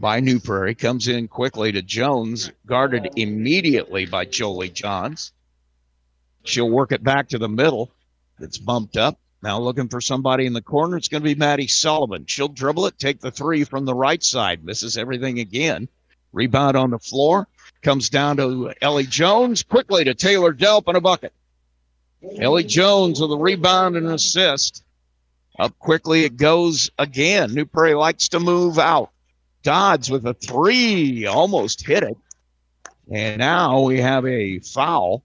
by 0.00 0.20
New 0.20 0.40
Prairie. 0.40 0.74
Comes 0.74 1.08
in 1.08 1.28
quickly 1.28 1.72
to 1.72 1.82
Jones, 1.82 2.50
guarded 2.66 3.10
immediately 3.16 4.06
by 4.06 4.24
Jolie 4.24 4.68
Johns. 4.68 5.32
She'll 6.44 6.70
work 6.70 6.92
it 6.92 7.02
back 7.02 7.28
to 7.28 7.38
the 7.38 7.48
middle. 7.48 7.90
It's 8.40 8.58
bumped 8.58 8.96
up. 8.96 9.18
Now 9.42 9.60
looking 9.60 9.88
for 9.88 10.00
somebody 10.00 10.46
in 10.46 10.52
the 10.52 10.62
corner. 10.62 10.96
It's 10.96 11.08
going 11.08 11.22
to 11.22 11.28
be 11.28 11.34
Maddie 11.34 11.68
Sullivan. 11.68 12.26
She'll 12.26 12.48
dribble 12.48 12.86
it, 12.86 12.98
take 12.98 13.20
the 13.20 13.30
three 13.30 13.64
from 13.64 13.84
the 13.84 13.94
right 13.94 14.22
side, 14.22 14.64
misses 14.64 14.96
everything 14.96 15.38
again. 15.38 15.88
Rebound 16.32 16.76
on 16.76 16.90
the 16.90 16.98
floor. 16.98 17.46
Comes 17.82 18.10
down 18.10 18.36
to 18.38 18.72
Ellie 18.82 19.06
Jones. 19.06 19.62
Quickly 19.62 20.04
to 20.04 20.14
Taylor 20.14 20.52
Delp 20.52 20.84
and 20.88 20.96
a 20.96 21.00
bucket. 21.00 21.32
Ellie 22.40 22.64
Jones 22.64 23.20
with 23.20 23.30
a 23.30 23.36
rebound 23.36 23.96
and 23.96 24.06
an 24.06 24.14
assist. 24.14 24.82
Up 25.58 25.78
quickly 25.78 26.24
it 26.24 26.36
goes 26.36 26.90
again. 26.98 27.54
New 27.54 27.64
Prairie 27.64 27.94
likes 27.94 28.28
to 28.30 28.40
move 28.40 28.78
out. 28.78 29.10
Dodds 29.68 30.10
with 30.10 30.24
a 30.24 30.32
three, 30.32 31.26
almost 31.26 31.86
hit 31.86 32.02
it. 32.02 32.16
And 33.12 33.36
now 33.36 33.82
we 33.82 34.00
have 34.00 34.24
a 34.24 34.60
foul. 34.60 35.22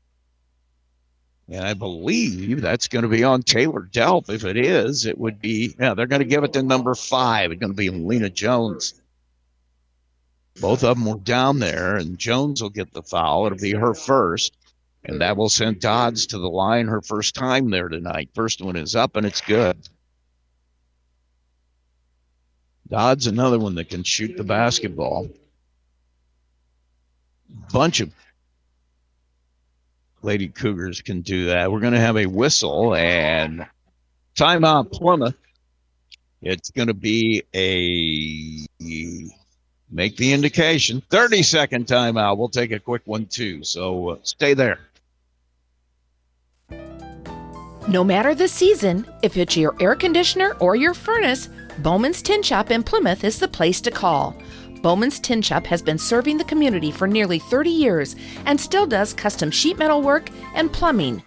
And 1.48 1.64
I 1.64 1.74
believe 1.74 2.60
that's 2.60 2.90
going 2.90 3.04
to 3.04 3.08
be 3.08 3.24
on 3.24 3.44
Taylor 3.44 3.88
Delp. 3.90 4.30
If 4.30 4.44
it 4.44 4.58
is, 4.58 5.06
it 5.06 5.18
would 5.18 5.40
be, 5.40 5.74
yeah, 5.80 5.94
they're 5.94 6.08
going 6.08 6.20
to 6.20 6.28
give 6.28 6.44
it 6.44 6.52
to 6.54 6.62
number 6.62 6.94
five. 6.94 7.54
It's 7.54 7.62
going 7.62 7.72
to 7.72 7.78
be 7.78 7.90
Lena 7.90 8.30
Jones. 8.30 9.02
Both 10.60 10.84
of 10.84 10.98
them 10.98 11.06
were 11.06 11.20
down 11.20 11.60
there, 11.60 11.96
and 11.96 12.20
Jones 12.20 12.62
will 12.62 12.70
get 12.70 12.92
the 12.92 13.02
foul. 13.02 13.46
It'll 13.46 13.58
be 13.58 13.72
her 13.72 13.94
first. 13.94 14.58
And 15.06 15.22
that 15.22 15.38
will 15.38 15.48
send 15.48 15.80
Dodds 15.80 16.28
to 16.28 16.38
the 16.38 16.50
line 16.50 16.88
her 16.88 17.02
first 17.02 17.34
time 17.34 17.70
there 17.70 17.88
tonight. 17.88 18.30
First 18.36 18.62
one 18.62 18.76
is 18.76 18.94
up 18.94 19.16
and 19.16 19.26
it's 19.26 19.40
good. 19.40 19.78
Dodds, 22.90 23.28
another 23.28 23.60
one 23.60 23.76
that 23.76 23.90
can 23.90 24.04
shoot 24.04 24.38
the 24.38 24.44
basketball. 24.44 25.30
Bunch 27.72 28.02
of 28.02 28.12
Lady 30.22 30.48
Cougars 30.48 31.02
can 31.02 31.22
do 31.22 31.46
that. 31.48 31.72
We're 31.72 31.80
going 31.80 31.94
to 31.94 32.00
have 32.00 32.18
a 32.18 32.26
whistle 32.26 32.96
and 32.96 33.66
timeout 34.36 34.92
Plymouth. 34.92 35.36
It's 36.42 36.72
going 36.72 36.88
to 36.88 36.94
be 36.94 37.44
a 37.54 38.68
make 39.90 40.18
the 40.18 40.34
indication 40.34 41.02
30 41.10 41.44
second 41.44 41.86
timeout. 41.86 42.38
We'll 42.38 42.50
take 42.50 42.72
a 42.72 42.80
quick 42.80 43.04
one 43.06 43.28
too. 43.28 43.64
So 43.64 44.10
uh, 44.10 44.18
stay 44.24 44.54
there. 44.54 44.80
No 47.88 48.04
matter 48.04 48.34
the 48.34 48.48
season, 48.48 49.06
if 49.22 49.38
it's 49.38 49.58
your 49.58 49.76
air 49.80 49.96
conditioner 49.96 50.56
or 50.60 50.76
your 50.76 50.94
furnace, 50.94 51.50
Bowman's 51.80 52.22
Tin 52.22 52.44
Shop 52.44 52.70
in 52.70 52.84
Plymouth 52.84 53.24
is 53.24 53.40
the 53.40 53.48
place 53.48 53.82
to 53.82 53.92
call. 53.92 54.36
Bowman's 54.82 55.20
Tin 55.20 55.42
Shop 55.42 55.66
has 55.66 55.82
been 55.82 55.98
serving 55.98 56.38
the 56.38 56.44
community 56.44 56.92
for 56.92 57.08
nearly 57.08 57.40
30 57.40 57.70
years 57.70 58.16
and 58.46 58.60
still 58.60 58.86
does 58.86 59.14
custom 59.14 59.50
sheet 59.50 59.80
metal 59.80 60.02
work 60.02 60.30
and 60.54 60.72
plumbing, 60.72 61.24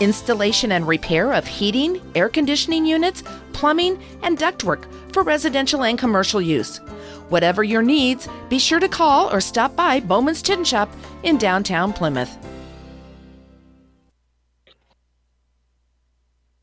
installation 0.00 0.72
and 0.72 0.86
repair 0.86 1.32
of 1.32 1.46
heating, 1.46 2.00
air 2.14 2.28
conditioning 2.28 2.86
units, 2.86 3.24
plumbing, 3.52 4.00
and 4.22 4.38
ductwork 4.38 4.86
for 5.12 5.22
residential 5.24 5.82
and 5.82 5.98
commercial 5.98 6.40
use. 6.40 6.78
Whatever 7.28 7.64
your 7.64 7.82
needs, 7.82 8.28
be 8.48 8.58
sure 8.58 8.78
to 8.78 8.88
call 8.88 9.32
or 9.32 9.40
stop 9.40 9.74
by 9.74 9.98
Bowman's 9.98 10.42
Tin 10.42 10.62
Shop 10.62 10.88
in 11.24 11.38
downtown 11.38 11.92
Plymouth. 11.92 12.36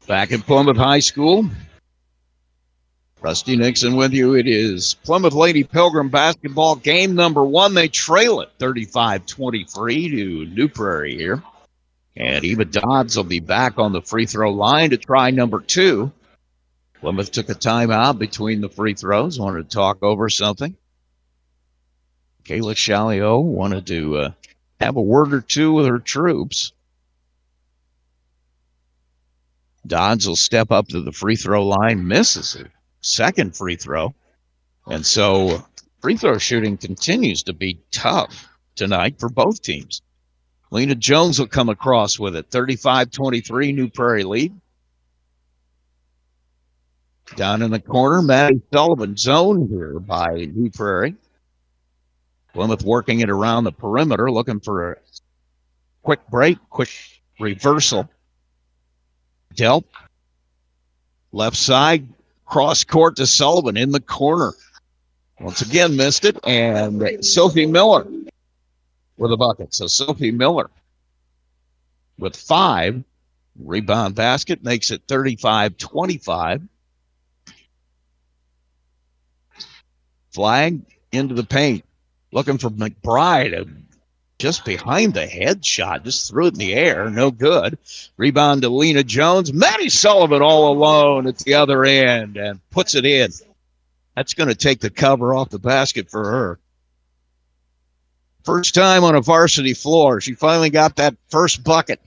Back 0.07 0.31
at 0.31 0.41
Plymouth 0.41 0.77
High 0.77 0.99
School. 0.99 1.49
Rusty 3.25 3.55
Nixon 3.55 3.95
with 3.95 4.13
you. 4.13 4.35
It 4.35 4.45
is 4.45 4.93
Plymouth 5.03 5.33
Lady 5.33 5.63
Pilgrim 5.63 6.09
basketball 6.09 6.75
game 6.75 7.15
number 7.15 7.43
one. 7.43 7.73
They 7.73 7.87
trail 7.87 8.41
it 8.41 8.51
35 8.59 9.25
23 9.25 10.09
to 10.09 10.45
New 10.45 10.69
Prairie 10.69 11.15
here. 11.15 11.41
And 12.15 12.45
Eva 12.45 12.65
Dodds 12.65 13.17
will 13.17 13.23
be 13.23 13.39
back 13.39 13.79
on 13.79 13.93
the 13.93 14.03
free 14.03 14.27
throw 14.27 14.51
line 14.51 14.91
to 14.91 14.97
try 14.97 15.31
number 15.31 15.59
two. 15.59 16.11
Plymouth 17.01 17.31
took 17.31 17.49
a 17.49 17.55
timeout 17.55 18.19
between 18.19 18.61
the 18.61 18.69
free 18.69 18.93
throws, 18.93 19.39
wanted 19.39 19.71
to 19.71 19.75
talk 19.75 20.03
over 20.03 20.29
something. 20.29 20.77
Kayla 22.43 22.75
Shalio 22.75 23.41
wanted 23.41 23.87
to 23.87 24.17
uh, 24.17 24.31
have 24.79 24.97
a 24.97 25.01
word 25.01 25.33
or 25.33 25.41
two 25.41 25.73
with 25.73 25.87
her 25.87 25.97
troops. 25.97 26.73
Dodds 29.87 30.27
will 30.27 30.35
step 30.35 30.69
up 30.69 30.89
to 30.89 31.01
the 31.01 31.11
free 31.11 31.35
throw 31.35 31.65
line, 31.65 32.07
misses 32.07 32.53
it. 32.53 32.69
Second 33.05 33.55
free 33.55 33.75
throw. 33.75 34.15
And 34.87 35.05
so 35.05 35.63
free 36.01 36.17
throw 36.17 36.39
shooting 36.39 36.75
continues 36.75 37.43
to 37.43 37.53
be 37.53 37.79
tough 37.91 38.49
tonight 38.75 39.19
for 39.19 39.29
both 39.29 39.61
teams. 39.61 40.01
Lena 40.71 40.95
Jones 40.95 41.37
will 41.37 41.45
come 41.45 41.69
across 41.69 42.17
with 42.17 42.35
it. 42.35 42.49
35 42.49 43.11
23, 43.11 43.73
New 43.73 43.89
Prairie 43.91 44.23
lead. 44.23 44.59
Down 47.35 47.61
in 47.61 47.69
the 47.69 47.79
corner, 47.79 48.23
Maddie 48.23 48.63
Sullivan 48.73 49.15
zone 49.15 49.67
here 49.69 49.99
by 49.99 50.49
New 50.55 50.71
Prairie. 50.71 51.15
Plymouth 52.53 52.83
working 52.83 53.19
it 53.19 53.29
around 53.29 53.65
the 53.65 53.71
perimeter, 53.71 54.31
looking 54.31 54.59
for 54.59 54.93
a 54.93 54.97
quick 56.01 56.27
break, 56.31 56.57
quick 56.71 56.89
reversal. 57.39 58.09
Delp, 59.53 59.85
left 61.31 61.55
side, 61.55 62.07
cross 62.45 62.83
court 62.83 63.15
to 63.17 63.27
Sullivan 63.27 63.77
in 63.77 63.91
the 63.91 63.99
corner. 63.99 64.53
Once 65.39 65.61
again, 65.61 65.97
missed 65.97 66.25
it. 66.25 66.37
And 66.45 67.23
Sophie 67.25 67.65
Miller 67.65 68.07
with 69.17 69.31
a 69.31 69.37
bucket. 69.37 69.73
So 69.73 69.87
Sophie 69.87 70.31
Miller 70.31 70.69
with 72.17 72.35
five. 72.35 73.03
Rebound 73.57 74.15
basket 74.15 74.63
makes 74.63 74.91
it 74.91 75.03
35 75.07 75.77
25. 75.77 76.61
Flagg 80.33 80.81
into 81.13 81.35
the 81.35 81.45
paint. 81.45 81.85
Looking 82.33 82.57
for 82.57 82.69
McBride. 82.69 83.84
Just 84.37 84.65
behind 84.65 85.13
the 85.13 85.25
head 85.25 85.65
shot. 85.65 86.03
Just 86.03 86.29
threw 86.29 86.47
it 86.47 86.53
in 86.53 86.59
the 86.59 86.73
air. 86.73 87.09
No 87.09 87.31
good. 87.31 87.77
Rebound 88.17 88.63
to 88.63 88.69
Lena 88.69 89.03
Jones. 89.03 89.53
Maddie 89.53 89.89
Sullivan 89.89 90.41
all 90.41 90.73
alone 90.73 91.25
at 91.27 91.37
the 91.39 91.53
other 91.53 91.85
end 91.85 92.35
and 92.35 92.59
puts 92.69 92.95
it 92.95 93.05
in. 93.05 93.31
That's 94.15 94.33
going 94.33 94.49
to 94.49 94.55
take 94.55 94.81
the 94.81 94.89
cover 94.89 95.33
off 95.33 95.49
the 95.49 95.59
basket 95.59 96.09
for 96.09 96.23
her. 96.25 96.59
First 98.43 98.75
time 98.75 99.03
on 99.03 99.15
a 99.15 99.21
varsity 99.21 99.73
floor. 99.73 100.21
She 100.21 100.33
finally 100.33 100.69
got 100.69 100.97
that 100.97 101.15
first 101.29 101.63
bucket. 101.63 101.99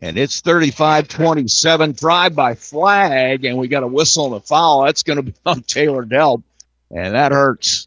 And 0.00 0.16
it's 0.16 0.40
35 0.40 1.08
27. 1.08 1.92
Drive 1.92 2.34
by 2.34 2.54
Flagg, 2.54 3.44
and 3.44 3.58
we 3.58 3.68
got 3.68 3.82
a 3.82 3.86
whistle 3.88 4.26
and 4.26 4.36
a 4.36 4.40
foul. 4.40 4.84
That's 4.84 5.02
going 5.02 5.16
to 5.16 5.22
be 5.22 5.34
on 5.44 5.62
Taylor 5.62 6.04
Delp, 6.04 6.42
and 6.90 7.14
that 7.14 7.32
hurts. 7.32 7.86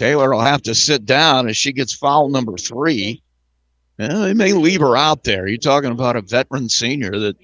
Taylor 0.00 0.30
will 0.30 0.40
have 0.40 0.62
to 0.62 0.74
sit 0.74 1.04
down 1.04 1.46
as 1.46 1.58
she 1.58 1.74
gets 1.74 1.92
foul 1.92 2.30
number 2.30 2.56
three. 2.56 3.22
They 3.98 4.32
may 4.32 4.54
leave 4.54 4.80
her 4.80 4.96
out 4.96 5.24
there. 5.24 5.46
You're 5.46 5.58
talking 5.58 5.90
about 5.90 6.16
a 6.16 6.22
veteran 6.22 6.70
senior 6.70 7.10
that 7.18 7.36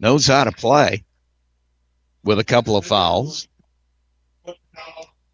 knows 0.00 0.26
how 0.26 0.44
to 0.44 0.50
play 0.50 1.04
with 2.24 2.38
a 2.38 2.44
couple 2.44 2.78
of 2.78 2.86
fouls. 2.86 3.48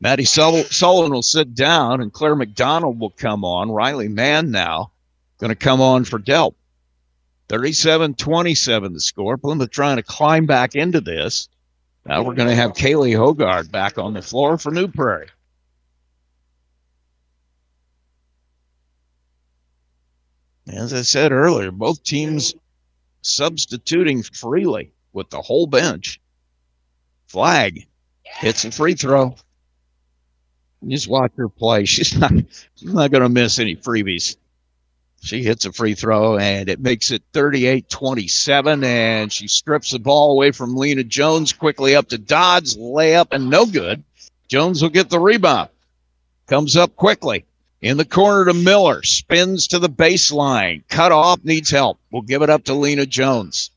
Maddie 0.00 0.24
Sullivan 0.24 1.12
will 1.12 1.22
sit 1.22 1.54
down, 1.54 2.00
and 2.00 2.12
Claire 2.12 2.34
McDonald 2.34 2.98
will 2.98 3.10
come 3.10 3.44
on. 3.44 3.70
Riley 3.70 4.08
Mann 4.08 4.50
now 4.50 4.90
going 5.38 5.50
to 5.50 5.54
come 5.54 5.80
on 5.80 6.02
for 6.02 6.18
Delp. 6.18 6.56
37 7.48 8.14
27 8.14 8.92
the 8.92 8.98
score. 8.98 9.38
Plymouth 9.38 9.70
trying 9.70 9.98
to 9.98 10.02
climb 10.02 10.46
back 10.46 10.74
into 10.74 11.00
this. 11.00 11.48
Now 12.04 12.24
we're 12.24 12.34
going 12.34 12.48
to 12.48 12.56
have 12.56 12.72
Kaylee 12.72 13.16
Hogarth 13.16 13.70
back 13.70 13.98
on 13.98 14.14
the 14.14 14.20
floor 14.20 14.58
for 14.58 14.72
New 14.72 14.88
Prairie. 14.88 15.28
As 20.66 20.94
I 20.94 21.02
said 21.02 21.32
earlier, 21.32 21.70
both 21.70 22.02
teams 22.02 22.54
substituting 23.22 24.22
freely 24.22 24.92
with 25.12 25.28
the 25.30 25.42
whole 25.42 25.66
bench. 25.66 26.20
Flagg 27.26 27.86
hits 28.22 28.64
a 28.64 28.70
free 28.70 28.94
throw. 28.94 29.36
Just 30.86 31.08
watch 31.08 31.32
her 31.36 31.48
play. 31.48 31.84
She's 31.84 32.16
not 32.16 32.32
she's 32.76 32.92
not 32.92 33.10
going 33.10 33.22
to 33.22 33.28
miss 33.28 33.58
any 33.58 33.76
freebies. 33.76 34.36
She 35.22 35.42
hits 35.42 35.64
a 35.64 35.72
free 35.72 35.94
throw 35.94 36.38
and 36.38 36.68
it 36.68 36.80
makes 36.80 37.10
it 37.10 37.22
38 37.32 37.88
27. 37.88 38.84
And 38.84 39.32
she 39.32 39.48
strips 39.48 39.90
the 39.90 39.98
ball 39.98 40.32
away 40.32 40.50
from 40.50 40.76
Lena 40.76 41.04
Jones 41.04 41.52
quickly 41.52 41.96
up 41.96 42.08
to 42.08 42.18
Dodds. 42.18 42.76
Layup 42.76 43.28
and 43.32 43.48
no 43.48 43.64
good. 43.64 44.04
Jones 44.48 44.82
will 44.82 44.90
get 44.90 45.08
the 45.08 45.18
rebound. 45.18 45.70
Comes 46.46 46.76
up 46.76 46.94
quickly 46.96 47.46
in 47.84 47.98
the 47.98 48.04
corner 48.04 48.46
to 48.46 48.54
Miller. 48.54 49.02
Spins 49.02 49.68
to 49.68 49.78
the 49.78 49.90
baseline. 49.90 50.82
Cut 50.88 51.12
off, 51.12 51.44
needs 51.44 51.70
help. 51.70 51.98
We'll 52.10 52.22
give 52.22 52.40
it 52.40 52.48
up 52.48 52.64
to 52.64 52.74
Lena 52.74 53.04
Jones. 53.04 53.70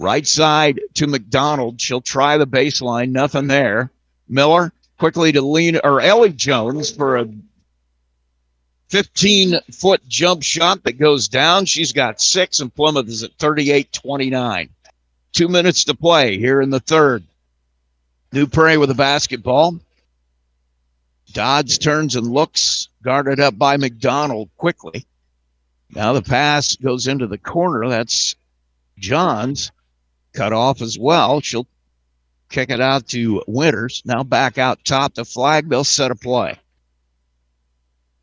Right 0.00 0.26
side 0.26 0.80
to 0.94 1.06
McDonald. 1.06 1.80
She'll 1.80 2.00
try 2.00 2.36
the 2.36 2.46
baseline. 2.46 3.10
Nothing 3.10 3.46
there. 3.46 3.92
Miller 4.28 4.72
quickly 4.98 5.30
to 5.30 5.40
Lena 5.40 5.80
or 5.84 6.00
Ellie 6.00 6.32
Jones 6.32 6.90
for 6.90 7.16
a 7.16 7.28
15 8.88 9.60
foot 9.72 10.02
jump 10.08 10.42
shot 10.42 10.82
that 10.82 10.98
goes 10.98 11.28
down. 11.28 11.66
She's 11.66 11.92
got 11.92 12.20
six, 12.20 12.58
and 12.58 12.74
Plymouth 12.74 13.06
is 13.06 13.22
at 13.22 13.32
38 13.34 13.92
29. 13.92 14.70
Two 15.32 15.48
minutes 15.48 15.84
to 15.84 15.94
play 15.94 16.36
here 16.36 16.60
in 16.60 16.70
the 16.70 16.80
third. 16.80 17.22
New 18.32 18.48
Prairie 18.48 18.76
with 18.76 18.90
a 18.90 18.94
basketball. 18.94 19.78
Dodds 21.32 21.78
turns 21.78 22.16
and 22.16 22.26
looks, 22.26 22.88
guarded 23.02 23.40
up 23.40 23.58
by 23.58 23.76
McDonald 23.76 24.48
quickly. 24.56 25.04
Now 25.90 26.12
the 26.12 26.22
pass 26.22 26.76
goes 26.76 27.06
into 27.06 27.26
the 27.26 27.38
corner. 27.38 27.88
That's 27.88 28.34
Johns. 28.98 29.70
Cut 30.32 30.52
off 30.52 30.82
as 30.82 30.98
well. 30.98 31.40
She'll 31.40 31.66
kick 32.48 32.70
it 32.70 32.80
out 32.80 33.08
to 33.08 33.42
Winters. 33.46 34.02
Now 34.04 34.22
back 34.22 34.58
out 34.58 34.84
top 34.84 35.14
the 35.14 35.24
Flagg. 35.24 35.68
They'll 35.68 35.84
set 35.84 36.10
a 36.10 36.14
play. 36.14 36.58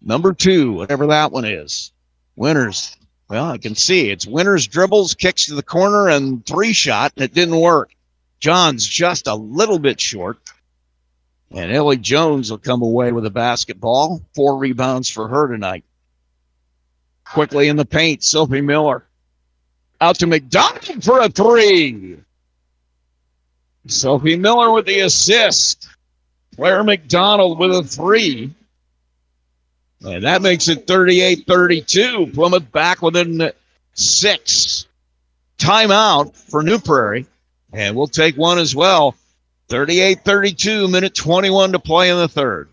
Number 0.02 0.34
two, 0.34 0.74
whatever 0.74 1.08
that 1.08 1.32
one 1.32 1.46
is. 1.46 1.92
Winters. 2.36 2.96
Well, 3.28 3.46
I 3.46 3.58
can 3.58 3.74
see 3.76 4.12
it's 4.12 4.28
Winters 4.28 4.68
dribbles, 4.68 5.16
kicks 5.16 5.48
to 5.48 5.56
the 5.56 5.64
corner, 5.64 6.10
and 6.10 6.46
three 6.46 6.74
shot, 6.74 7.14
and 7.16 7.26
it 7.26 7.34
didn't 7.34 7.60
work. 7.60 7.96
John's 8.40 8.86
just 8.86 9.26
a 9.26 9.34
little 9.34 9.80
bit 9.80 10.00
short. 10.00 10.38
And 11.52 11.72
Ellie 11.72 11.98
Jones 11.98 12.52
will 12.52 12.58
come 12.58 12.82
away 12.82 13.12
with 13.12 13.26
a 13.26 13.30
basketball. 13.30 14.22
Four 14.34 14.58
rebounds 14.58 15.10
for 15.10 15.28
her 15.28 15.48
tonight. 15.48 15.84
Quickly 17.24 17.68
in 17.68 17.76
the 17.76 17.86
paint, 17.86 18.24
Sophie 18.24 18.62
Miller. 18.62 19.06
Out 20.02 20.20
to 20.20 20.28
McDonald 20.28 21.04
for 21.04 21.20
a 21.22 21.30
three. 21.30 22.18
Sophie 23.88 24.38
Miller 24.38 24.72
with 24.72 24.86
the 24.86 25.02
assist. 25.02 25.88
Claire 26.56 26.84
McDonald 26.84 27.60
with 27.60 27.72
a 27.72 27.84
three. 27.84 28.54
And 30.06 30.24
that 30.24 30.42
makes 30.42 30.68
it 30.68 30.88
38 30.88 31.46
32. 31.48 32.32
Plymouth 32.34 32.72
back 32.72 33.02
within 33.02 33.52
six. 33.94 34.86
Timeout 35.58 36.36
for 36.36 36.64
New 36.64 36.80
Prairie. 36.80 37.26
And 37.74 37.96
we'll 37.96 38.08
take 38.08 38.36
one 38.38 38.60
as 38.60 38.76
well. 38.76 39.16
38 39.68 40.24
32, 40.24 40.88
minute 40.88 41.16
21 41.16 41.72
to 41.72 41.80
play 41.80 42.10
in 42.10 42.18
the 42.18 42.28
third. 42.28 42.70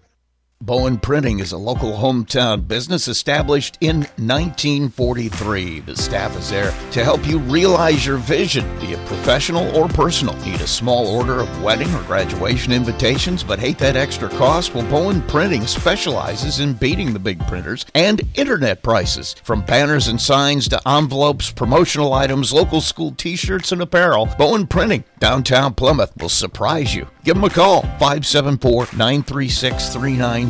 Bowen 0.62 0.96
Printing 0.96 1.40
is 1.40 1.50
a 1.50 1.58
local 1.58 1.94
hometown 1.94 2.68
business 2.68 3.08
established 3.08 3.78
in 3.80 4.02
1943. 4.14 5.80
The 5.80 5.96
staff 5.96 6.38
is 6.38 6.50
there 6.50 6.72
to 6.92 7.02
help 7.02 7.26
you 7.26 7.40
realize 7.40 8.06
your 8.06 8.18
vision, 8.18 8.64
be 8.78 8.92
it 8.92 9.06
professional 9.06 9.76
or 9.76 9.88
personal. 9.88 10.36
Need 10.44 10.60
a 10.60 10.66
small 10.68 11.08
order 11.08 11.40
of 11.40 11.62
wedding 11.64 11.92
or 11.92 12.02
graduation 12.04 12.72
invitations, 12.72 13.42
but 13.42 13.58
hate 13.58 13.76
that 13.78 13.96
extra 13.96 14.28
cost? 14.28 14.72
Well, 14.72 14.88
Bowen 14.88 15.20
Printing 15.22 15.66
specializes 15.66 16.60
in 16.60 16.74
beating 16.74 17.12
the 17.12 17.18
big 17.18 17.44
printers 17.48 17.84
and 17.96 18.20
internet 18.36 18.84
prices. 18.84 19.34
From 19.42 19.62
banners 19.62 20.06
and 20.06 20.20
signs 20.20 20.68
to 20.68 20.88
envelopes, 20.88 21.50
promotional 21.50 22.12
items, 22.12 22.52
local 22.52 22.80
school 22.80 23.10
t 23.10 23.34
shirts, 23.34 23.72
and 23.72 23.82
apparel, 23.82 24.28
Bowen 24.38 24.68
Printing, 24.68 25.02
downtown 25.18 25.74
Plymouth, 25.74 26.16
will 26.18 26.28
surprise 26.28 26.94
you. 26.94 27.08
Give 27.24 27.34
them 27.34 27.42
a 27.42 27.50
call, 27.50 27.82
574 27.82 28.86
936 28.96 29.84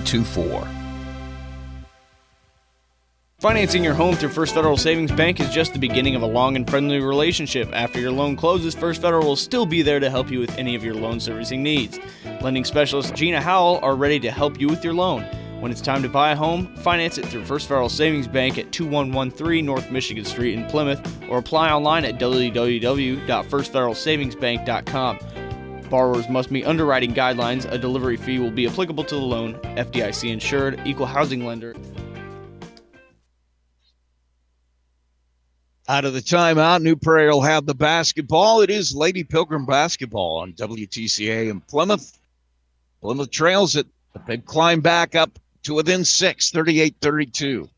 3924. 0.06 0.82
Financing 3.42 3.82
your 3.82 3.94
home 3.94 4.14
through 4.14 4.28
First 4.28 4.54
Federal 4.54 4.76
Savings 4.76 5.10
Bank 5.10 5.40
is 5.40 5.50
just 5.50 5.72
the 5.72 5.78
beginning 5.80 6.14
of 6.14 6.22
a 6.22 6.26
long 6.26 6.54
and 6.54 6.70
friendly 6.70 7.00
relationship. 7.00 7.68
After 7.72 7.98
your 7.98 8.12
loan 8.12 8.36
closes, 8.36 8.72
First 8.72 9.02
Federal 9.02 9.26
will 9.26 9.34
still 9.34 9.66
be 9.66 9.82
there 9.82 9.98
to 9.98 10.08
help 10.08 10.30
you 10.30 10.38
with 10.38 10.56
any 10.56 10.76
of 10.76 10.84
your 10.84 10.94
loan 10.94 11.18
servicing 11.18 11.60
needs. 11.60 11.98
Lending 12.40 12.64
specialists 12.64 13.10
Gina 13.10 13.40
Howell 13.40 13.80
are 13.82 13.96
ready 13.96 14.20
to 14.20 14.30
help 14.30 14.60
you 14.60 14.68
with 14.68 14.84
your 14.84 14.94
loan. 14.94 15.24
When 15.58 15.72
it's 15.72 15.80
time 15.80 16.02
to 16.02 16.08
buy 16.08 16.30
a 16.30 16.36
home, 16.36 16.72
finance 16.76 17.18
it 17.18 17.26
through 17.26 17.44
First 17.44 17.66
Federal 17.66 17.88
Savings 17.88 18.28
Bank 18.28 18.58
at 18.58 18.70
2113 18.70 19.66
North 19.66 19.90
Michigan 19.90 20.24
Street 20.24 20.54
in 20.54 20.64
Plymouth 20.66 21.04
or 21.28 21.38
apply 21.38 21.72
online 21.72 22.04
at 22.04 22.20
www.firstfederalsavingsbank.com. 22.20 25.18
Borrowers 25.92 26.26
must 26.26 26.50
meet 26.50 26.64
underwriting 26.64 27.12
guidelines. 27.12 27.70
A 27.70 27.76
delivery 27.76 28.16
fee 28.16 28.38
will 28.38 28.50
be 28.50 28.66
applicable 28.66 29.04
to 29.04 29.14
the 29.14 29.20
loan. 29.20 29.56
FDIC 29.76 30.30
insured, 30.30 30.80
equal 30.86 31.04
housing 31.04 31.44
lender. 31.44 31.76
Out 35.86 36.06
of 36.06 36.14
the 36.14 36.20
timeout, 36.20 36.80
New 36.80 36.96
Prairie 36.96 37.28
will 37.28 37.42
have 37.42 37.66
the 37.66 37.74
basketball. 37.74 38.62
It 38.62 38.70
is 38.70 38.96
Lady 38.96 39.22
Pilgrim 39.22 39.66
basketball 39.66 40.38
on 40.38 40.54
WTCA 40.54 41.50
in 41.50 41.60
Plymouth. 41.60 42.18
Plymouth 43.02 43.30
trails 43.30 43.76
it, 43.76 43.86
they've 44.26 44.46
climbed 44.46 44.82
back 44.82 45.14
up 45.14 45.38
to 45.64 45.74
within 45.74 46.06
six, 46.06 46.50
38 46.50 46.96
32. 47.02 47.68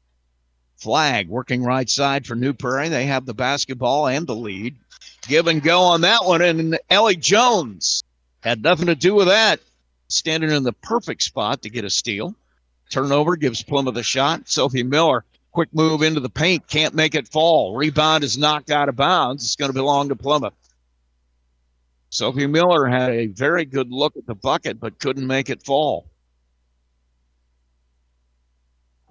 Flagg 0.76 1.28
working 1.28 1.64
right 1.64 1.90
side 1.90 2.28
for 2.28 2.36
New 2.36 2.52
Prairie. 2.52 2.90
They 2.90 3.06
have 3.06 3.26
the 3.26 3.34
basketball 3.34 4.06
and 4.06 4.24
the 4.24 4.36
lead. 4.36 4.76
Give 5.26 5.48
and 5.48 5.60
go 5.60 5.80
on 5.80 6.02
that 6.02 6.24
one. 6.24 6.42
And 6.42 6.78
Ellie 6.90 7.16
Jones 7.16 8.03
had 8.44 8.62
nothing 8.62 8.86
to 8.86 8.94
do 8.94 9.14
with 9.14 9.26
that. 9.26 9.60
Standing 10.08 10.50
in 10.50 10.62
the 10.62 10.72
perfect 10.72 11.22
spot 11.22 11.62
to 11.62 11.70
get 11.70 11.84
a 11.84 11.90
steal. 11.90 12.34
Turnover 12.90 13.36
gives 13.36 13.62
Plymouth 13.62 13.96
a 13.96 14.02
shot. 14.02 14.48
Sophie 14.48 14.82
Miller, 14.82 15.24
quick 15.50 15.70
move 15.72 16.02
into 16.02 16.20
the 16.20 16.28
paint, 16.28 16.68
can't 16.68 16.94
make 16.94 17.14
it 17.14 17.26
fall. 17.26 17.74
Rebound 17.74 18.22
is 18.22 18.36
knocked 18.36 18.70
out 18.70 18.90
of 18.90 18.96
bounds. 18.96 19.44
It's 19.44 19.56
going 19.56 19.70
to 19.70 19.74
belong 19.74 20.10
to 20.10 20.16
Plymouth. 20.16 20.52
Sophie 22.10 22.46
Miller 22.46 22.86
had 22.86 23.10
a 23.10 23.26
very 23.26 23.64
good 23.64 23.90
look 23.90 24.16
at 24.16 24.26
the 24.26 24.34
bucket, 24.34 24.78
but 24.78 25.00
couldn't 25.00 25.26
make 25.26 25.48
it 25.48 25.64
fall. 25.64 26.06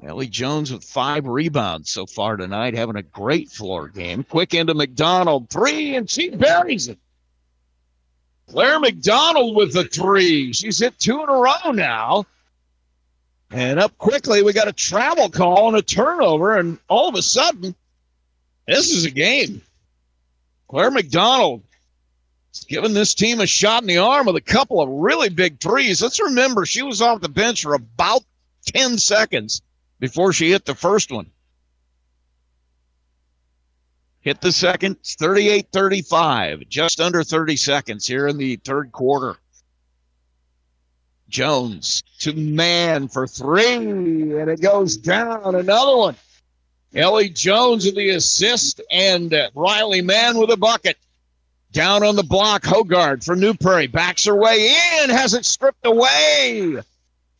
Ellie 0.05 0.27
Jones 0.27 0.71
with 0.71 0.83
five 0.83 1.25
rebounds 1.25 1.89
so 1.89 2.05
far 2.05 2.37
tonight, 2.37 2.75
having 2.75 2.97
a 2.97 3.03
great 3.03 3.49
floor 3.49 3.87
game. 3.87 4.23
Quick 4.23 4.53
into 4.53 4.73
McDonald, 4.73 5.49
three, 5.49 5.95
and 5.95 6.09
she 6.09 6.29
buries 6.29 6.87
it. 6.87 6.99
Claire 8.53 8.79
McDonald 8.79 9.55
with 9.55 9.73
the 9.73 9.83
three. 9.85 10.53
She's 10.53 10.77
hit 10.77 10.99
two 10.99 11.23
in 11.23 11.27
a 11.27 11.33
row 11.33 11.71
now. 11.71 12.27
And 13.49 13.79
up 13.79 13.97
quickly, 13.97 14.43
we 14.43 14.53
got 14.53 14.67
a 14.67 14.73
travel 14.73 15.31
call 15.31 15.69
and 15.69 15.77
a 15.77 15.81
turnover, 15.81 16.55
and 16.55 16.77
all 16.87 17.09
of 17.09 17.15
a 17.15 17.23
sudden, 17.23 17.73
this 18.67 18.91
is 18.91 19.05
a 19.05 19.09
game. 19.09 19.63
Claire 20.67 20.91
McDonald 20.91 21.63
is 22.53 22.63
giving 22.65 22.93
this 22.93 23.15
team 23.15 23.39
a 23.39 23.47
shot 23.47 23.81
in 23.81 23.87
the 23.87 23.97
arm 23.97 24.27
with 24.27 24.35
a 24.35 24.41
couple 24.41 24.81
of 24.81 24.87
really 24.87 25.29
big 25.29 25.59
threes. 25.59 25.99
Let's 25.99 26.21
remember, 26.21 26.67
she 26.67 26.83
was 26.83 27.01
off 27.01 27.21
the 27.21 27.29
bench 27.29 27.63
for 27.63 27.73
about 27.73 28.21
10 28.67 28.99
seconds 28.99 29.63
before 29.99 30.31
she 30.31 30.51
hit 30.51 30.65
the 30.65 30.75
first 30.75 31.11
one. 31.11 31.31
Hit 34.23 34.39
the 34.39 34.53
second, 34.53 34.97
38 35.03 35.67
35, 35.73 36.63
just 36.69 37.01
under 37.01 37.25
30 37.25 37.57
seconds 37.57 38.07
here 38.07 38.27
in 38.27 38.37
the 38.37 38.55
third 38.55 38.93
quarter. 38.93 39.35
Jones 41.27 42.03
to 42.19 42.31
Mann 42.33 43.09
for 43.09 43.27
three, 43.27 43.75
and 43.75 44.49
it 44.49 44.61
goes 44.61 44.95
down. 44.95 45.55
Another 45.55 45.97
one. 45.97 46.15
Ellie 46.95 47.29
Jones 47.29 47.85
with 47.85 47.95
the 47.95 48.11
assist, 48.11 48.79
and 48.91 49.35
Riley 49.55 50.01
Mann 50.01 50.37
with 50.37 50.51
a 50.51 50.57
bucket. 50.57 50.97
Down 51.73 52.03
on 52.03 52.15
the 52.15 52.23
block, 52.23 52.63
Hogarth 52.63 53.25
for 53.25 53.35
New 53.35 53.55
Prairie. 53.55 53.87
Backs 53.87 54.23
her 54.25 54.35
way 54.35 54.69
in, 55.01 55.09
has 55.09 55.33
it 55.33 55.43
stripped 55.43 55.85
away. 55.85 56.77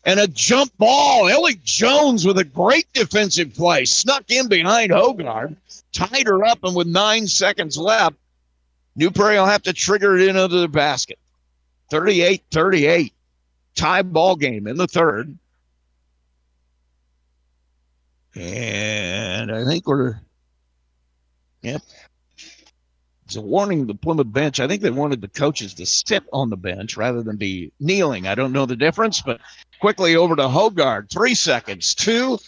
And 0.05 0.19
a 0.19 0.27
jump 0.27 0.75
ball. 0.79 1.29
Ellie 1.29 1.61
Jones 1.63 2.25
with 2.25 2.39
a 2.39 2.43
great 2.43 2.91
defensive 2.93 3.53
play. 3.53 3.85
Snuck 3.85 4.29
in 4.31 4.49
behind 4.49 4.91
Hogarth, 4.91 5.82
tied 5.93 6.27
her 6.27 6.43
up, 6.43 6.59
and 6.63 6.75
with 6.75 6.87
nine 6.87 7.27
seconds 7.27 7.77
left, 7.77 8.15
New 8.95 9.11
Prairie 9.11 9.37
will 9.37 9.45
have 9.45 9.63
to 9.63 9.73
trigger 9.73 10.17
it 10.17 10.27
into 10.27 10.47
the 10.47 10.67
basket. 10.67 11.19
38 11.89 12.43
38 12.51 13.13
tie 13.75 14.01
ball 14.01 14.35
game 14.35 14.67
in 14.67 14.77
the 14.77 14.87
third. 14.87 15.37
And 18.35 19.51
I 19.51 19.63
think 19.63 19.87
we're, 19.87 20.19
yep. 21.61 21.81
It's 23.25 23.35
a 23.35 23.41
warning 23.41 23.81
to 23.81 23.85
the 23.85 23.97
Plymouth 23.97 24.31
bench. 24.31 24.59
I 24.59 24.67
think 24.67 24.81
they 24.81 24.89
wanted 24.89 25.21
the 25.21 25.27
coaches 25.27 25.75
to 25.75 25.85
sit 25.85 26.23
on 26.33 26.49
the 26.49 26.57
bench 26.57 26.97
rather 26.97 27.21
than 27.21 27.37
be 27.37 27.71
kneeling. 27.79 28.27
I 28.27 28.35
don't 28.35 28.51
know 28.51 28.65
the 28.65 28.75
difference, 28.75 29.21
but 29.21 29.39
quickly 29.83 30.15
over 30.15 30.33
to 30.33 30.47
Hogarth. 30.47 31.09
Three 31.09 31.35
seconds. 31.35 31.93
Two. 31.93 32.39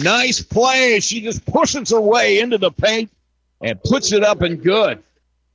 Nice 0.00 0.40
play. 0.40 1.00
She 1.00 1.20
just 1.20 1.44
pushes 1.44 1.90
her 1.90 2.00
way 2.00 2.38
into 2.38 2.56
the 2.56 2.70
paint 2.70 3.10
and 3.60 3.82
puts 3.82 4.12
it 4.12 4.22
up 4.22 4.42
and 4.42 4.62
good. 4.62 5.02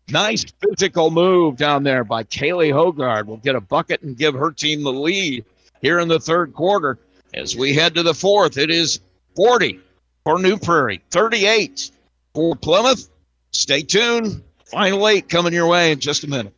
Nice 0.09 0.43
physical 0.43 1.11
move 1.11 1.55
down 1.55 1.83
there 1.83 2.03
by 2.03 2.25
Kaylee 2.25 2.73
Hogarth. 2.73 3.25
Will 3.25 3.37
get 3.37 3.55
a 3.55 3.61
bucket 3.61 4.01
and 4.01 4.17
give 4.17 4.33
her 4.33 4.51
team 4.51 4.83
the 4.83 4.91
lead 4.91 5.45
here 5.81 5.99
in 5.99 6.09
the 6.09 6.19
third 6.19 6.53
quarter. 6.53 6.99
As 7.33 7.55
we 7.55 7.73
head 7.73 7.95
to 7.95 8.03
the 8.03 8.13
fourth, 8.13 8.57
it 8.57 8.69
is 8.69 8.99
40 9.37 9.79
for 10.25 10.39
New 10.39 10.57
Prairie, 10.57 11.01
38 11.09 11.89
for 12.33 12.53
Plymouth. 12.57 13.07
Stay 13.51 13.81
tuned. 13.81 14.43
Final 14.65 15.07
eight 15.07 15.29
coming 15.29 15.53
your 15.53 15.67
way 15.67 15.93
in 15.93 16.01
just 16.01 16.25
a 16.25 16.27
minute. 16.27 16.53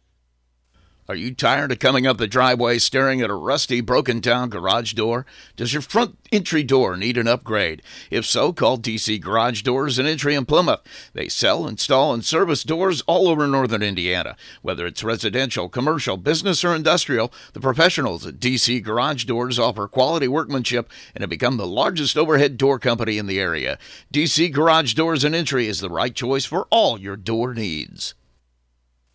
Are 1.10 1.16
you 1.16 1.34
tired 1.34 1.72
of 1.72 1.80
coming 1.80 2.06
up 2.06 2.20
the 2.20 2.28
driveway 2.28 2.78
staring 2.78 3.22
at 3.22 3.30
a 3.32 3.34
rusty, 3.34 3.82
broken 3.82 4.20
down 4.20 4.50
garage 4.50 4.94
door? 4.94 5.26
Does 5.56 5.74
your 5.74 5.82
front 5.82 6.16
entry 6.32 6.64
door 6.64 6.96
need 6.96 7.18
an 7.18 7.28
upgrade? 7.28 7.82
If 8.12 8.24
so, 8.26 8.54
call 8.54 8.78
DC 8.78 9.20
Garage 9.20 9.64
Doors 9.64 9.98
and 9.98 10.08
Entry 10.08 10.36
in 10.36 10.46
Plymouth. 10.46 10.82
They 11.14 11.28
sell, 11.28 11.68
install, 11.68 12.14
and 12.14 12.24
service 12.24 12.64
doors 12.64 13.02
all 13.08 13.28
over 13.28 13.48
northern 13.48 13.82
Indiana. 13.82 14.38
Whether 14.62 14.86
it's 14.86 15.04
residential, 15.04 15.70
commercial, 15.70 16.18
business, 16.18 16.64
or 16.64 16.76
industrial, 16.76 17.34
the 17.54 17.60
professionals 17.60 18.26
at 18.28 18.40
DC 18.40 18.84
Garage 18.84 19.26
Doors 19.26 19.58
offer 19.58 19.88
quality 19.88 20.28
workmanship 20.28 20.88
and 21.16 21.24
have 21.24 21.32
become 21.32 21.58
the 21.58 21.66
largest 21.66 22.16
overhead 22.16 22.58
door 22.58 22.78
company 22.78 23.18
in 23.18 23.26
the 23.26 23.40
area. 23.40 23.80
DC 24.14 24.52
Garage 24.52 24.94
Doors 24.94 25.24
and 25.24 25.34
Entry 25.34 25.68
is 25.68 25.80
the 25.80 25.90
right 25.90 26.14
choice 26.14 26.46
for 26.46 26.68
all 26.70 27.00
your 27.00 27.18
door 27.18 27.56
needs. 27.56 28.14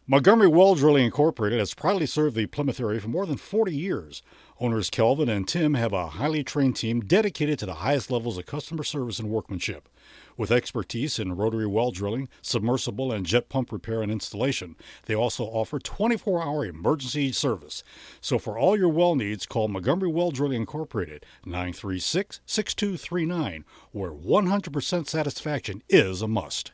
Montgomery 0.09 0.46
Well 0.46 0.76
Drilling 0.76 1.07
Incorporated 1.07 1.59
has 1.59 1.74
proudly 1.74 2.07
served 2.07 2.36
the 2.36 2.46
Plymouth 2.46 2.78
area 2.78 3.00
for 3.00 3.09
more 3.09 3.26
than 3.26 3.36
40 3.36 3.74
years. 3.74 4.22
Owners 4.61 4.88
Kelvin 4.88 5.28
and 5.28 5.48
Tim 5.48 5.74
have 5.74 5.92
a 5.92 6.07
highly 6.07 6.44
trained 6.44 6.76
team 6.76 7.00
dedicated 7.00 7.59
to 7.59 7.66
the 7.66 7.74
highest 7.74 8.09
levels 8.09 8.38
of 8.38 8.46
customer 8.46 8.84
service 8.84 9.18
and 9.18 9.28
workmanship. 9.28 9.88
With 10.36 10.52
expertise 10.52 11.18
in 11.18 11.34
rotary 11.34 11.66
well 11.66 11.90
drilling, 11.90 12.28
submersible, 12.40 13.11
and 13.11 13.26
jet 13.26 13.48
pump 13.48 13.72
repair 13.72 14.00
and 14.00 14.12
installation, 14.12 14.76
they 15.07 15.14
also 15.16 15.42
offer 15.42 15.80
24 15.80 16.40
hour 16.40 16.64
emergency 16.64 17.32
service. 17.32 17.82
So 18.20 18.38
for 18.38 18.57
all 18.57 18.78
your 18.78 18.90
well 18.90 19.16
needs, 19.16 19.44
call 19.44 19.66
Montgomery 19.66 20.12
Well 20.12 20.30
Drilling 20.30 20.61
Incorporated 20.61 21.26
936 21.44 22.40
6239, 22.46 23.64
where 23.90 24.12
100% 24.12 25.09
satisfaction 25.09 25.82
is 25.88 26.22
a 26.22 26.28
must. 26.28 26.70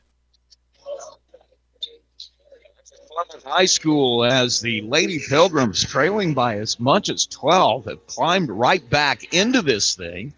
Plymouth 3.15 3.45
High 3.45 3.67
School 3.67 4.25
as 4.25 4.61
the 4.61 4.81
Lady 4.83 5.19
Pilgrims, 5.19 5.85
trailing 5.85 6.33
by 6.33 6.57
as 6.57 6.81
much 6.81 7.11
as 7.11 7.27
12, 7.27 7.85
have 7.85 8.07
climbed 8.07 8.49
right 8.49 8.89
back 8.89 9.35
into 9.35 9.61
this 9.61 9.95
thing. 9.95 10.33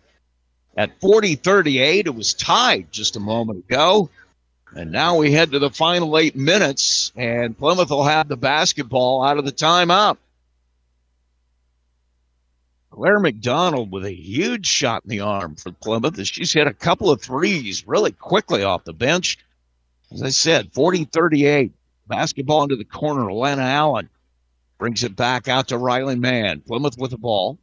At 0.76 1.00
40 1.00 1.36
38, 1.36 2.06
it 2.06 2.14
was 2.14 2.34
tied 2.34 2.90
just 2.90 3.14
a 3.14 3.20
moment 3.20 3.60
ago. 3.60 4.10
And 4.74 4.90
now 4.90 5.16
we 5.16 5.30
head 5.30 5.52
to 5.52 5.60
the 5.60 5.70
final 5.70 6.18
eight 6.18 6.34
minutes, 6.34 7.12
and 7.14 7.56
Plymouth 7.56 7.90
will 7.90 8.04
have 8.04 8.26
the 8.26 8.36
basketball 8.36 9.22
out 9.22 9.38
of 9.38 9.44
the 9.44 9.52
timeout. 9.52 10.16
Claire 12.90 13.20
McDonald 13.20 13.92
with 13.92 14.04
a 14.04 14.12
huge 14.12 14.66
shot 14.66 15.04
in 15.04 15.10
the 15.10 15.20
arm 15.20 15.54
for 15.54 15.70
Plymouth 15.70 16.18
as 16.18 16.26
she's 16.26 16.52
hit 16.52 16.66
a 16.66 16.74
couple 16.74 17.10
of 17.10 17.22
threes 17.22 17.86
really 17.86 18.12
quickly 18.12 18.64
off 18.64 18.82
the 18.82 18.92
bench. 18.92 19.38
As 20.10 20.22
I 20.22 20.30
said, 20.30 20.72
40 20.72 21.04
38. 21.04 21.72
Basketball 22.06 22.64
into 22.64 22.76
the 22.76 22.84
corner. 22.84 23.32
Lana 23.32 23.62
Allen 23.62 24.08
brings 24.78 25.04
it 25.04 25.16
back 25.16 25.48
out 25.48 25.68
to 25.68 25.78
Riley 25.78 26.16
Mann. 26.16 26.60
Plymouth 26.60 26.98
with 26.98 27.10
the 27.10 27.18
ball. 27.18 27.58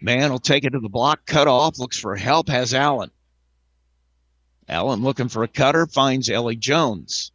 Mann 0.00 0.30
will 0.30 0.38
take 0.38 0.64
it 0.64 0.70
to 0.70 0.80
the 0.80 0.88
block, 0.88 1.24
cut 1.26 1.48
off, 1.48 1.78
looks 1.78 1.98
for 1.98 2.16
help, 2.16 2.48
has 2.48 2.74
Allen. 2.74 3.10
Allen 4.68 5.02
looking 5.02 5.28
for 5.28 5.42
a 5.42 5.48
cutter, 5.48 5.86
finds 5.86 6.28
Ellie 6.28 6.56
Jones. 6.56 7.30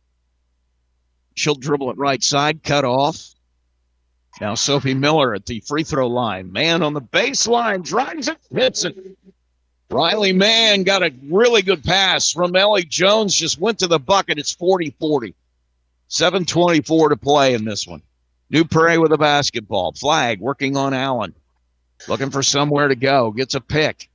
She'll 1.34 1.56
dribble 1.56 1.92
it 1.92 1.98
right 1.98 2.22
side, 2.22 2.64
cut 2.64 2.86
off. 2.86 3.34
Now 4.40 4.56
Sophie 4.56 4.94
Miller 4.94 5.34
at 5.34 5.46
the 5.46 5.62
free 5.62 5.84
throw 5.84 6.08
line. 6.08 6.52
Mann 6.52 6.84
on 6.84 6.94
the 6.94 7.02
baseline, 7.02 7.84
drives 7.84 8.28
it, 8.28 8.38
hits 8.54 8.84
it. 8.86 8.96
Riley 9.90 10.34
Mann 10.34 10.84
got 10.84 11.04
a 11.04 11.14
really 11.30 11.62
good 11.62 11.84
pass 11.84 12.32
from 12.32 12.56
Ellie 12.56 12.84
Jones, 12.84 13.36
just 13.36 13.60
went 13.60 13.80
to 13.80 13.88
the 13.88 14.00
bucket. 14.00 14.40
It's 14.40 14.54
40 14.54 14.96
40. 15.00 15.36
724 16.12 17.10
to 17.10 17.16
play 17.16 17.54
in 17.54 17.64
this 17.64 17.88
one. 17.88 18.02
New 18.50 18.66
Prairie 18.66 18.98
with 18.98 19.14
a 19.14 19.18
basketball. 19.18 19.94
Flagg 19.94 20.42
working 20.42 20.76
on 20.76 20.94
Allen. 20.94 21.34
Looking 22.10 22.32
for 22.32 22.44
somewhere 22.44 22.90
to 22.90 22.98
go. 22.98 23.32
Gets 23.32 23.56
a 23.56 23.62
pick. 23.62 24.10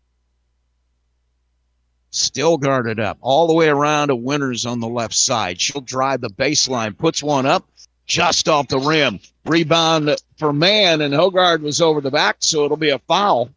Still 2.11 2.59
guarded 2.59 3.01
up. 3.01 3.17
All 3.23 3.47
the 3.47 3.55
way 3.55 3.69
around 3.69 4.09
to 4.09 4.17
Winters 4.17 4.67
on 4.67 4.81
the 4.81 4.89
left 4.89 5.15
side. 5.15 5.59
She'll 5.59 5.81
drive 5.81 6.21
the 6.21 6.29
baseline. 6.29 6.99
Puts 6.99 7.23
one 7.23 7.47
up 7.47 7.67
just 8.05 8.47
off 8.47 8.69
the 8.69 8.79
rim. 8.79 9.19
Rebound 9.47 10.17
for 10.37 10.53
Mann, 10.53 11.01
and 11.01 11.15
Hogarth 11.15 11.63
was 11.63 11.81
over 11.81 12.03
the 12.03 12.11
back, 12.11 12.37
so 12.41 12.67
it'll 12.67 12.77
be 12.77 12.91
a 12.91 12.99
foul 12.99 13.49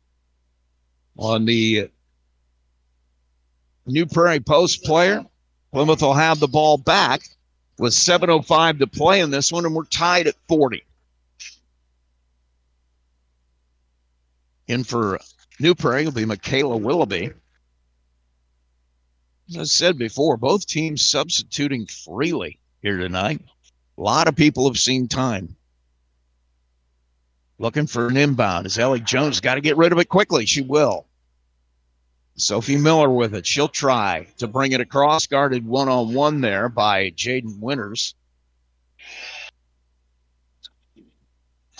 on 1.17 1.43
the 1.43 1.89
New 3.85 4.05
Prairie 4.05 4.39
Post 4.39 4.85
player. 4.85 5.25
Plymouth 5.73 6.01
will 6.01 6.13
have 6.13 6.39
the 6.39 6.47
ball 6.47 6.77
back 6.77 7.21
with 7.79 7.93
7.05 7.93 8.79
to 8.79 8.87
play 8.87 9.21
in 9.21 9.31
this 9.31 9.51
one, 9.51 9.65
and 9.65 9.73
we're 9.73 9.85
tied 9.85 10.27
at 10.27 10.35
40. 10.47 10.83
In 14.67 14.83
for 14.83 15.19
New 15.59 15.73
Prairie 15.73 16.05
will 16.05 16.11
be 16.11 16.25
Michaela 16.25 16.77
Willoughby. 16.77 17.31
As 19.49 19.57
I 19.57 19.63
said 19.63 19.97
before, 19.97 20.37
both 20.37 20.67
teams 20.67 21.03
substituting 21.03 21.87
freely 21.87 22.59
here 22.83 22.97
tonight. 22.97 23.41
A 23.97 24.01
lot 24.01 24.27
of 24.27 24.35
people 24.35 24.67
have 24.67 24.77
seen 24.77 25.07
time. 25.07 25.55
Looking 27.57 27.87
for 27.87 28.07
an 28.07 28.15
inbound 28.15 28.67
as 28.67 28.77
Ellie 28.77 28.99
Jones 28.99 29.39
got 29.39 29.55
to 29.55 29.61
get 29.61 29.75
rid 29.75 29.91
of 29.91 29.99
it 29.99 30.07
quickly. 30.07 30.45
She 30.45 30.61
will. 30.61 31.05
Sophie 32.41 32.77
Miller 32.77 33.09
with 33.09 33.35
it. 33.35 33.45
She'll 33.45 33.67
try 33.67 34.27
to 34.37 34.47
bring 34.47 34.71
it 34.71 34.81
across, 34.81 35.27
guarded 35.27 35.65
one 35.65 35.89
on 35.89 36.13
one 36.13 36.41
there 36.41 36.69
by 36.69 37.11
Jaden 37.11 37.59
Winters. 37.59 38.15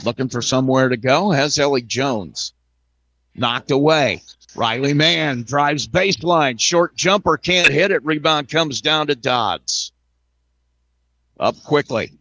Looking 0.04 0.30
for 0.30 0.42
somewhere 0.42 0.90
to 0.90 0.98
go. 0.98 1.32
Has 1.32 1.60
Ellie 1.60 1.82
Jones 1.82 2.54
knocked 3.36 3.72
away. 3.72 4.22
Riley 4.56 4.94
Mann 4.94 5.44
drives 5.44 5.88
baseline. 5.88 6.60
Short 6.60 6.96
jumper 6.96 7.38
can't 7.38 7.68
hit 7.68 7.92
it. 7.92 8.04
Rebound 8.04 8.50
comes 8.50 8.82
down 8.82 9.08
to 9.08 9.16
Dodds. 9.16 9.92
Up 11.40 11.62
quickly. 11.64 12.12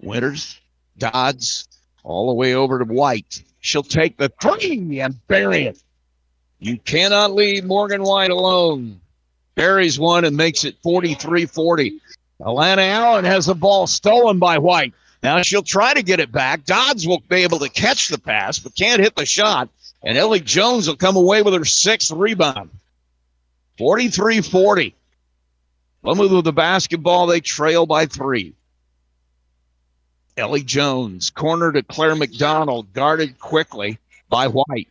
Winters, 0.00 0.58
Dodds, 0.96 1.68
all 2.04 2.28
the 2.28 2.34
way 2.34 2.54
over 2.54 2.78
to 2.78 2.84
White. 2.84 3.42
She'll 3.60 3.82
take 3.82 4.16
the 4.16 4.30
three 4.40 5.00
and 5.00 5.26
bury 5.26 5.64
it. 5.64 5.82
You 6.58 6.78
cannot 6.78 7.32
leave 7.32 7.64
Morgan 7.64 8.02
White 8.02 8.30
alone. 8.30 9.00
Buries 9.54 9.98
one 9.98 10.24
and 10.24 10.36
makes 10.36 10.64
it 10.64 10.76
43 10.82 11.46
40. 11.46 12.00
Alana 12.40 12.88
Allen 12.88 13.24
has 13.24 13.46
the 13.46 13.54
ball 13.54 13.86
stolen 13.86 14.38
by 14.38 14.58
White. 14.58 14.92
Now 15.22 15.42
she'll 15.42 15.62
try 15.62 15.94
to 15.94 16.02
get 16.02 16.20
it 16.20 16.30
back. 16.30 16.64
Dodds 16.64 17.06
will 17.06 17.20
be 17.28 17.42
able 17.42 17.58
to 17.60 17.68
catch 17.68 18.08
the 18.08 18.18
pass, 18.18 18.58
but 18.58 18.76
can't 18.76 19.02
hit 19.02 19.16
the 19.16 19.26
shot. 19.26 19.68
And 20.04 20.18
Ellie 20.18 20.40
Jones 20.40 20.86
will 20.86 20.96
come 20.96 21.16
away 21.16 21.42
with 21.42 21.54
her 21.54 21.64
sixth 21.64 22.10
rebound. 22.10 22.70
43 23.78 24.42
40. 24.42 24.94
Plymouth 26.02 26.30
with 26.30 26.44
the 26.44 26.52
basketball, 26.52 27.26
they 27.26 27.40
trail 27.40 27.86
by 27.86 28.06
three. 28.06 28.54
Ellie 30.36 30.62
Jones, 30.62 31.30
corner 31.30 31.72
to 31.72 31.82
Claire 31.82 32.14
McDonald, 32.14 32.92
guarded 32.92 33.38
quickly 33.38 33.98
by 34.28 34.46
White. 34.48 34.88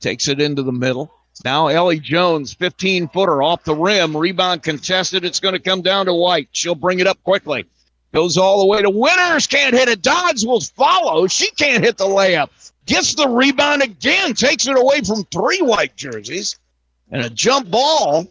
Takes 0.00 0.28
it 0.28 0.40
into 0.40 0.62
the 0.62 0.72
middle. 0.72 1.12
Now 1.44 1.68
Ellie 1.68 2.00
Jones, 2.00 2.54
15 2.54 3.08
footer 3.08 3.42
off 3.42 3.64
the 3.64 3.74
rim, 3.74 4.16
rebound 4.16 4.62
contested. 4.62 5.24
It's 5.24 5.40
going 5.40 5.54
to 5.54 5.58
come 5.60 5.82
down 5.82 6.06
to 6.06 6.14
White. 6.14 6.48
She'll 6.52 6.74
bring 6.74 7.00
it 7.00 7.06
up 7.06 7.22
quickly. 7.24 7.66
Goes 8.12 8.38
all 8.38 8.60
the 8.60 8.66
way 8.66 8.80
to 8.80 8.88
Winters, 8.88 9.46
Can't 9.46 9.74
hit 9.74 9.88
it. 9.88 10.00
Dodds 10.00 10.46
will 10.46 10.60
follow. 10.60 11.26
She 11.26 11.50
can't 11.50 11.84
hit 11.84 11.98
the 11.98 12.06
layup. 12.06 12.48
Gets 12.86 13.14
the 13.14 13.28
rebound 13.28 13.82
again. 13.82 14.32
Takes 14.32 14.66
it 14.66 14.78
away 14.78 15.00
from 15.02 15.24
three 15.24 15.60
white 15.60 15.96
jerseys. 15.96 16.58
And 17.10 17.22
a 17.22 17.30
jump 17.30 17.70
ball 17.70 18.26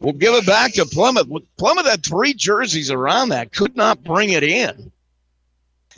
will 0.00 0.12
give 0.12 0.34
it 0.34 0.46
back 0.46 0.72
to 0.74 0.86
Plymouth. 0.86 1.28
Plymouth 1.56 1.86
had 1.86 2.04
three 2.04 2.34
jerseys 2.34 2.90
around 2.90 3.28
that. 3.28 3.52
Could 3.52 3.76
not 3.76 4.02
bring 4.02 4.30
it 4.30 4.42
in. 4.42 4.90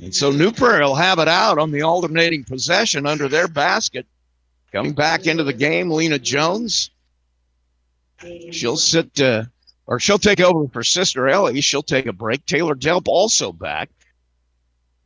And 0.03 0.15
so 0.15 0.31
New 0.31 0.53
Prairie 0.53 0.85
will 0.85 0.95
have 0.95 1.19
it 1.19 1.29
out 1.29 1.59
on 1.59 1.71
the 1.71 1.83
alternating 1.83 2.45
possession 2.45 3.07
under 3.07 3.29
their 3.29 3.49
basket. 3.49 4.07
Coming 4.73 4.93
back 4.93 5.27
into 5.27 5.45
the 5.45 5.53
game, 5.53 5.91
Lena 5.91 6.19
Jones. 6.19 6.91
She'll 8.51 8.77
sit, 8.77 9.21
uh, 9.21 9.45
or 9.87 10.01
she'll 10.01 10.19
take 10.19 10.41
over 10.41 10.67
for 10.69 10.83
Sister 10.83 11.29
Ellie. 11.29 11.61
She'll 11.61 11.83
take 11.83 12.07
a 12.07 12.13
break. 12.13 12.47
Taylor 12.47 12.75
Delp 12.75 13.07
also 13.07 13.53
back. 13.53 13.91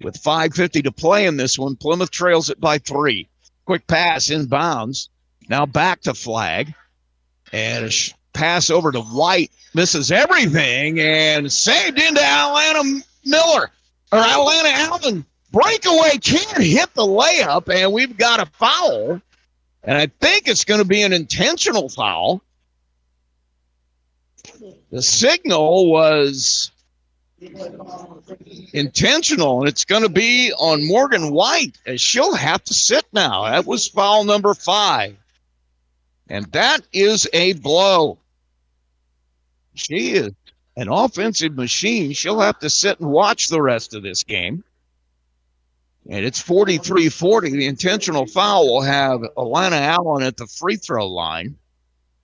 With 0.03 0.23
5.50 0.23 0.85
to 0.85 0.93
play 0.93 1.27
in 1.27 1.37
this 1.37 1.59
one, 1.59 1.75
Plymouth 1.75 2.11
trails 2.11 2.51
it 2.51 2.61
by 2.61 2.79
three. 2.79 3.29
Quick 3.65 3.87
pass 3.87 4.29
inbounds. 4.29 5.09
Now 5.49 5.67
back 5.67 6.03
to 6.03 6.15
Flagg. 6.15 6.75
And 7.53 7.93
pass 8.35 8.71
over 8.71 8.93
to 8.93 9.01
White. 9.01 9.51
Misses 9.75 10.13
everything 10.13 11.01
and 11.01 11.51
saved 11.51 11.99
into 11.99 12.23
Atlanta 12.23 13.03
Miller 13.25 13.71
or 14.13 14.19
Alana 14.19 14.73
Allen. 14.73 15.27
Breakaway 15.53 16.19
can't 16.19 16.63
hit 16.63 16.93
the 16.95 17.03
layup, 17.03 17.75
and 17.75 17.93
we've 17.93 18.17
got 18.17 18.41
a 18.41 18.47
foul. 18.47 19.21
And 19.87 19.97
I 19.97 20.07
think 20.21 20.49
it's 20.49 20.65
going 20.65 20.81
to 20.81 20.87
be 20.87 21.03
an 21.03 21.13
intentional 21.13 21.89
foul. 21.89 22.43
The 24.91 25.01
signal 25.03 25.91
was 25.91 26.73
intentional, 28.73 29.61
and 29.61 29.69
it's 29.69 29.85
going 29.85 30.03
to 30.03 30.09
be 30.09 30.53
on 30.59 30.87
Morgan 30.87 31.33
White, 31.33 31.79
as 31.87 32.01
she'll 32.01 32.35
have 32.35 32.65
to 32.65 32.75
sit 32.75 33.05
now. 33.13 33.45
That 33.45 33.65
was 33.65 33.87
foul 33.87 34.25
number 34.25 34.55
five. 34.55 35.17
And 36.29 36.47
that 36.47 36.81
is 36.93 37.29
a 37.33 37.53
blow. 37.55 38.19
She 39.75 40.15
is 40.15 40.33
an 40.77 40.89
offensive 40.89 41.55
machine. 41.55 42.13
She'll 42.13 42.41
have 42.41 42.59
to 42.59 42.71
sit 42.71 42.99
and 42.99 43.11
watch 43.11 43.49
the 43.49 43.63
rest 43.63 43.95
of 43.95 44.03
this 44.03 44.25
game. 44.25 44.65
And 46.09 46.25
it's 46.25 46.41
43 46.41 47.09
40. 47.09 47.51
The 47.51 47.67
intentional 47.67 48.27
foul 48.27 48.67
will 48.67 48.83
have 48.83 49.21
Alana 49.37 49.81
Allen 49.81 50.23
at 50.23 50.37
the 50.37 50.47
free 50.47 50.77
throw 50.77 51.07
line. 51.09 51.57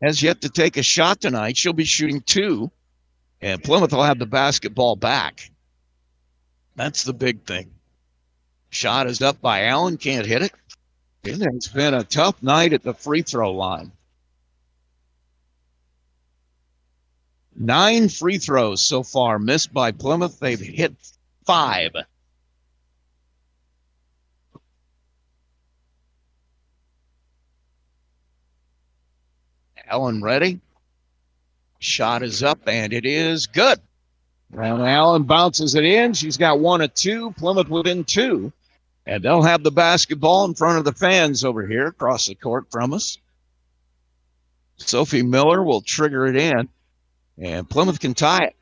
Has 0.03 0.23
yet 0.23 0.41
to 0.41 0.49
take 0.49 0.77
a 0.77 0.83
shot 0.83 1.21
tonight. 1.21 1.57
She'll 1.57 1.73
be 1.73 1.85
shooting 1.85 2.21
two. 2.21 2.71
And 3.41 3.63
Plymouth 3.63 3.93
will 3.93 4.03
have 4.03 4.19
the 4.19 4.27
basketball 4.27 4.97
back. 4.97 5.51
That's 6.77 7.05
the 7.05 7.13
big 7.13 7.45
thing. 7.45 7.71
Shot 8.71 9.07
is 9.07 9.21
up 9.21 9.41
by 9.41 9.65
Allen. 9.65 9.97
Can't 9.97 10.27
hit 10.27 10.43
it. 10.43 10.53
It's 11.25 11.69
been 11.69 11.95
a 11.95 12.05
tough 12.05 12.43
night 12.43 12.73
at 12.73 12.83
the 12.83 12.95
free 12.95 13.23
throw 13.23 13.53
line. 13.53 13.93
Nine 17.55 18.09
free 18.09 18.39
throws 18.39 18.85
so 18.85 19.03
far 19.03 19.39
missed 19.39 19.73
by 19.73 19.93
Plymouth. 19.93 20.41
They've 20.41 20.59
hit 20.59 20.95
five. 21.45 21.93
Allen 29.93 30.23
ready. 30.23 30.59
Shot 31.79 32.23
is 32.23 32.43
up 32.43 32.67
and 32.67 32.95
it 32.95 33.05
is 33.05 33.47
good. 33.47 33.79
Brown 34.51 34.81
Allen 34.81 35.25
bounces 35.25 35.75
it 35.75 35.85
in. 35.85 36.15
She's 36.15 36.39
got 36.39 36.61
one 36.61 36.81
of 36.81 36.95
two. 36.95 37.33
Plymouth 37.33 37.69
within 37.69 38.05
two. 38.05 38.53
And 39.05 39.23
they'll 39.23 39.43
have 39.43 39.63
the 39.63 39.71
basketball 39.71 40.47
in 40.47 40.55
front 40.55 40.79
of 40.79 40.87
the 40.87 40.93
fans 40.93 41.45
over 41.45 41.67
here 41.67 41.89
across 41.89 42.27
the 42.27 42.35
court 42.35 42.71
from 42.71 42.95
us. 42.95 43.19
Sophie 44.77 45.23
Miller 45.23 45.63
will 45.63 45.83
trigger 45.83 46.27
it 46.27 46.37
in. 46.37 46.71
And 47.39 47.69
Plymouth 47.69 48.01
can 48.01 48.15
tie 48.15 48.45
it 48.45 48.57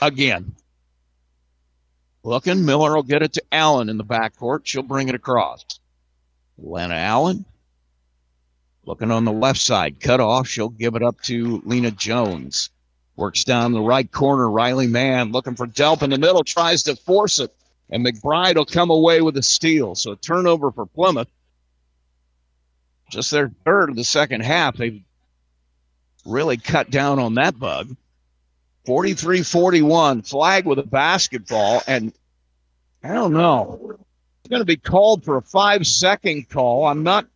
again. 0.00 0.54
Looking, 2.22 2.64
Miller 2.64 2.94
will 2.94 3.02
get 3.02 3.22
it 3.22 3.34
to 3.34 3.42
Allen 3.52 3.90
in 3.90 3.98
the 3.98 4.04
backcourt. 4.04 4.60
She'll 4.64 4.82
bring 4.82 5.10
it 5.10 5.14
across. 5.14 5.64
Lana 6.56 6.94
Allen 6.94 7.44
looking 8.86 9.10
on 9.10 9.24
the 9.24 9.32
left 9.32 9.60
side, 9.60 10.00
cut 10.00 10.20
off. 10.20 10.48
She'll 10.48 10.70
give 10.70 10.94
it 10.94 11.02
up 11.02 11.20
to 11.22 11.60
Lena 11.64 11.90
Jones. 11.90 12.70
Works 13.16 13.44
down 13.44 13.72
the 13.72 13.80
right 13.80 14.10
corner. 14.10 14.48
Riley 14.48 14.86
Mann 14.86 15.32
looking 15.32 15.54
for 15.54 15.66
Delp 15.66 16.02
in 16.02 16.10
the 16.10 16.18
middle, 16.18 16.44
tries 16.44 16.82
to 16.84 16.96
force 16.96 17.38
it. 17.38 17.54
And 17.90 18.04
McBride 18.04 18.56
will 18.56 18.66
come 18.66 18.90
away 18.90 19.20
with 19.22 19.36
a 19.36 19.42
steal. 19.42 19.94
So 19.94 20.12
a 20.12 20.16
turnover 20.16 20.70
for 20.70 20.86
Plymouth. 20.86 21.28
Just 23.10 23.30
their 23.30 23.50
third 23.64 23.90
of 23.90 23.96
the 23.96 24.04
second 24.04 24.42
half. 24.42 24.76
They've 24.76 25.02
really 26.24 26.56
cut 26.56 26.90
down 26.90 27.18
on 27.18 27.34
that 27.34 27.58
bug. 27.58 27.96
43 28.84 29.42
41, 29.42 30.22
Flagg 30.22 30.66
with 30.66 30.78
a 30.78 30.84
basketball. 30.84 31.82
And 31.86 32.12
I 33.02 33.14
don't 33.14 33.32
know. 33.32 33.96
It's 34.40 34.50
going 34.50 34.60
to 34.60 34.66
be 34.66 34.76
called 34.76 35.24
for 35.24 35.36
a 35.36 35.42
five 35.42 35.86
second 35.86 36.48
call. 36.48 36.86
I'm 36.86 37.02
not, 37.02 37.26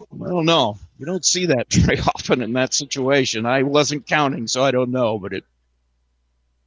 I 0.00 0.28
don't 0.28 0.46
know. 0.46 0.78
You 0.98 1.06
don't 1.06 1.24
see 1.24 1.46
that 1.46 1.72
very 1.72 2.00
often 2.00 2.42
in 2.42 2.52
that 2.54 2.74
situation. 2.74 3.46
I 3.46 3.62
wasn't 3.62 4.06
counting, 4.06 4.46
so 4.46 4.62
I 4.64 4.70
don't 4.70 4.90
know, 4.90 5.18
but 5.18 5.32
it 5.32 5.44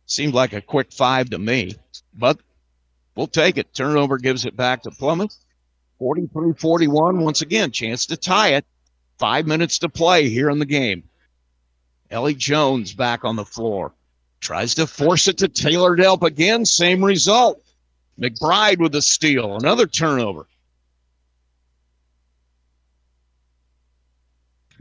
seemed 0.06 0.34
like 0.34 0.54
a 0.54 0.62
quick 0.62 0.92
five 0.92 1.30
to 1.32 1.40
me. 1.40 1.76
But 2.14 2.40
we'll 3.16 3.28
take 3.28 3.58
it. 3.58 3.74
Turnover 3.74 4.18
gives 4.18 4.46
it 4.46 4.56
back 4.56 4.84
to 4.84 4.92
Plymouth. 4.92 5.36
43 6.00 6.54
41. 6.54 7.20
Once 7.20 7.42
again, 7.42 7.72
chance 7.72 8.06
to 8.08 8.18
tie 8.18 8.50
it. 8.54 8.66
Five 9.18 9.46
minutes 9.46 9.80
to 9.80 9.90
play 9.90 10.30
here 10.30 10.50
in 10.50 10.60
the 10.60 10.66
game. 10.66 11.04
Ellie 12.10 12.34
Jones 12.34 12.94
back 12.94 13.26
on 13.26 13.36
the 13.36 13.46
floor. 13.46 13.94
Tries 14.40 14.76
to 14.76 14.88
force 14.88 15.28
it 15.28 15.38
to 15.40 15.50
Taylor 15.50 15.96
Delp 15.96 16.24
again. 16.24 16.66
Same 16.66 17.04
result. 17.04 17.62
McBride 18.20 18.80
with 18.80 18.96
a 18.96 19.02
steal. 19.02 19.58
Another 19.58 19.86
turnover. 19.86 20.48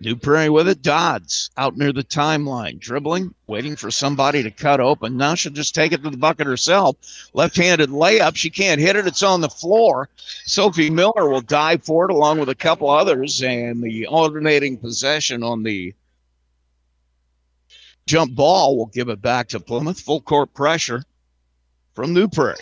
New 0.01 0.15
Prairie 0.15 0.49
with 0.49 0.69
it. 0.69 0.81
Dodds 0.81 1.51
out 1.57 1.77
near 1.77 1.93
the 1.93 2.05
timeline, 2.05 2.79
dribbling, 2.79 3.35
waiting 3.49 3.75
for 3.75 3.91
somebody 3.91 4.45
to 4.45 4.51
cut 4.51 4.81
open. 4.81 5.17
Now 5.17 5.35
she'll 5.35 5.53
just 5.53 5.75
take 5.75 5.93
it 5.93 6.05
to 6.05 6.11
the 6.11 6.17
bucket 6.17 6.47
herself. 6.47 6.97
Left 7.33 7.57
handed 7.57 7.91
layup. 7.91 8.37
She 8.37 8.49
can't 8.49 8.81
hit 8.81 8.95
it. 8.95 9.09
It's 9.09 9.25
on 9.25 9.41
the 9.41 9.49
floor. 9.49 10.09
Sophie 10.45 10.91
Miller 10.91 11.29
will 11.29 11.41
dive 11.41 11.83
for 11.83 12.05
it 12.05 12.15
along 12.15 12.39
with 12.39 12.49
a 12.49 12.55
couple 12.55 12.89
others, 12.89 13.43
and 13.43 13.83
the 13.83 14.07
alternating 14.07 14.77
possession 14.77 15.43
on 15.43 15.65
the 15.65 15.93
jump 18.07 18.35
ball 18.35 18.77
will 18.77 18.87
give 18.87 19.09
it 19.09 19.21
back 19.21 19.49
to 19.49 19.61
Plymouth. 19.61 20.01
Full 20.01 20.21
court 20.21 20.55
pressure 20.55 21.03
from 21.95 22.15
New 22.15 22.29
Prairie. 22.29 22.57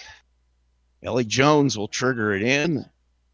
Ellie 1.02 1.24
Jones 1.24 1.76
will 1.76 1.88
trigger 1.88 2.32
it 2.32 2.42
in 2.42 2.86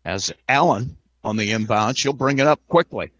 as 0.04 0.32
Allen 0.48 0.96
on 1.22 1.36
the 1.36 1.52
inbound. 1.52 1.96
She'll 1.96 2.12
bring 2.12 2.40
it 2.40 2.46
up 2.48 2.60
quickly. 2.66 3.12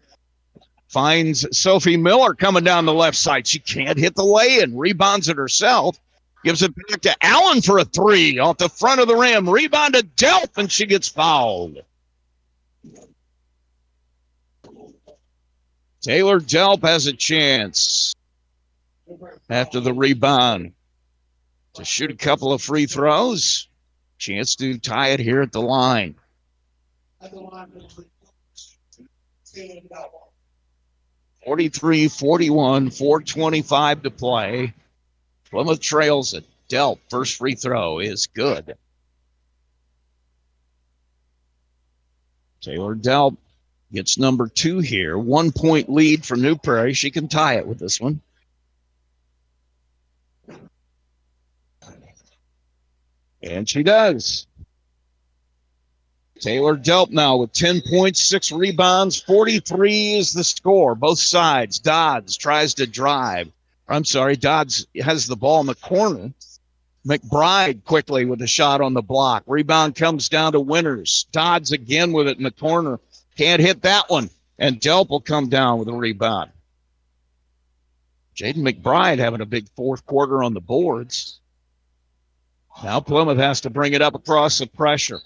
Finds 0.93 1.45
Sophie 1.57 1.97
Miller 1.97 2.35
coming 2.35 2.63
down 2.63 2.85
the 2.85 2.93
left 2.93 3.17
side. 3.17 3.47
She 3.47 3.57
can't 3.57 3.97
hit 3.97 4.13
the 4.13 4.23
lay 4.23 4.59
in. 4.59 4.77
Rebounds 4.77 5.27
it 5.27 5.37
herself. 5.37 5.99
Gives 6.43 6.61
it 6.61 6.71
back 6.75 7.01
to 7.01 7.25
Allen 7.25 7.63
for 7.63 7.79
a 7.79 7.85
three 7.85 8.37
off 8.37 8.59
the 8.59 8.69
front 8.69 9.01
of 9.01 9.07
the 9.07 9.15
rim. 9.15 9.49
Rebound 9.49 9.95
to 9.95 10.03
Delp, 10.03 10.55
and 10.55 10.71
she 10.71 10.85
gets 10.85 11.07
fouled. 11.07 11.79
Taylor 16.01 16.39
Delp 16.39 16.83
has 16.83 17.07
a 17.07 17.13
chance 17.13 18.13
after 19.49 19.79
the 19.79 19.93
rebound 19.93 20.73
to 21.73 21.83
shoot 21.83 22.11
a 22.11 22.15
couple 22.15 22.53
of 22.53 22.61
free 22.61 22.85
throws. 22.85 23.67
Chance 24.19 24.57
to 24.57 24.77
tie 24.77 25.09
it 25.09 25.19
here 25.19 25.41
at 25.41 25.51
the 25.51 25.61
line. 25.61 26.13
43 31.45 32.07
41, 32.07 32.89
425 32.89 34.03
to 34.03 34.11
play. 34.11 34.73
Plymouth 35.49 35.81
trails 35.81 36.33
it. 36.33 36.45
Delp, 36.69 36.99
first 37.09 37.37
free 37.37 37.55
throw 37.55 37.99
is 37.99 38.27
good. 38.27 38.75
Taylor 42.61 42.95
Delp 42.95 43.37
gets 43.91 44.17
number 44.17 44.47
two 44.47 44.79
here. 44.79 45.17
One 45.17 45.51
point 45.51 45.89
lead 45.89 46.25
for 46.25 46.35
New 46.35 46.55
Prairie. 46.55 46.93
She 46.93 47.11
can 47.11 47.27
tie 47.27 47.57
it 47.57 47.67
with 47.67 47.77
this 47.77 47.99
one. 47.99 48.21
And 53.43 53.67
she 53.69 53.83
does. 53.83 54.47
Taylor 56.43 56.75
Delp 56.75 57.09
now 57.09 57.37
with 57.37 57.53
10 57.53 57.83
points, 57.89 58.25
six 58.25 58.51
rebounds, 58.51 59.21
43 59.21 60.15
is 60.15 60.33
the 60.33 60.43
score. 60.43 60.93
Both 60.93 61.19
sides. 61.19 61.79
Dodds 61.79 62.35
tries 62.35 62.73
to 62.73 62.85
drive. 62.85 63.49
I'm 63.87 64.03
sorry, 64.03 64.35
Dodds 64.35 64.85
has 65.01 65.25
the 65.25 65.37
ball 65.37 65.61
in 65.61 65.67
the 65.67 65.75
corner. 65.75 66.33
McBride 67.07 67.85
quickly 67.85 68.25
with 68.25 68.41
a 68.41 68.47
shot 68.47 68.81
on 68.81 68.93
the 68.93 69.01
block. 69.01 69.43
Rebound 69.47 69.95
comes 69.95 70.27
down 70.27 70.51
to 70.51 70.59
Winters. 70.59 71.27
Dodds 71.31 71.71
again 71.71 72.11
with 72.11 72.27
it 72.27 72.37
in 72.39 72.43
the 72.43 72.51
corner. 72.51 72.99
Can't 73.37 73.61
hit 73.61 73.81
that 73.83 74.09
one. 74.09 74.29
And 74.59 74.81
Delp 74.81 75.11
will 75.11 75.21
come 75.21 75.47
down 75.47 75.79
with 75.79 75.87
a 75.87 75.93
rebound. 75.93 76.51
Jaden 78.35 78.57
McBride 78.57 79.19
having 79.19 79.39
a 79.39 79.45
big 79.45 79.69
fourth 79.77 80.05
quarter 80.05 80.43
on 80.43 80.53
the 80.53 80.59
boards. 80.59 81.39
Now 82.83 82.99
Plymouth 82.99 83.37
has 83.37 83.61
to 83.61 83.69
bring 83.69 83.93
it 83.93 84.01
up 84.01 84.13
across 84.13 84.57
the 84.57 84.67
pressure. 84.67 85.21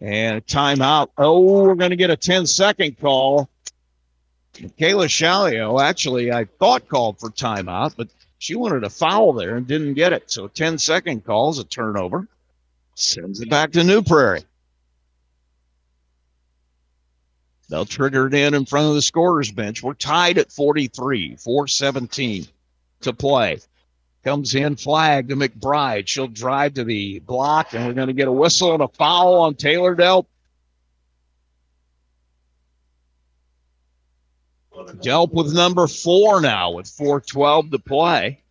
And 0.00 0.36
a 0.36 0.40
timeout. 0.40 1.08
Oh, 1.18 1.62
we're 1.62 1.74
going 1.74 1.90
to 1.90 1.96
get 1.96 2.10
a 2.10 2.16
10 2.16 2.46
second 2.46 2.98
call. 3.00 3.48
Kayla 4.54 5.06
Shalio, 5.06 5.80
actually, 5.80 6.32
I 6.32 6.44
thought 6.44 6.88
called 6.88 7.18
for 7.18 7.30
timeout, 7.30 7.94
but 7.96 8.08
she 8.38 8.54
wanted 8.54 8.84
a 8.84 8.90
foul 8.90 9.32
there 9.32 9.56
and 9.56 9.66
didn't 9.66 9.94
get 9.94 10.12
it. 10.12 10.30
So 10.30 10.48
10 10.48 10.78
second 10.78 11.24
calls, 11.24 11.58
a 11.58 11.64
turnover. 11.64 12.26
Sends 12.94 13.40
it 13.40 13.50
back 13.50 13.72
to 13.72 13.84
New 13.84 14.02
Prairie. 14.02 14.42
They'll 17.68 17.84
trigger 17.84 18.26
it 18.26 18.34
in 18.34 18.54
in 18.54 18.64
front 18.64 18.88
of 18.88 18.94
the 18.94 19.02
scorer's 19.02 19.52
bench. 19.52 19.82
We're 19.82 19.94
tied 19.94 20.38
at 20.38 20.50
43, 20.50 21.36
417 21.36 22.46
to 23.02 23.12
play. 23.12 23.58
Comes 24.24 24.54
in, 24.54 24.76
Flagg 24.76 25.28
to 25.28 25.36
McBride. 25.36 26.08
She'll 26.08 26.26
drive 26.26 26.74
to 26.74 26.84
the 26.84 27.20
block, 27.20 27.72
and 27.72 27.86
we're 27.86 27.94
going 27.94 28.08
to 28.08 28.12
get 28.12 28.28
a 28.28 28.32
whistle 28.32 28.74
and 28.74 28.82
a 28.82 28.88
foul 28.88 29.36
on 29.36 29.54
Taylor 29.54 29.94
Delp. 29.94 30.26
Delp 34.86 35.32
with 35.32 35.52
number 35.54 35.86
four 35.86 36.40
now 36.40 36.72
with 36.72 36.88
412 36.88 37.70
to 37.72 37.78
play. 37.78 38.42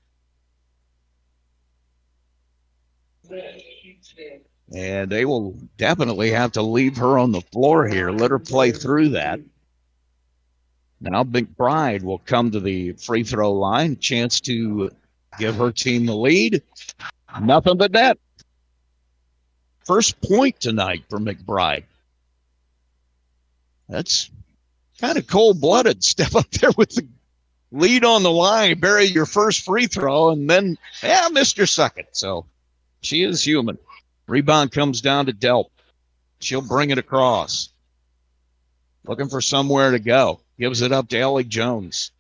And 4.74 5.10
they 5.10 5.26
will 5.26 5.58
definitely 5.78 6.32
have 6.32 6.54
to 6.54 6.62
leave 6.62 6.98
her 6.98 7.18
on 7.18 7.32
the 7.32 7.42
floor 7.42 7.88
here. 7.88 8.12
Let 8.12 8.32
her 8.32 8.40
play 8.40 8.72
through 8.72 9.10
that. 9.10 9.40
Now 11.00 11.24
McBride 11.24 12.04
will 12.04 12.20
come 12.20 12.52
to 12.52 12.60
the 12.60 12.94
free 12.94 13.24
throw 13.24 13.54
line. 13.54 13.98
Chance 13.98 14.42
to 14.42 14.92
give 15.38 15.56
her 15.56 15.72
team 15.72 16.06
the 16.06 16.16
lead. 16.16 16.62
Nothing 17.42 17.78
but 17.78 17.92
net. 17.92 18.18
First 19.86 20.20
point 20.22 20.60
tonight 20.60 21.04
for 21.10 21.20
McBride. 21.20 21.84
That's 23.88 24.30
kind 25.00 25.18
of 25.18 25.28
cold 25.28 25.62
blooded. 25.62 26.04
Step 26.08 26.36
up 26.36 26.50
there 26.52 26.72
with 26.78 26.90
the 26.96 27.08
lead 27.72 28.04
on 28.04 28.24
the 28.24 28.32
line, 28.32 28.80
bury 28.80 29.06
your 29.06 29.26
first 29.26 29.66
free 29.66 29.88
throw, 29.88 30.30
and 30.30 30.50
then, 30.50 30.78
yeah, 31.04 31.28
missed 31.32 31.58
your 31.58 31.68
second. 31.68 32.08
So 32.12 32.46
she 33.02 33.24
is 33.24 33.46
human. 33.46 33.78
Rebound 34.28 34.72
comes 34.72 35.02
down 35.02 35.26
to 35.28 35.34
Delp. 35.34 35.66
She'll 36.40 36.62
bring 36.62 36.90
it 36.90 36.98
across. 36.98 37.70
Looking 39.06 39.30
for 39.30 39.42
somewhere 39.42 39.92
to 39.92 40.00
go. 40.00 40.42
Gives 40.60 40.82
it 40.82 40.92
up 40.92 41.08
to 41.10 41.18
Ellie 41.18 41.44
Jones, 41.44 42.12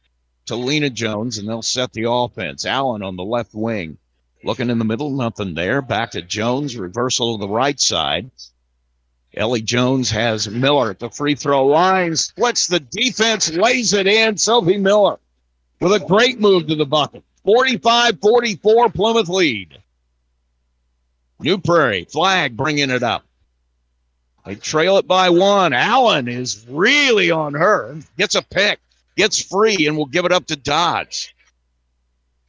to 0.48 0.56
Lena 0.56 0.90
Jones, 0.90 1.38
and 1.38 1.48
they'll 1.48 1.62
set 1.62 1.94
the 1.94 2.10
offense. 2.10 2.66
Allen 2.66 3.04
on 3.04 3.16
the 3.16 3.24
left 3.24 3.54
wing. 3.54 3.98
Looking 4.44 4.70
in 4.70 4.80
the 4.80 4.86
middle, 4.86 5.10
nothing 5.10 5.54
there. 5.54 5.82
Back 5.82 6.12
to 6.12 6.22
Jones, 6.22 6.78
reversal 6.78 7.38
to 7.38 7.42
the 7.42 7.52
right 7.52 7.80
side. 7.80 8.30
Ellie 9.34 9.62
Jones 9.62 10.10
has 10.12 10.50
Miller 10.50 10.92
at 10.92 11.00
the 11.00 11.10
free 11.10 11.36
throw 11.36 11.66
line, 11.66 12.16
splits 12.16 12.68
the 12.68 12.80
defense, 12.80 13.52
lays 13.52 13.94
it 13.94 14.08
in. 14.08 14.38
Sophie 14.38 14.78
Miller 14.78 15.20
with 15.80 15.94
a 15.94 16.06
great 16.06 16.40
move 16.40 16.68
to 16.68 16.76
the 16.76 16.86
bucket. 16.86 17.24
45 17.44 18.20
44 18.20 18.90
Plymouth 18.90 19.30
lead. 19.30 19.78
New 21.40 21.60
Prairie, 21.60 22.06
Flagg 22.06 22.58
bringing 22.58 22.90
it 22.90 23.04
up. 23.04 23.24
They 24.46 24.56
trail 24.56 24.98
it 24.98 25.08
by 25.08 25.30
one. 25.30 25.74
Allen 25.74 26.28
is 26.28 26.66
really 26.70 27.32
on 27.32 27.54
her. 27.54 27.98
Gets 28.18 28.36
a 28.36 28.42
pick, 28.42 28.80
gets 29.18 29.42
free, 29.42 29.88
and 29.88 29.98
will 29.98 30.06
give 30.06 30.26
it 30.26 30.32
up 30.32 30.46
to 30.48 30.56
Dodds. 30.56 31.34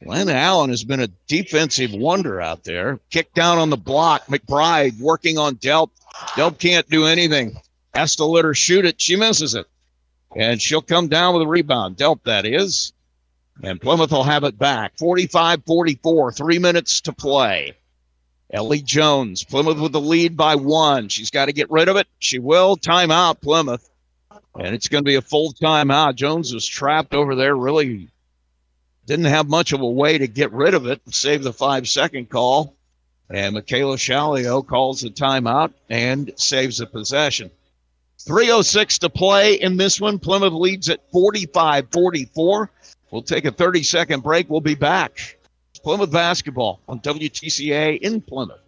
Alana 0.05 0.33
Allen 0.33 0.69
has 0.69 0.85
been 0.85 1.01
a 1.01 1.09
defensive 1.27 1.91
wonder 1.91 2.39
out 2.39 2.63
there. 2.63 2.99
Kick 3.09 3.33
down 3.33 3.57
on 3.57 3.69
the 3.69 3.77
block. 3.77 4.27
McBride 4.27 4.99
working 4.99 5.37
on 5.37 5.55
Delp. 5.57 5.89
Delp 6.29 6.57
can't 6.57 6.87
do 6.89 7.05
anything. 7.05 7.57
Has 7.93 8.15
to 8.17 8.25
let 8.25 8.45
her 8.45 8.53
shoot 8.53 8.85
it. 8.85 9.01
She 9.01 9.17
misses 9.17 9.55
it. 9.55 9.67
And 10.35 10.61
she'll 10.61 10.81
come 10.81 11.09
down 11.09 11.33
with 11.33 11.43
a 11.43 11.47
rebound. 11.47 11.97
Delp, 11.97 12.23
that 12.23 12.45
is. 12.45 12.93
And 13.61 13.81
Plymouth 13.81 14.11
will 14.11 14.23
have 14.23 14.45
it 14.45 14.57
back. 14.57 14.97
45 14.97 15.63
44, 15.65 16.31
three 16.31 16.59
minutes 16.59 17.01
to 17.01 17.11
play. 17.11 17.73
Ellie 18.51 18.81
Jones, 18.81 19.43
Plymouth 19.43 19.79
with 19.79 19.91
the 19.91 20.01
lead 20.01 20.37
by 20.37 20.55
one. 20.55 21.09
She's 21.09 21.29
got 21.29 21.45
to 21.45 21.53
get 21.53 21.69
rid 21.69 21.89
of 21.89 21.97
it. 21.97 22.07
She 22.19 22.39
will. 22.39 22.77
Timeout, 22.77 23.41
Plymouth. 23.41 23.88
And 24.59 24.75
it's 24.75 24.87
going 24.87 25.03
to 25.03 25.07
be 25.07 25.15
a 25.15 25.21
full 25.21 25.53
timeout. 25.53 26.15
Jones 26.15 26.53
was 26.53 26.65
trapped 26.65 27.13
over 27.13 27.35
there, 27.35 27.55
really 27.55 28.09
didn't 29.09 29.25
have 29.25 29.49
much 29.49 29.71
of 29.71 29.81
a 29.81 29.89
way 29.89 30.19
to 30.19 30.27
get 30.27 30.51
rid 30.51 30.75
of 30.75 30.85
it 30.85 31.01
and 31.03 31.13
save 31.13 31.43
the 31.43 31.51
five 31.51 31.89
second 31.89 32.29
call. 32.29 32.75
And 33.29 33.55
Michaela 33.55 33.97
Shalio 33.97 34.65
calls 34.65 35.01
the 35.01 35.09
timeout 35.09 35.73
and 35.89 36.31
saves 36.35 36.77
the 36.77 36.85
possession. 36.85 37.49
306 38.19 38.99
to 38.99 39.09
play 39.09 39.55
in 39.55 39.77
this 39.77 39.99
one. 39.99 40.19
Plymouth 40.19 40.53
leads 40.53 40.89
at 40.89 41.09
45 41.11 41.87
44. 41.91 42.71
We'll 43.09 43.21
take 43.23 43.45
a 43.45 43.51
30 43.51 43.81
second 43.81 44.21
break. 44.21 44.49
We'll 44.49 44.61
be 44.61 44.75
back. 44.75 45.37
Plymouth 45.83 46.11
basketball 46.11 46.81
on 46.87 46.99
WTCA 46.99 47.99
in 47.99 48.21
Plymouth. 48.21 48.59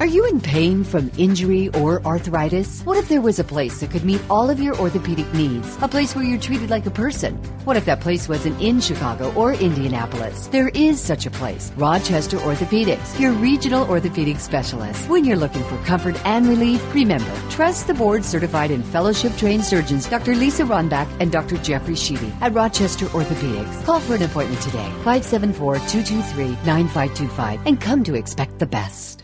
Are 0.00 0.06
you 0.06 0.26
in 0.26 0.40
pain 0.40 0.82
from 0.82 1.10
injury 1.18 1.68
or 1.68 2.04
arthritis? 2.04 2.82
What 2.82 2.98
if 2.98 3.08
there 3.08 3.20
was 3.20 3.38
a 3.38 3.44
place 3.44 3.78
that 3.78 3.92
could 3.92 4.04
meet 4.04 4.20
all 4.28 4.50
of 4.50 4.58
your 4.58 4.76
orthopedic 4.76 5.32
needs? 5.34 5.78
A 5.82 5.88
place 5.88 6.16
where 6.16 6.24
you're 6.24 6.40
treated 6.40 6.68
like 6.68 6.84
a 6.86 6.90
person? 6.90 7.36
What 7.64 7.76
if 7.76 7.84
that 7.84 8.00
place 8.00 8.28
wasn't 8.28 8.60
in 8.60 8.80
Chicago 8.80 9.32
or 9.34 9.52
Indianapolis? 9.54 10.48
There 10.48 10.68
is 10.70 11.00
such 11.00 11.26
a 11.26 11.30
place. 11.30 11.70
Rochester 11.76 12.38
Orthopedics, 12.38 13.18
your 13.20 13.32
regional 13.32 13.88
orthopedic 13.88 14.40
specialist. 14.40 15.08
When 15.08 15.24
you're 15.24 15.36
looking 15.36 15.62
for 15.64 15.78
comfort 15.84 16.20
and 16.26 16.48
relief, 16.48 16.82
remember, 16.92 17.32
trust 17.48 17.86
the 17.86 17.94
board 17.94 18.24
certified 18.24 18.72
and 18.72 18.84
fellowship 18.84 19.36
trained 19.36 19.64
surgeons 19.64 20.08
Dr. 20.08 20.34
Lisa 20.34 20.64
Ronbach 20.64 21.08
and 21.20 21.30
Dr. 21.30 21.56
Jeffrey 21.58 21.94
Sheedy 21.94 22.32
at 22.40 22.52
Rochester 22.52 23.06
Orthopedics. 23.06 23.84
Call 23.84 24.00
for 24.00 24.16
an 24.16 24.22
appointment 24.22 24.60
today, 24.60 24.90
574 25.04 25.76
223 25.76 26.46
9525, 26.66 27.66
and 27.66 27.80
come 27.80 28.02
to 28.02 28.14
expect 28.14 28.58
the 28.58 28.66
best. 28.66 29.23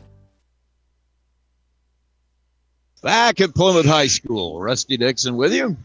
Back 3.03 3.41
at 3.41 3.55
Plymouth 3.55 3.87
High 3.87 4.09
School, 4.09 4.61
Rusty 4.61 4.99
Nixon 4.99 5.37
with 5.37 5.55
you. 5.55 5.77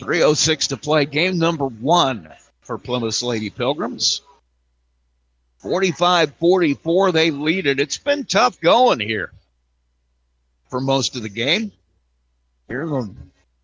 306 0.00 0.68
to 0.68 0.76
play 0.76 1.04
game 1.04 1.38
number 1.38 1.66
one 1.66 2.32
for 2.62 2.78
Plymouth 2.78 3.22
Lady 3.22 3.50
Pilgrims. 3.50 4.22
45 5.58 6.34
44, 6.34 7.12
they 7.12 7.30
lead 7.30 7.66
it. 7.66 7.80
It's 7.80 7.98
been 7.98 8.24
tough 8.24 8.60
going 8.60 9.00
here 9.00 9.32
for 10.68 10.80
most 10.80 11.14
of 11.16 11.22
the 11.22 11.28
game. 11.28 11.72
Here 12.68 12.82
in 12.82 12.90
the 12.90 13.14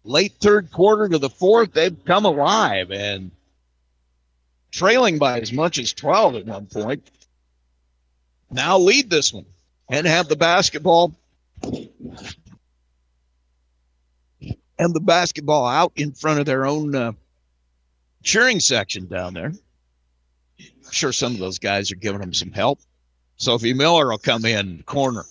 late 0.05 0.35
third 0.41 0.71
quarter 0.71 1.09
to 1.09 1.19
the 1.19 1.31
fourth, 1.31 1.73
they've 1.73 2.05
come 2.05 2.25
alive 2.27 2.91
and 2.91 3.31
trailing 4.71 5.19
by 5.19 5.41
as 5.41 5.53
much 5.53 5.79
as 5.79 5.93
12 5.93 6.37
at 6.37 6.47
one 6.47 6.67
point. 6.67 7.11
Now 8.51 8.79
lead 8.79 9.09
this 9.11 9.33
one 9.33 9.47
and 9.89 10.07
have 10.07 10.29
the 10.29 10.37
basketball 10.37 11.15
and 14.81 14.95
the 14.95 15.01
basketball 15.01 15.67
out 15.67 15.93
in 15.97 16.11
front 16.11 16.41
of 16.41 16.47
their 16.47 16.65
own 16.65 16.95
uh, 16.95 17.13
cheering 18.23 18.59
section 18.59 19.07
down 19.07 19.35
there. 19.35 19.53
I'm 20.59 20.91
sure 20.91 21.13
some 21.13 21.35
of 21.35 21.39
those 21.39 21.59
guys 21.59 21.93
are 21.93 21.97
giving 21.97 22.23
them 22.23 22.33
some 22.33 22.51
help. 22.51 22.81
Sophie 23.37 23.75
Miller 23.75 24.09
will 24.09 24.17
come 24.17 24.47
in 24.47 24.83
corner. 24.85 25.25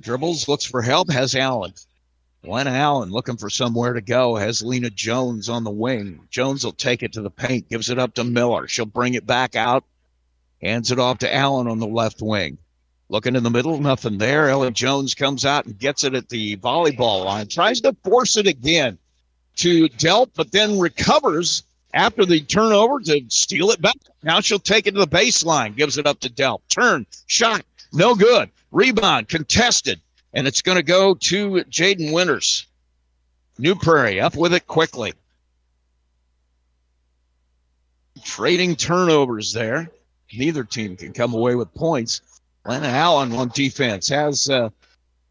Dribbles, 0.00 0.48
looks 0.48 0.66
for 0.66 0.82
help, 0.82 1.10
has 1.10 1.34
Allen. 1.34 1.72
Lena 2.44 2.70
Allen 2.70 3.10
looking 3.10 3.38
for 3.38 3.48
somewhere 3.48 3.94
to 3.94 4.02
go, 4.02 4.36
has 4.36 4.62
Lena 4.62 4.90
Jones 4.90 5.48
on 5.48 5.64
the 5.64 5.70
wing. 5.70 6.20
Jones 6.30 6.62
will 6.62 6.72
take 6.72 7.02
it 7.02 7.14
to 7.14 7.22
the 7.22 7.30
paint, 7.30 7.70
gives 7.70 7.88
it 7.88 7.98
up 7.98 8.12
to 8.14 8.24
Miller. 8.24 8.68
She'll 8.68 8.84
bring 8.84 9.14
it 9.14 9.26
back 9.26 9.56
out, 9.56 9.84
hands 10.60 10.90
it 10.90 10.98
off 10.98 11.18
to 11.18 11.34
Allen 11.34 11.68
on 11.68 11.78
the 11.78 11.86
left 11.86 12.20
wing. 12.20 12.58
Looking 13.08 13.36
in 13.36 13.44
the 13.44 13.50
middle, 13.50 13.78
nothing 13.78 14.18
there. 14.18 14.48
Ellie 14.48 14.72
Jones 14.72 15.14
comes 15.14 15.44
out 15.44 15.66
and 15.66 15.78
gets 15.78 16.02
it 16.02 16.14
at 16.14 16.28
the 16.28 16.56
volleyball 16.56 17.24
line, 17.24 17.46
tries 17.46 17.80
to 17.82 17.94
force 18.02 18.36
it 18.36 18.48
again 18.48 18.98
to 19.56 19.88
Delp, 19.90 20.30
but 20.34 20.50
then 20.50 20.78
recovers 20.78 21.62
after 21.94 22.24
the 22.24 22.40
turnover 22.40 23.00
to 23.00 23.24
steal 23.28 23.70
it 23.70 23.80
back. 23.80 23.96
Now 24.22 24.40
she'll 24.40 24.58
take 24.58 24.86
it 24.86 24.92
to 24.92 25.00
the 25.00 25.06
baseline, 25.06 25.76
gives 25.76 25.98
it 25.98 26.06
up 26.06 26.18
to 26.20 26.30
Delp. 26.30 26.60
Turn, 26.68 27.06
shot, 27.26 27.62
no 27.92 28.14
good. 28.14 28.50
Rebound, 28.72 29.28
contested, 29.28 30.00
and 30.34 30.46
it's 30.46 30.60
going 30.60 30.76
to 30.76 30.82
go 30.82 31.14
to 31.14 31.64
Jaden 31.64 32.12
Winters. 32.12 32.66
New 33.58 33.74
Prairie 33.74 34.20
up 34.20 34.36
with 34.36 34.52
it 34.52 34.66
quickly. 34.66 35.14
Trading 38.24 38.74
turnovers 38.74 39.52
there. 39.52 39.90
Neither 40.32 40.64
team 40.64 40.96
can 40.96 41.12
come 41.12 41.32
away 41.32 41.54
with 41.54 41.72
points. 41.72 42.20
Lena 42.66 42.88
Allen 42.88 43.32
on 43.32 43.48
defense 43.48 44.08
has 44.08 44.48
uh, 44.50 44.70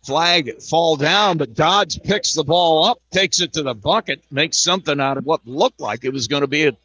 Flagg 0.06 0.62
fall 0.62 0.96
down, 0.96 1.38
but 1.38 1.54
Dodds 1.54 2.00
picks 2.00 2.34
the 2.34 2.44
ball 2.44 2.86
up, 2.86 3.02
takes 3.12 3.42
it 3.42 3.54
to 3.54 3.64
the 3.64 3.74
bucket, 3.74 4.24
makes 4.32 4.58
something 4.58 5.00
out 5.02 5.18
of 5.18 5.26
what 5.26 5.46
looked 5.46 5.82
like 5.82 6.06
it 6.06 6.14
was 6.14 6.28
going 6.28 6.42
to 6.42 6.48
be 6.48 6.68
a 6.68 6.78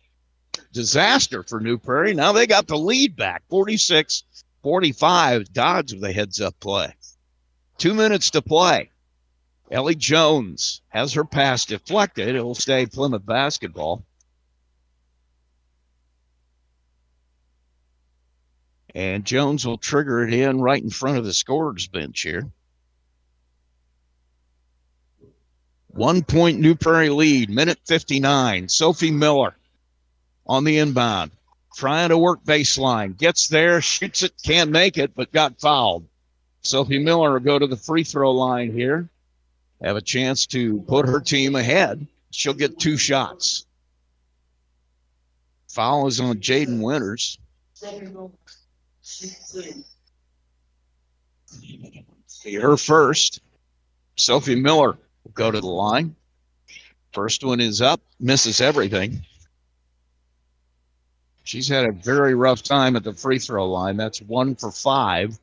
disaster 0.72 1.42
for 1.42 1.60
New 1.60 1.78
Prairie. 1.78 2.14
Now 2.14 2.32
they 2.32 2.46
got 2.46 2.66
the 2.66 2.78
lead 2.78 3.16
back 3.16 3.42
46 3.48 4.24
45. 4.62 5.52
Dodds 5.52 5.94
with 5.94 6.04
a 6.04 6.12
heads 6.12 6.40
up 6.40 6.58
play. 6.60 6.94
Two 7.78 7.94
minutes 7.94 8.30
to 8.30 8.42
play. 8.42 8.90
Ellie 9.70 9.94
Jones 9.94 10.82
has 10.88 11.12
her 11.14 11.24
pass 11.24 11.64
deflected. 11.64 12.34
It 12.34 12.42
will 12.42 12.54
stay 12.56 12.86
Plymouth 12.86 13.24
basketball. 13.24 14.04
And 18.94 19.24
Jones 19.24 19.66
will 19.66 19.78
trigger 19.78 20.22
it 20.26 20.34
in 20.34 20.60
right 20.60 20.82
in 20.82 20.90
front 20.90 21.18
of 21.18 21.24
the 21.24 21.32
scorer's 21.32 21.86
bench 21.86 22.22
here. 22.22 22.50
One 25.88 26.22
point 26.22 26.60
New 26.60 26.74
Prairie 26.74 27.10
lead, 27.10 27.50
minute 27.50 27.78
59. 27.86 28.68
Sophie 28.68 29.10
Miller 29.10 29.54
on 30.46 30.64
the 30.64 30.78
inbound, 30.78 31.30
trying 31.76 32.08
to 32.08 32.18
work 32.18 32.44
baseline. 32.44 33.16
Gets 33.16 33.48
there, 33.48 33.80
shoots 33.80 34.22
it, 34.22 34.32
can't 34.42 34.70
make 34.70 34.98
it, 34.98 35.14
but 35.14 35.32
got 35.32 35.60
fouled. 35.60 36.06
Sophie 36.62 36.98
Miller 36.98 37.32
will 37.32 37.40
go 37.40 37.58
to 37.58 37.66
the 37.66 37.76
free 37.76 38.04
throw 38.04 38.32
line 38.32 38.72
here, 38.72 39.08
have 39.82 39.96
a 39.96 40.00
chance 40.00 40.46
to 40.46 40.80
put 40.82 41.06
her 41.06 41.20
team 41.20 41.54
ahead. 41.56 42.06
She'll 42.30 42.54
get 42.54 42.78
two 42.78 42.96
shots. 42.96 43.66
Foul 45.68 46.06
is 46.06 46.20
on 46.20 46.38
Jaden 46.38 46.80
Winters. 46.80 47.38
Her 52.60 52.76
first. 52.76 53.40
Sophie 54.16 54.56
Miller 54.56 54.98
will 55.24 55.32
go 55.32 55.50
to 55.50 55.60
the 55.60 55.66
line. 55.66 56.14
First 57.12 57.42
one 57.42 57.60
is 57.60 57.82
up, 57.82 58.00
misses 58.18 58.60
everything. 58.60 59.22
She's 61.42 61.68
had 61.68 61.86
a 61.86 61.92
very 61.92 62.34
rough 62.34 62.62
time 62.62 62.94
at 62.96 63.02
the 63.02 63.12
free 63.12 63.38
throw 63.38 63.68
line. 63.68 63.96
That's 63.96 64.22
one 64.22 64.54
for 64.54 64.70
five. 64.70 65.38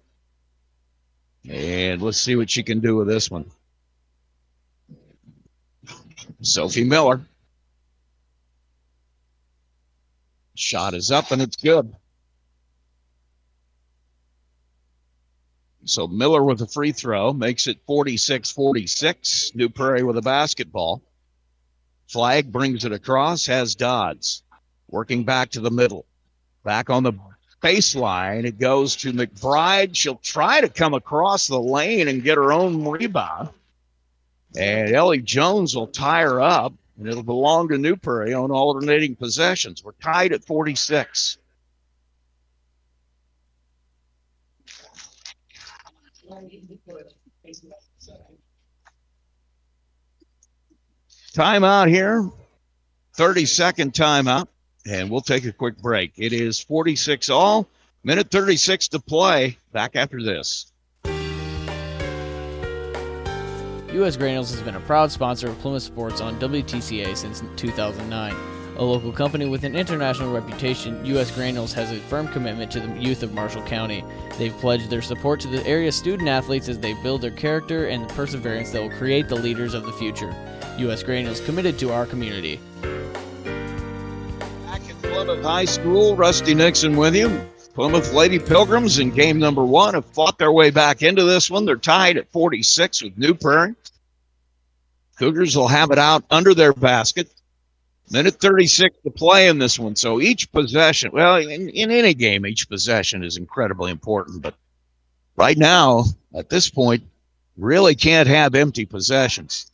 And 1.49 2.01
let's 2.01 2.22
see 2.22 2.36
what 2.36 2.49
she 2.49 2.63
can 2.63 2.80
do 2.80 2.95
with 2.95 3.07
this 3.07 3.30
one. 3.30 3.51
Sophie 6.41 6.84
Miller. 6.84 7.22
Shot 10.55 10.93
is 10.93 11.11
up 11.11 11.32
and 11.32 11.41
it's 11.41 11.57
good. 11.57 11.93
So 15.88 16.08
Miller 16.08 16.44
with 16.44 16.62
a 16.62 16.68
free 16.68 16.92
throw 16.92 17.34
makes 17.34 17.68
it 17.68 17.80
46 17.88 18.52
46. 18.52 19.52
New 19.56 19.70
Prairie 19.70 20.04
with 20.04 20.18
a 20.18 20.22
basketball. 20.22 21.02
Flagg 22.08 22.52
brings 22.52 22.86
it 22.86 22.92
across, 22.92 23.46
has 23.46 23.76
Dodds 23.76 24.44
working 24.90 25.24
back 25.24 25.52
to 25.52 25.62
the 25.62 25.72
middle. 25.72 26.06
Back 26.64 26.90
on 26.90 27.04
the 27.04 27.14
baseline, 27.62 28.46
it 28.46 28.60
goes 28.60 28.96
to 28.98 29.14
McBride. 29.14 29.96
She'll 29.96 30.16
try 30.16 30.62
to 30.62 30.70
come 30.70 30.94
across 30.94 31.48
the 31.48 31.60
lane 31.60 32.08
and 32.08 32.24
get 32.24 32.36
her 32.38 32.52
own 32.52 32.86
rebound. 32.86 33.50
And 34.58 34.94
Ellie 34.94 35.22
Jones 35.22 35.76
will 35.76 35.88
tie 35.88 36.22
her 36.22 36.42
up, 36.42 36.74
and 36.98 37.08
it'll 37.08 37.24
belong 37.24 37.70
to 37.70 37.78
New 37.78 37.96
Prairie 37.96 38.34
on 38.34 38.52
alternating 38.52 39.16
possessions. 39.16 39.84
We're 39.84 39.92
tied 40.02 40.34
at 40.34 40.46
46. 40.46 41.38
Timeout 51.34 51.88
here. 51.88 52.30
30 53.16 53.46
second 53.46 53.94
timeout. 53.94 54.48
And 54.86 55.10
we'll 55.10 55.22
take 55.22 55.46
a 55.46 55.52
quick 55.52 55.78
break. 55.78 56.14
It 56.18 56.34
is 56.34 56.60
46 56.62 57.30
all. 57.30 57.68
Minute 58.04 58.32
36 58.32 58.88
to 58.90 59.00
play. 59.00 59.58
Back 59.74 59.96
after 59.96 60.22
this. 60.24 60.72
U.S. 63.94 64.16
Granules 64.16 64.52
has 64.52 64.62
been 64.62 64.76
a 64.76 64.80
proud 64.82 65.12
sponsor 65.12 65.48
of 65.48 65.58
Plymouth 65.60 65.84
Sports 65.84 66.22
on 66.22 66.40
WTCA 66.40 67.18
since 67.18 67.41
2009. 67.56 68.57
A 68.78 68.84
local 68.84 69.12
company 69.12 69.49
with 69.49 69.64
an 69.64 69.76
international 69.76 70.32
reputation, 70.32 71.04
U.S. 71.04 71.32
Granules 71.32 71.74
has 71.74 71.91
a 71.91 71.95
firm 71.95 72.28
commitment 72.28 72.72
to 72.74 72.80
the 72.80 72.95
youth 73.02 73.24
of 73.24 73.34
Marshall 73.34 73.64
County. 73.64 74.04
They've 74.38 74.54
pledged 74.54 74.91
their 74.91 75.02
support 75.02 75.40
to 75.40 75.48
the 75.48 75.66
area 75.66 75.91
student 75.91 76.30
athletes 76.30 76.70
as 76.70 76.78
they 76.78 76.94
build 77.02 77.22
their 77.22 77.32
character 77.32 77.88
and 77.88 78.08
the 78.08 78.14
perseverance 78.14 78.70
that 78.72 78.82
will 78.84 78.91
create 78.91 79.30
the 79.30 79.36
leaders 79.36 79.74
of 79.74 79.88
the 79.88 79.94
future. 79.94 80.32
U.S. 80.78 81.02
Granules 81.02 81.41
committed 81.41 81.80
to 81.80 81.91
our 81.91 82.06
community. 82.06 82.60
Back 84.68 84.88
at 84.88 85.02
Plymouth 85.02 85.44
High 85.44 85.66
School, 85.66 86.16
Rusty 86.16 86.54
Nixon 86.54 86.95
with 86.95 87.16
you. 87.16 87.49
Plymouth 87.74 88.14
Lady 88.14 88.38
Pilgrims 88.38 88.99
in 88.99 89.10
game 89.10 89.40
number 89.40 89.66
one 89.66 89.95
have 89.95 90.06
fought 90.06 90.38
their 90.38 90.52
way 90.52 90.70
back 90.70 91.02
into 91.02 91.24
this 91.24 91.49
one. 91.49 91.66
They're 91.66 91.78
tied 91.78 92.18
at 92.18 92.32
46 92.32 93.02
with 93.02 93.18
New 93.18 93.34
Prairie. 93.34 93.74
Cougars 95.18 95.58
will 95.58 95.68
have 95.68 95.90
it 95.90 95.98
out 95.98 96.24
under 96.30 96.54
their 96.54 96.74
basket. 96.74 97.28
Minute 98.10 98.40
36 98.40 98.96
to 99.04 99.12
play 99.12 99.50
in 99.50 99.60
this 99.60 99.78
one. 99.78 99.96
So 99.96 100.22
each 100.22 100.50
possession, 100.52 101.12
well, 101.12 101.36
in, 101.38 101.70
in 101.70 101.92
any 101.92 102.14
game, 102.14 102.46
each 102.46 102.70
possession 102.70 103.22
is 103.24 103.36
incredibly 103.36 103.92
important. 103.92 104.42
But 104.42 104.56
right 105.36 105.58
now, 105.58 106.06
at 106.34 106.50
this 106.50 106.70
point, 106.70 107.04
really 107.58 107.96
can't 107.96 108.30
have 108.30 108.56
empty 108.56 108.86
possessions. 108.86 109.70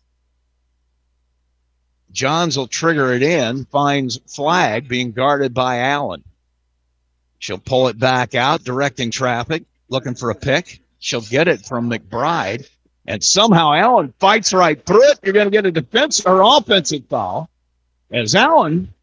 Johns 2.11 2.57
will 2.57 2.67
trigger 2.67 3.13
it 3.13 3.21
in, 3.21 3.65
finds 3.65 4.19
Flagg 4.27 4.87
being 4.87 5.11
guarded 5.11 5.53
by 5.53 5.79
Allen. 5.79 6.23
She'll 7.37 7.59
pull 7.59 7.87
it 7.87 7.99
back 7.99 8.33
out, 8.33 8.63
directing 8.63 9.11
traffic, 9.11 9.63
looking 9.89 10.15
for 10.15 10.31
a 10.31 10.35
pick. 10.35 10.79
She'll 10.97 11.21
get 11.21 11.47
it 11.47 11.65
from 11.65 11.89
McBride. 11.89 12.67
And 13.05 13.23
somehow 13.23 13.73
Allen 13.73 14.13
fights 14.19 14.53
right 14.53 14.83
through 14.83 15.03
it. 15.09 15.19
You're 15.23 15.33
going 15.33 15.47
to 15.47 15.51
get 15.51 15.65
a 15.65 15.71
defensive 15.71 16.25
or 16.25 16.41
offensive 16.41 17.03
foul 17.09 17.49
as 18.13 18.35
Allen 18.35 18.93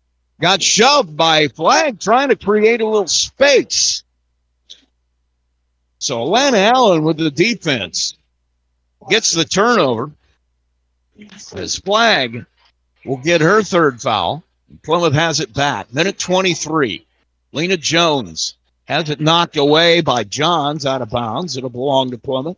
got 0.40 0.62
shoved 0.62 1.16
by 1.16 1.48
Flagg 1.48 1.98
trying 1.98 2.28
to 2.28 2.36
create 2.36 2.80
a 2.80 2.86
little 2.86 3.08
space. 3.08 4.04
So 5.98 6.24
Alana 6.24 6.72
Allen 6.72 7.02
with 7.02 7.18
the 7.18 7.30
defense 7.30 8.16
gets 9.10 9.32
the 9.32 9.44
turnover. 9.44 10.10
As 11.54 11.76
Flagg 11.76 12.46
will 13.04 13.18
get 13.18 13.42
her 13.42 13.62
third 13.62 14.00
foul. 14.00 14.42
Plymouth 14.82 15.12
has 15.12 15.40
it 15.40 15.52
back. 15.52 15.92
Minute 15.92 16.18
23. 16.18 17.04
Lena 17.52 17.76
Jones 17.76 18.54
has 18.84 19.10
it 19.10 19.20
knocked 19.20 19.56
away 19.56 20.00
by 20.00 20.24
Johns 20.24 20.86
out 20.86 21.02
of 21.02 21.10
bounds. 21.10 21.56
It'll 21.56 21.68
belong 21.68 22.10
to 22.12 22.18
Plymouth. 22.18 22.56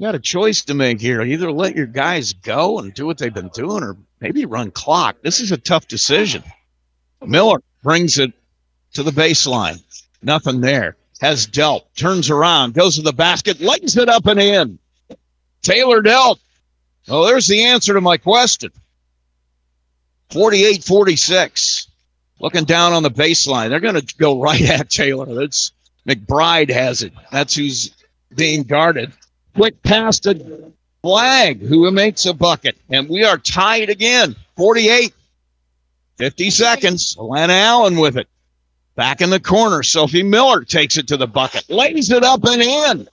You 0.00 0.06
got 0.06 0.14
a 0.14 0.18
choice 0.18 0.62
to 0.62 0.72
make 0.72 0.98
here. 0.98 1.20
Either 1.20 1.52
let 1.52 1.76
your 1.76 1.84
guys 1.84 2.32
go 2.32 2.78
and 2.78 2.94
do 2.94 3.04
what 3.04 3.18
they've 3.18 3.34
been 3.34 3.50
doing, 3.52 3.82
or 3.82 3.98
maybe 4.18 4.46
run 4.46 4.70
clock. 4.70 5.16
This 5.20 5.40
is 5.40 5.52
a 5.52 5.58
tough 5.58 5.88
decision. 5.88 6.42
Miller 7.20 7.60
brings 7.82 8.18
it 8.18 8.32
to 8.94 9.02
the 9.02 9.10
baseline. 9.10 9.82
Nothing 10.22 10.62
there. 10.62 10.96
Has 11.20 11.46
Delp, 11.46 11.82
turns 11.96 12.30
around, 12.30 12.72
goes 12.72 12.96
to 12.96 13.02
the 13.02 13.12
basket, 13.12 13.60
lights 13.60 13.94
it 13.98 14.08
up 14.08 14.24
and 14.24 14.40
in. 14.40 14.78
Taylor 15.60 16.00
Delp. 16.02 16.38
Well, 17.06 17.24
oh, 17.24 17.26
there's 17.26 17.46
the 17.46 17.62
answer 17.62 17.92
to 17.92 18.00
my 18.00 18.16
question. 18.16 18.70
48 20.30 20.82
46. 20.82 21.88
Looking 22.38 22.64
down 22.64 22.94
on 22.94 23.02
the 23.02 23.10
baseline. 23.10 23.68
They're 23.68 23.80
going 23.80 24.00
to 24.00 24.14
go 24.16 24.40
right 24.40 24.62
at 24.70 24.88
Taylor. 24.88 25.26
That's 25.34 25.72
McBride 26.08 26.70
has 26.70 27.02
it. 27.02 27.12
That's 27.30 27.54
who's 27.54 27.94
being 28.34 28.62
guarded. 28.62 29.12
Quick 29.54 29.82
pass 29.82 30.18
to 30.20 30.72
Flagg, 31.02 31.60
who 31.60 31.90
makes 31.90 32.26
a 32.26 32.34
bucket. 32.34 32.76
And 32.90 33.08
we 33.08 33.24
are 33.24 33.38
tied 33.38 33.88
again. 33.88 34.36
48. 34.56 35.14
50 36.18 36.50
seconds. 36.50 37.16
Alana 37.16 37.48
Allen 37.50 37.96
with 37.96 38.16
it. 38.16 38.28
Back 38.96 39.20
in 39.20 39.30
the 39.30 39.40
corner. 39.40 39.82
Sophie 39.82 40.22
Miller 40.22 40.64
takes 40.64 40.96
it 40.96 41.08
to 41.08 41.16
the 41.16 41.26
bucket. 41.26 41.68
Lays 41.70 42.10
it 42.10 42.22
up 42.22 42.44
and 42.44 42.62
in. 42.62 43.08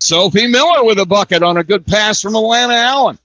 Sophie 0.00 0.46
Miller 0.46 0.84
with 0.84 0.98
a 0.98 1.06
bucket 1.06 1.42
on 1.42 1.56
a 1.56 1.64
good 1.64 1.86
pass 1.86 2.20
from 2.20 2.34
Alana 2.34 2.74
Allen. 2.74 3.18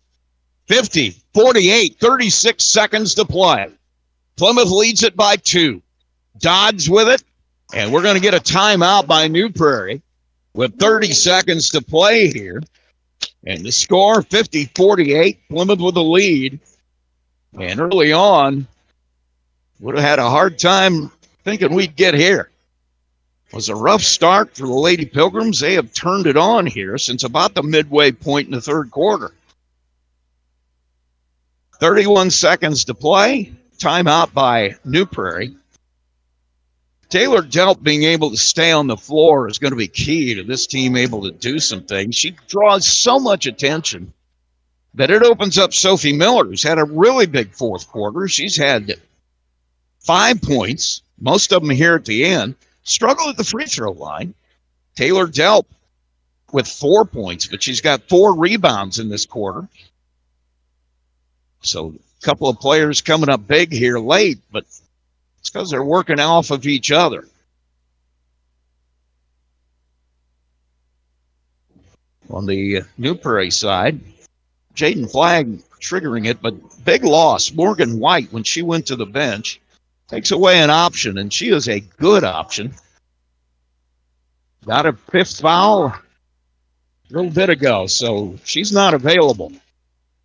50, 0.68 1.12
48, 1.34 2.00
36 2.00 2.66
seconds 2.66 3.14
to 3.16 3.26
play. 3.26 3.68
Plymouth 4.38 4.70
leads 4.70 5.04
it 5.04 5.16
by 5.16 5.36
two. 5.36 5.82
Dodds 6.38 6.90
with 6.90 7.10
it. 7.10 7.24
And 7.74 7.92
we're 7.92 8.02
going 8.02 8.16
to 8.16 8.22
get 8.22 8.34
a 8.34 8.40
timeout 8.40 9.08
by 9.08 9.28
New 9.28 9.50
Prairie 9.50 10.02
with 10.54 10.80
30 10.80 11.14
seconds 11.14 11.70
to 11.70 11.82
play 11.82 12.28
here. 12.28 12.62
And 13.46 13.66
the 13.66 13.72
score 13.72 14.22
50 14.22 14.66
48. 14.76 15.40
Plymouth 15.50 15.80
with 15.80 15.96
the 15.96 16.04
lead. 16.04 16.60
And 17.60 17.80
early 17.80 18.12
on, 18.12 18.68
would 19.80 19.96
have 19.96 20.04
had 20.04 20.20
a 20.20 20.30
hard 20.30 20.58
time 20.58 21.12
thinking 21.44 21.74
we'd 21.74 21.96
get 21.96 22.14
here. 22.14 22.50
It 23.48 23.56
was 23.56 23.70
a 23.70 23.76
rough 23.76 24.02
start 24.02 24.56
for 24.56 24.66
the 24.66 24.74
Lady 24.74 25.06
Pilgrims. 25.06 25.60
They 25.60 25.74
have 25.74 25.94
turned 25.94 26.26
it 26.26 26.38
on 26.38 26.66
here 26.66 26.98
since 26.98 27.24
about 27.24 27.54
the 27.54 27.64
midway 27.64 28.12
point 28.12 28.48
in 28.48 28.54
the 28.54 28.62
third 28.62 28.90
quarter. 28.92 29.32
31 31.80 32.32
seconds 32.32 32.86
to 32.86 32.94
play. 32.94 33.54
Timeout 33.78 34.34
by 34.34 34.76
New 34.86 35.06
Prairie. 35.06 35.54
Taylor 37.14 37.44
Delp 37.44 37.84
being 37.84 38.06
able 38.06 38.32
to 38.32 38.38
stay 38.38 38.72
on 38.72 38.88
the 38.88 38.98
floor 38.98 39.48
is 39.48 39.60
going 39.60 39.70
to 39.70 39.78
be 39.78 39.88
key 39.88 40.34
to 40.34 40.42
this 40.42 40.66
team 40.66 40.98
able 40.98 41.22
to 41.22 41.30
do 41.30 41.60
some 41.60 41.84
things. 41.84 42.16
She 42.16 42.36
draws 42.48 42.88
so 42.88 43.20
much 43.20 43.46
attention 43.46 44.12
that 44.96 45.12
it 45.12 45.22
opens 45.22 45.60
up 45.60 45.76
Sophie 45.76 46.14
Miller, 46.14 46.46
who's 46.46 46.64
had 46.64 46.80
a 46.80 46.84
really 46.84 47.28
big 47.28 47.54
fourth 47.54 47.88
quarter. 47.88 48.28
She's 48.28 48.58
had 48.58 49.00
five 50.00 50.42
points, 50.42 51.04
most 51.20 51.54
of 51.54 51.62
them 51.62 51.70
here 51.70 51.94
at 51.94 52.06
the 52.06 52.26
end. 52.26 52.56
Struggled 52.82 53.30
at 53.30 53.38
the 53.38 53.44
free 53.44 53.68
throw 53.68 53.92
line. 53.92 54.34
Taylor 54.96 55.28
Delp 55.28 55.66
with 56.52 56.68
four 56.68 57.06
points, 57.06 57.46
but 57.46 57.62
she's 57.62 57.82
got 57.82 58.10
four 58.10 58.36
rebounds 58.36 58.98
in 58.98 59.10
this 59.10 59.28
quarter. 59.28 59.68
So 61.62 61.94
a 61.94 62.26
couple 62.26 62.50
of 62.50 62.60
players 62.60 63.02
coming 63.02 63.30
up 63.30 63.46
big 63.46 63.72
here 63.72 64.00
late, 64.00 64.40
but 64.52 64.66
it's 65.44 65.50
because 65.50 65.70
they're 65.70 65.84
working 65.84 66.22
off 66.22 66.52
of 66.52 66.66
each 66.66 66.90
other. 66.90 67.28
On 72.30 72.46
the 72.46 72.78
uh, 72.78 72.84
New 72.98 73.14
Prairie 73.14 73.52
side, 73.52 74.00
Jaden 74.74 75.12
Flagg 75.12 75.60
triggering 75.82 76.28
it, 76.28 76.42
but 76.42 76.56
big 76.86 77.04
loss. 77.04 77.52
Morgan 77.52 78.00
White, 78.00 78.32
when 78.32 78.44
she 78.44 78.62
went 78.62 78.86
to 78.88 78.96
the 78.96 79.06
bench, 79.06 79.60
takes 80.08 80.32
away 80.32 80.62
an 80.62 80.70
option, 80.70 81.18
and 81.18 81.34
she 81.34 81.50
is 81.50 81.68
a 81.68 81.82
good 81.82 82.24
option. 82.24 82.74
Got 84.66 84.86
a 84.86 84.94
fifth 84.94 85.42
foul 85.42 85.88
a 85.88 86.00
little 87.10 87.32
bit 87.32 87.50
ago, 87.50 87.86
so 87.88 88.40
she's 88.46 88.72
not 88.72 88.94
available. 88.94 89.52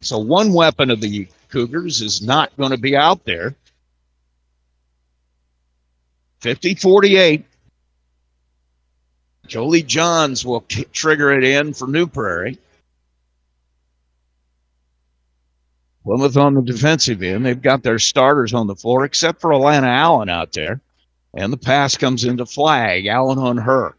So 0.01 0.19
one 0.19 0.53
weapon 0.53 0.93
of 0.93 1.01
the 1.01 1.27
Cougars 1.49 2.03
is 2.03 2.23
not 2.23 2.57
going 2.57 2.71
to 2.71 2.79
be 2.79 2.95
out 2.97 3.25
there. 3.25 3.57
50 6.41 6.75
48. 6.77 7.45
Jolie 9.47 9.83
Johns 9.83 10.45
will 10.45 10.61
trigger 10.93 11.33
it 11.33 11.43
in 11.43 11.73
for 11.73 11.89
New 11.89 12.07
Prairie. 12.07 12.59
Plymouth 16.05 16.37
on 16.37 16.55
the 16.55 16.63
defensive 16.63 17.23
end. 17.23 17.45
They've 17.45 17.61
got 17.61 17.83
their 17.83 17.99
starters 17.99 18.55
on 18.55 18.67
the 18.67 18.77
floor, 18.77 19.05
except 19.05 19.41
for 19.41 19.51
Alana 19.51 19.89
Allen 19.89 20.29
out 20.29 20.53
there. 20.53 20.81
And 21.35 21.53
the 21.53 21.59
pass 21.59 21.97
comes 21.97 22.25
into 22.25 22.47
Flagg. 22.47 23.07
Allen 23.07 23.39
on 23.39 23.59
her. 23.59 23.95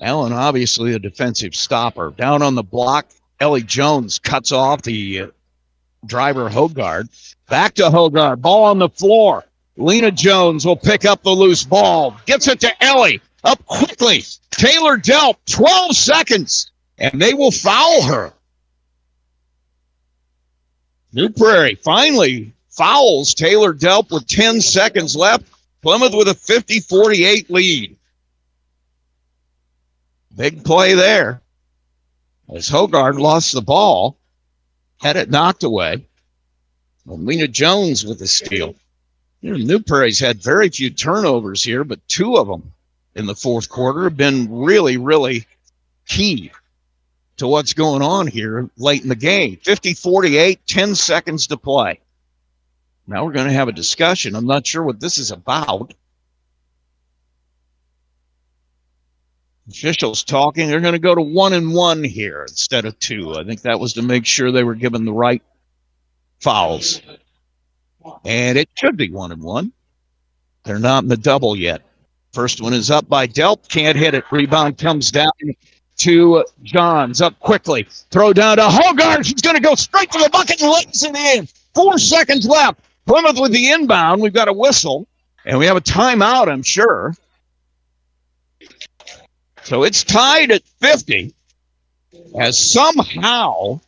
Allen, 0.00 0.32
obviously 0.32 0.92
a 0.92 0.98
defensive 0.98 1.54
stopper. 1.54 2.10
Down 2.10 2.42
on 2.42 2.54
the 2.54 2.62
block, 2.62 3.06
Ellie 3.40 3.62
Jones 3.62 4.18
cuts 4.18 4.52
off 4.52 4.82
the 4.82 5.20
uh, 5.20 5.26
driver 6.04 6.50
Hogarth. 6.50 7.34
Back 7.48 7.74
to 7.74 7.90
Hogarth. 7.90 8.40
Ball 8.42 8.64
on 8.64 8.78
the 8.78 8.90
floor. 8.90 9.44
Lena 9.76 10.10
Jones 10.10 10.64
will 10.64 10.76
pick 10.76 11.04
up 11.04 11.22
the 11.22 11.30
loose 11.30 11.64
ball. 11.64 12.16
Gets 12.26 12.48
it 12.48 12.60
to 12.60 12.84
Ellie. 12.84 13.20
Up 13.44 13.64
quickly. 13.66 14.24
Taylor 14.50 14.96
Delp, 14.96 15.36
12 15.46 15.94
seconds. 15.94 16.70
And 16.98 17.20
they 17.20 17.34
will 17.34 17.50
foul 17.50 18.02
her. 18.02 18.32
New 21.12 21.28
Prairie 21.28 21.76
finally 21.76 22.52
fouls 22.70 23.34
Taylor 23.34 23.74
Delp 23.74 24.10
with 24.10 24.26
10 24.26 24.60
seconds 24.60 25.14
left. 25.14 25.44
Plymouth 25.82 26.14
with 26.14 26.28
a 26.28 26.34
50 26.34 26.80
48 26.80 27.50
lead. 27.50 27.96
Big 30.36 30.64
play 30.64 30.94
there. 30.94 31.40
As 32.54 32.68
Hogarth 32.68 33.16
lost 33.16 33.52
the 33.52 33.62
ball, 33.62 34.18
had 35.00 35.16
it 35.16 35.30
knocked 35.30 35.64
away. 35.64 36.04
And 37.06 37.24
Lena 37.24 37.48
Jones 37.48 38.04
with 38.04 38.18
the 38.18 38.26
steal. 38.26 38.74
You 39.46 39.52
know, 39.52 39.58
New 39.58 39.78
Prairie's 39.78 40.18
had 40.18 40.42
very 40.42 40.68
few 40.70 40.90
turnovers 40.90 41.62
here, 41.62 41.84
but 41.84 42.08
two 42.08 42.36
of 42.36 42.48
them 42.48 42.72
in 43.14 43.26
the 43.26 43.34
fourth 43.36 43.68
quarter 43.68 44.02
have 44.02 44.16
been 44.16 44.50
really, 44.50 44.96
really 44.96 45.46
key 46.04 46.50
to 47.36 47.46
what's 47.46 47.72
going 47.72 48.02
on 48.02 48.26
here 48.26 48.68
late 48.76 49.04
in 49.04 49.08
the 49.08 49.14
game. 49.14 49.58
50 49.62 49.94
48, 49.94 50.66
10 50.66 50.96
seconds 50.96 51.46
to 51.46 51.56
play. 51.56 52.00
Now 53.06 53.24
we're 53.24 53.34
going 53.34 53.46
to 53.46 53.52
have 53.52 53.68
a 53.68 53.72
discussion. 53.72 54.34
I'm 54.34 54.48
not 54.48 54.66
sure 54.66 54.82
what 54.82 54.98
this 54.98 55.16
is 55.16 55.30
about. 55.30 55.94
Officials 59.70 60.24
talking. 60.24 60.66
They're 60.66 60.80
going 60.80 60.94
to 60.94 60.98
go 60.98 61.14
to 61.14 61.22
one 61.22 61.52
and 61.52 61.72
one 61.72 62.02
here 62.02 62.42
instead 62.48 62.84
of 62.84 62.98
two. 62.98 63.36
I 63.36 63.44
think 63.44 63.62
that 63.62 63.78
was 63.78 63.92
to 63.92 64.02
make 64.02 64.26
sure 64.26 64.50
they 64.50 64.64
were 64.64 64.74
given 64.74 65.04
the 65.04 65.12
right 65.12 65.42
fouls. 66.40 67.00
And 68.24 68.58
it 68.58 68.68
should 68.74 68.96
be 68.96 69.10
one 69.10 69.32
and 69.32 69.42
one. 69.42 69.72
They're 70.64 70.78
not 70.78 71.02
in 71.04 71.08
the 71.08 71.16
double 71.16 71.56
yet. 71.56 71.82
First 72.32 72.60
one 72.60 72.74
is 72.74 72.90
up 72.90 73.08
by 73.08 73.26
Delp. 73.26 73.68
Can't 73.68 73.96
hit 73.96 74.14
it. 74.14 74.24
Rebound 74.30 74.78
comes 74.78 75.10
down 75.10 75.30
to 75.98 76.44
Johns. 76.62 77.22
Up 77.22 77.38
quickly. 77.40 77.86
Throw 78.10 78.32
down 78.32 78.58
to 78.58 78.64
Hogarth. 78.68 79.26
She's 79.26 79.40
going 79.40 79.56
to 79.56 79.62
go 79.62 79.74
straight 79.74 80.10
to 80.12 80.18
the 80.18 80.28
bucket 80.30 80.60
and 80.60 80.70
lays 80.70 81.02
it 81.02 81.14
in. 81.14 81.48
Four 81.74 81.98
seconds 81.98 82.46
left. 82.46 82.80
Plymouth 83.06 83.38
with 83.40 83.52
the 83.52 83.70
inbound. 83.70 84.20
We've 84.20 84.32
got 84.32 84.48
a 84.48 84.52
whistle. 84.52 85.06
And 85.44 85.58
we 85.58 85.66
have 85.66 85.76
a 85.76 85.80
timeout, 85.80 86.48
I'm 86.48 86.62
sure. 86.62 87.14
So 89.62 89.84
it's 89.84 90.04
tied 90.04 90.50
at 90.50 90.62
50 90.80 91.32
as 92.38 92.58
somehow 92.58 93.80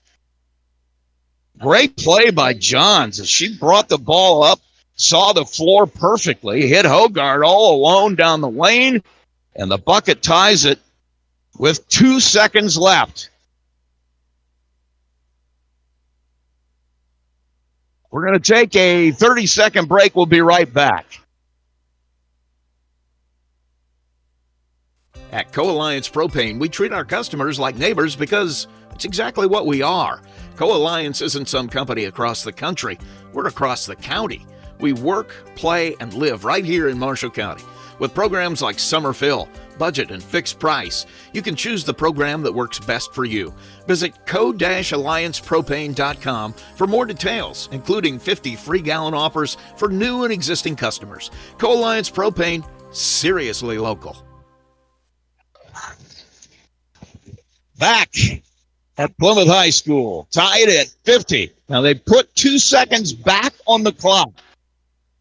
great 1.59 1.97
play 1.97 2.31
by 2.31 2.55
Johns 2.55 3.27
she 3.29 3.57
brought 3.57 3.89
the 3.89 3.99
ball 3.99 4.43
up, 4.43 4.61
saw 4.95 5.33
the 5.33 5.45
floor 5.45 5.87
perfectly, 5.87 6.67
hit 6.67 6.85
Hogarth 6.85 7.45
all 7.45 7.77
alone 7.77 8.15
down 8.15 8.41
the 8.41 8.51
lane, 8.51 9.03
and 9.57 9.71
the 9.71 9.79
bucket 9.79 10.23
ties 10.23 10.65
it 10.65 10.79
with 11.59 11.87
two 11.89 12.21
seconds 12.21 12.77
left. 12.77 13.31
We're 18.11 18.27
going 18.27 18.41
to 18.41 18.53
take 18.53 18.75
a 18.75 19.11
30 19.11 19.47
second 19.47 19.89
break. 19.89 20.17
We'll 20.17 20.27
be 20.27 20.41
right 20.41 20.73
back. 20.73 21.07
At 25.31 25.53
Co 25.53 25.71
Alliance 25.71 26.09
Propane, 26.09 26.59
we 26.59 26.71
treat 26.71 26.91
our 26.91 27.05
customers 27.05 27.59
like 27.59 27.77
neighbors 27.77 28.17
because 28.17 28.67
it's 28.95 29.05
exactly 29.05 29.47
what 29.47 29.67
we 29.67 29.83
are. 29.83 30.23
Co 30.59 30.75
Alliance 30.75 31.23
isn't 31.23 31.49
some 31.49 31.69
company 31.69 32.07
across 32.07 32.43
the 32.43 32.51
country, 32.51 32.99
we're 33.33 33.47
across 33.47 33.87
the 33.87 33.95
county. 33.95 34.45
We 34.81 34.93
work, 34.93 35.33
play, 35.55 35.95
and 36.01 36.13
live 36.13 36.45
right 36.45 36.65
here 36.65 36.89
in 36.89 36.99
Marshall 36.99 37.31
County. 37.31 37.63
With 38.01 38.13
programs 38.13 38.61
like 38.61 38.81
Summer 38.81 39.13
Fill, 39.13 39.49
Budget, 39.79 40.11
and 40.11 40.21
Fixed 40.21 40.59
Price, 40.59 41.07
you 41.33 41.43
can 41.43 41.55
choose 41.55 41.85
the 41.85 41.95
program 41.95 42.43
that 42.43 42.53
works 42.53 42.81
best 42.81 43.15
for 43.15 43.25
you. 43.25 43.55
Visit 43.87 44.27
co-alliancepropane.com 44.27 46.53
for 46.53 46.89
more 46.89 47.07
details, 47.07 47.69
including 47.71 48.19
50 48.19 48.57
free 48.57 48.81
gallon 48.81 49.15
offers 49.15 49.57
for 49.77 49.89
new 49.89 50.25
and 50.25 50.33
existing 50.33 50.75
customers. 50.75 51.31
Co-Alliance 51.59 52.11
Propane, 52.11 52.67
seriously 52.93 53.79
local. 53.79 54.17
Back 57.79 58.13
at 58.99 59.17
Plymouth 59.17 59.49
High 59.49 59.71
School, 59.71 60.27
tied 60.31 60.69
at 60.69 60.89
50. 61.05 61.53
Now 61.69 61.81
they 61.81 61.95
put 61.95 62.35
two 62.35 62.59
seconds 62.59 63.13
back 63.13 63.55
on 63.67 63.85
the 63.85 63.93
clock. 63.93 64.33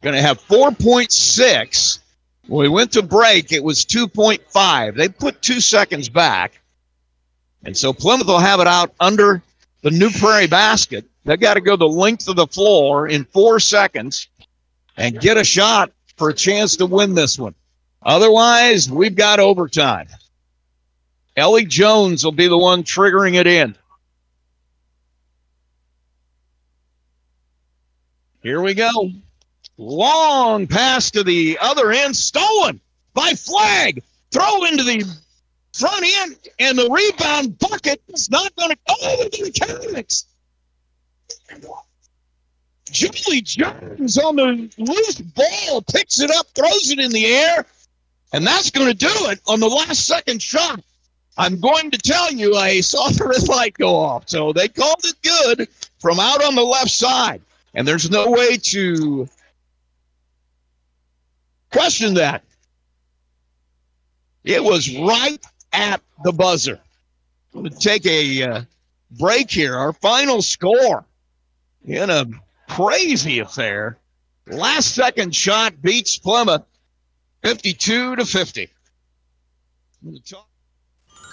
Going 0.01 0.15
to 0.15 0.21
have 0.21 0.41
4.6. 0.41 1.99
When 2.47 2.61
we 2.61 2.69
went 2.69 2.91
to 2.93 3.03
break, 3.03 3.51
it 3.51 3.63
was 3.63 3.85
2.5. 3.85 4.95
They 4.95 5.09
put 5.09 5.41
two 5.41 5.61
seconds 5.61 6.09
back. 6.09 6.59
And 7.63 7.75
so 7.75 7.93
Plymouth 7.93 8.27
will 8.27 8.39
have 8.39 8.59
it 8.59 8.67
out 8.67 8.93
under 8.99 9.41
the 9.81 9.91
New 9.91 10.09
Prairie 10.09 10.47
basket. 10.47 11.05
They've 11.25 11.39
got 11.39 11.55
to 11.55 11.61
go 11.61 11.75
the 11.75 11.87
length 11.87 12.27
of 12.27 12.35
the 12.35 12.47
floor 12.47 13.07
in 13.07 13.25
four 13.25 13.59
seconds 13.59 14.27
and 14.95 15.19
get 15.19 15.37
a 15.37 15.43
shot 15.43 15.91
for 16.15 16.29
a 16.29 16.33
chance 16.33 16.77
to 16.77 16.85
win 16.85 17.15
this 17.15 17.37
one. 17.37 17.53
Otherwise, 18.03 18.89
we've 18.89 19.15
got 19.15 19.39
overtime. 19.39 20.07
Ellie 21.37 21.65
Jones 21.65 22.23
will 22.23 22.31
be 22.31 22.47
the 22.47 22.57
one 22.57 22.83
triggering 22.83 23.35
it 23.35 23.45
in. 23.45 23.75
Here 28.41 28.59
we 28.61 28.73
go. 28.73 29.11
Long 29.77 30.65
pass 30.65 31.11
to 31.11 31.23
the 31.23 31.59
other 31.61 31.91
end, 31.91 32.15
stolen 32.15 32.81
by 33.13 33.33
Flagg. 33.33 34.01
Throw 34.31 34.65
into 34.65 34.83
the 34.83 35.05
front 35.73 36.05
end, 36.21 36.37
and 36.57 36.77
the 36.77 36.89
rebound 36.89 37.59
bucket 37.59 38.01
is 38.07 38.31
not 38.31 38.55
going 38.55 38.71
to 38.71 38.77
go 38.87 39.21
into 39.21 39.43
the 39.43 39.43
mechanics. 39.43 40.25
Jolie 42.89 43.41
Johns 43.41 44.17
on 44.17 44.37
the 44.37 44.69
loose 44.77 45.21
ball 45.21 45.83
picks 45.83 46.19
it 46.19 46.31
up, 46.31 46.47
throws 46.55 46.89
it 46.89 46.99
in 46.99 47.11
the 47.11 47.27
air, 47.27 47.65
and 48.33 48.47
that's 48.47 48.71
going 48.71 48.87
to 48.87 48.93
do 48.93 49.11
it 49.29 49.39
on 49.45 49.59
the 49.59 49.67
last 49.67 50.07
second 50.07 50.41
shot. 50.41 50.81
I'm 51.37 51.59
going 51.59 51.91
to 51.91 51.97
tell 51.97 52.31
you, 52.31 52.55
I 52.55 52.81
saw 52.81 53.09
the 53.09 53.27
red 53.27 53.47
light 53.47 53.75
go 53.75 53.95
off. 53.95 54.27
So 54.27 54.53
they 54.53 54.67
called 54.67 55.01
it 55.03 55.15
good 55.21 55.69
from 55.99 56.19
out 56.19 56.43
on 56.43 56.55
the 56.55 56.63
left 56.63 56.89
side. 56.89 57.41
And 57.75 57.87
there's 57.87 58.09
no 58.09 58.31
way 58.31 58.57
to 58.57 59.29
question 61.71 62.15
that. 62.15 62.43
It 64.43 64.63
was 64.63 64.95
right 64.97 65.43
at 65.73 66.01
the 66.23 66.31
buzzer. 66.31 66.79
I'm 67.53 67.61
going 67.61 67.73
to 67.73 67.79
take 67.79 68.05
a 68.05 68.43
uh, 68.43 68.61
break 69.11 69.51
here. 69.51 69.75
Our 69.75 69.93
final 69.93 70.41
score 70.41 71.05
in 71.85 72.09
a 72.09 72.25
crazy 72.69 73.39
affair. 73.39 73.97
Last 74.47 74.95
second 74.95 75.35
shot 75.35 75.81
beats 75.81 76.17
Plymouth 76.17 76.63
52 77.43 78.15
to 78.15 78.25
50. 78.25 78.69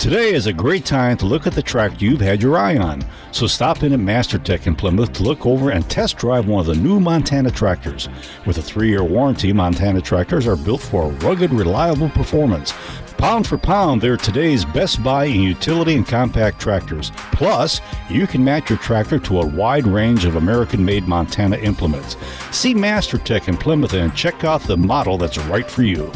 Today 0.00 0.32
is 0.32 0.46
a 0.46 0.52
great 0.54 0.86
time 0.86 1.18
to 1.18 1.26
look 1.26 1.46
at 1.46 1.52
the 1.52 1.60
track 1.60 2.00
you've 2.00 2.22
had 2.22 2.40
your 2.40 2.56
eye 2.56 2.78
on. 2.78 3.04
So 3.32 3.46
stop 3.46 3.82
in 3.82 3.92
at 3.92 4.00
MasterTech 4.00 4.66
in 4.66 4.74
Plymouth 4.74 5.12
to 5.12 5.22
look 5.22 5.44
over 5.44 5.72
and 5.72 5.86
test 5.90 6.16
drive 6.16 6.48
one 6.48 6.60
of 6.60 6.74
the 6.74 6.74
new 6.74 6.98
Montana 6.98 7.50
tractors. 7.50 8.08
With 8.46 8.56
a 8.56 8.62
three 8.62 8.88
year 8.88 9.04
warranty, 9.04 9.52
Montana 9.52 10.00
tractors 10.00 10.46
are 10.46 10.56
built 10.56 10.80
for 10.80 11.10
rugged, 11.10 11.52
reliable 11.52 12.08
performance. 12.08 12.72
Pound 13.18 13.46
for 13.46 13.58
pound, 13.58 14.00
they're 14.00 14.16
today's 14.16 14.64
best 14.64 15.04
buy 15.04 15.26
in 15.26 15.42
utility 15.42 15.96
and 15.96 16.08
compact 16.08 16.58
tractors. 16.58 17.12
Plus, 17.32 17.82
you 18.08 18.26
can 18.26 18.42
match 18.42 18.70
your 18.70 18.78
tractor 18.78 19.18
to 19.18 19.42
a 19.42 19.46
wide 19.46 19.86
range 19.86 20.24
of 20.24 20.36
American 20.36 20.82
made 20.82 21.06
Montana 21.06 21.58
implements. 21.58 22.16
See 22.52 22.74
MasterTech 22.74 23.48
in 23.48 23.58
Plymouth 23.58 23.92
and 23.92 24.16
check 24.16 24.44
out 24.44 24.62
the 24.62 24.78
model 24.78 25.18
that's 25.18 25.36
right 25.36 25.70
for 25.70 25.82
you. 25.82 26.10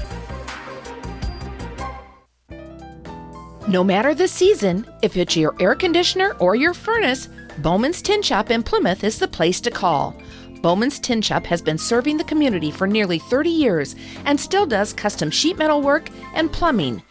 No 3.66 3.82
matter 3.82 4.15
the 4.15 4.28
season, 4.28 4.86
if 5.01 5.16
it's 5.16 5.39
your 5.39 5.55
air 5.59 5.74
conditioner 5.74 6.36
or 6.39 6.55
your 6.55 6.74
furnace, 6.74 7.31
Bowman's 7.59 8.03
Tin 8.03 8.20
Shop 8.20 8.51
in 8.51 8.62
Plymouth 8.62 9.03
is 9.03 9.19
the 9.19 9.27
place 9.27 9.59
to 9.62 9.70
call. 9.70 10.15
Bowman's 10.61 10.99
Tin 10.99 11.23
Shop 11.23 11.47
has 11.47 11.62
been 11.62 11.78
serving 11.78 12.19
the 12.19 12.24
community 12.24 12.70
for 12.70 12.86
nearly 12.86 13.19
30 13.19 13.49
years 13.49 13.97
and 14.27 14.39
still 14.39 14.66
does 14.66 14.93
custom 14.93 15.31
sheet 15.31 15.57
metal 15.57 15.81
work 15.81 16.11
and 16.35 16.53
plumbing, 16.53 17.03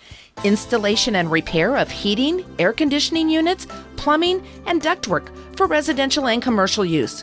installation 0.44 1.16
and 1.16 1.32
repair 1.32 1.76
of 1.76 1.90
heating, 1.90 2.46
air 2.60 2.72
conditioning 2.72 3.30
units, 3.30 3.66
plumbing, 3.96 4.46
and 4.68 4.80
ductwork 4.80 5.30
for 5.58 5.66
residential 5.66 6.28
and 6.28 6.44
commercial 6.44 6.86
use. 6.86 7.22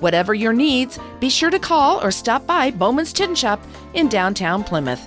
Whatever 0.00 0.32
your 0.32 0.54
needs, 0.54 0.98
be 1.20 1.28
sure 1.28 1.50
to 1.50 1.58
call 1.58 2.02
or 2.02 2.10
stop 2.10 2.46
by 2.46 2.70
Bowman's 2.70 3.12
Tin 3.12 3.34
Shop 3.34 3.62
in 3.92 4.08
downtown 4.08 4.64
Plymouth. 4.64 5.06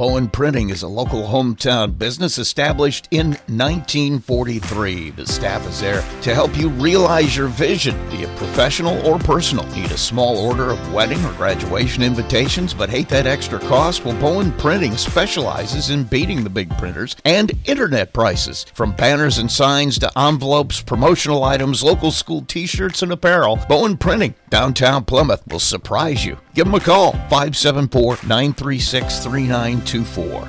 Bowen 0.00 0.30
Printing 0.30 0.70
is 0.70 0.82
a 0.82 0.88
local 0.88 1.24
hometown 1.24 1.98
business 1.98 2.38
established 2.38 3.06
in 3.10 3.32
1943. 3.48 5.10
The 5.10 5.26
staff 5.26 5.68
is 5.68 5.78
there 5.78 6.00
to 6.22 6.34
help 6.34 6.56
you 6.56 6.70
realize 6.70 7.36
your 7.36 7.48
vision, 7.48 7.94
be 8.08 8.22
it 8.22 8.34
professional 8.38 9.06
or 9.06 9.18
personal. 9.18 9.66
Need 9.76 9.90
a 9.90 9.98
small 9.98 10.38
order 10.38 10.70
of 10.70 10.94
wedding 10.94 11.22
or 11.26 11.34
graduation 11.34 12.02
invitations, 12.02 12.72
but 12.72 12.88
hate 12.88 13.10
that 13.10 13.26
extra 13.26 13.58
cost? 13.58 14.02
Well, 14.02 14.18
Bowen 14.18 14.52
Printing 14.52 14.96
specializes 14.96 15.90
in 15.90 16.04
beating 16.04 16.44
the 16.44 16.48
big 16.48 16.70
printers 16.78 17.14
and 17.26 17.52
internet 17.66 18.14
prices. 18.14 18.64
From 18.72 18.92
banners 18.92 19.36
and 19.36 19.52
signs 19.52 19.98
to 19.98 20.18
envelopes, 20.18 20.80
promotional 20.80 21.44
items, 21.44 21.82
local 21.82 22.10
school 22.10 22.40
t 22.40 22.64
shirts, 22.64 23.02
and 23.02 23.12
apparel, 23.12 23.58
Bowen 23.68 23.98
Printing, 23.98 24.34
downtown 24.48 25.04
Plymouth, 25.04 25.46
will 25.46 25.60
surprise 25.60 26.24
you. 26.24 26.38
Give 26.54 26.64
them 26.64 26.74
a 26.74 26.80
call, 26.80 27.12
574 27.12 28.18
936 28.26 29.20
3924. 29.20 30.48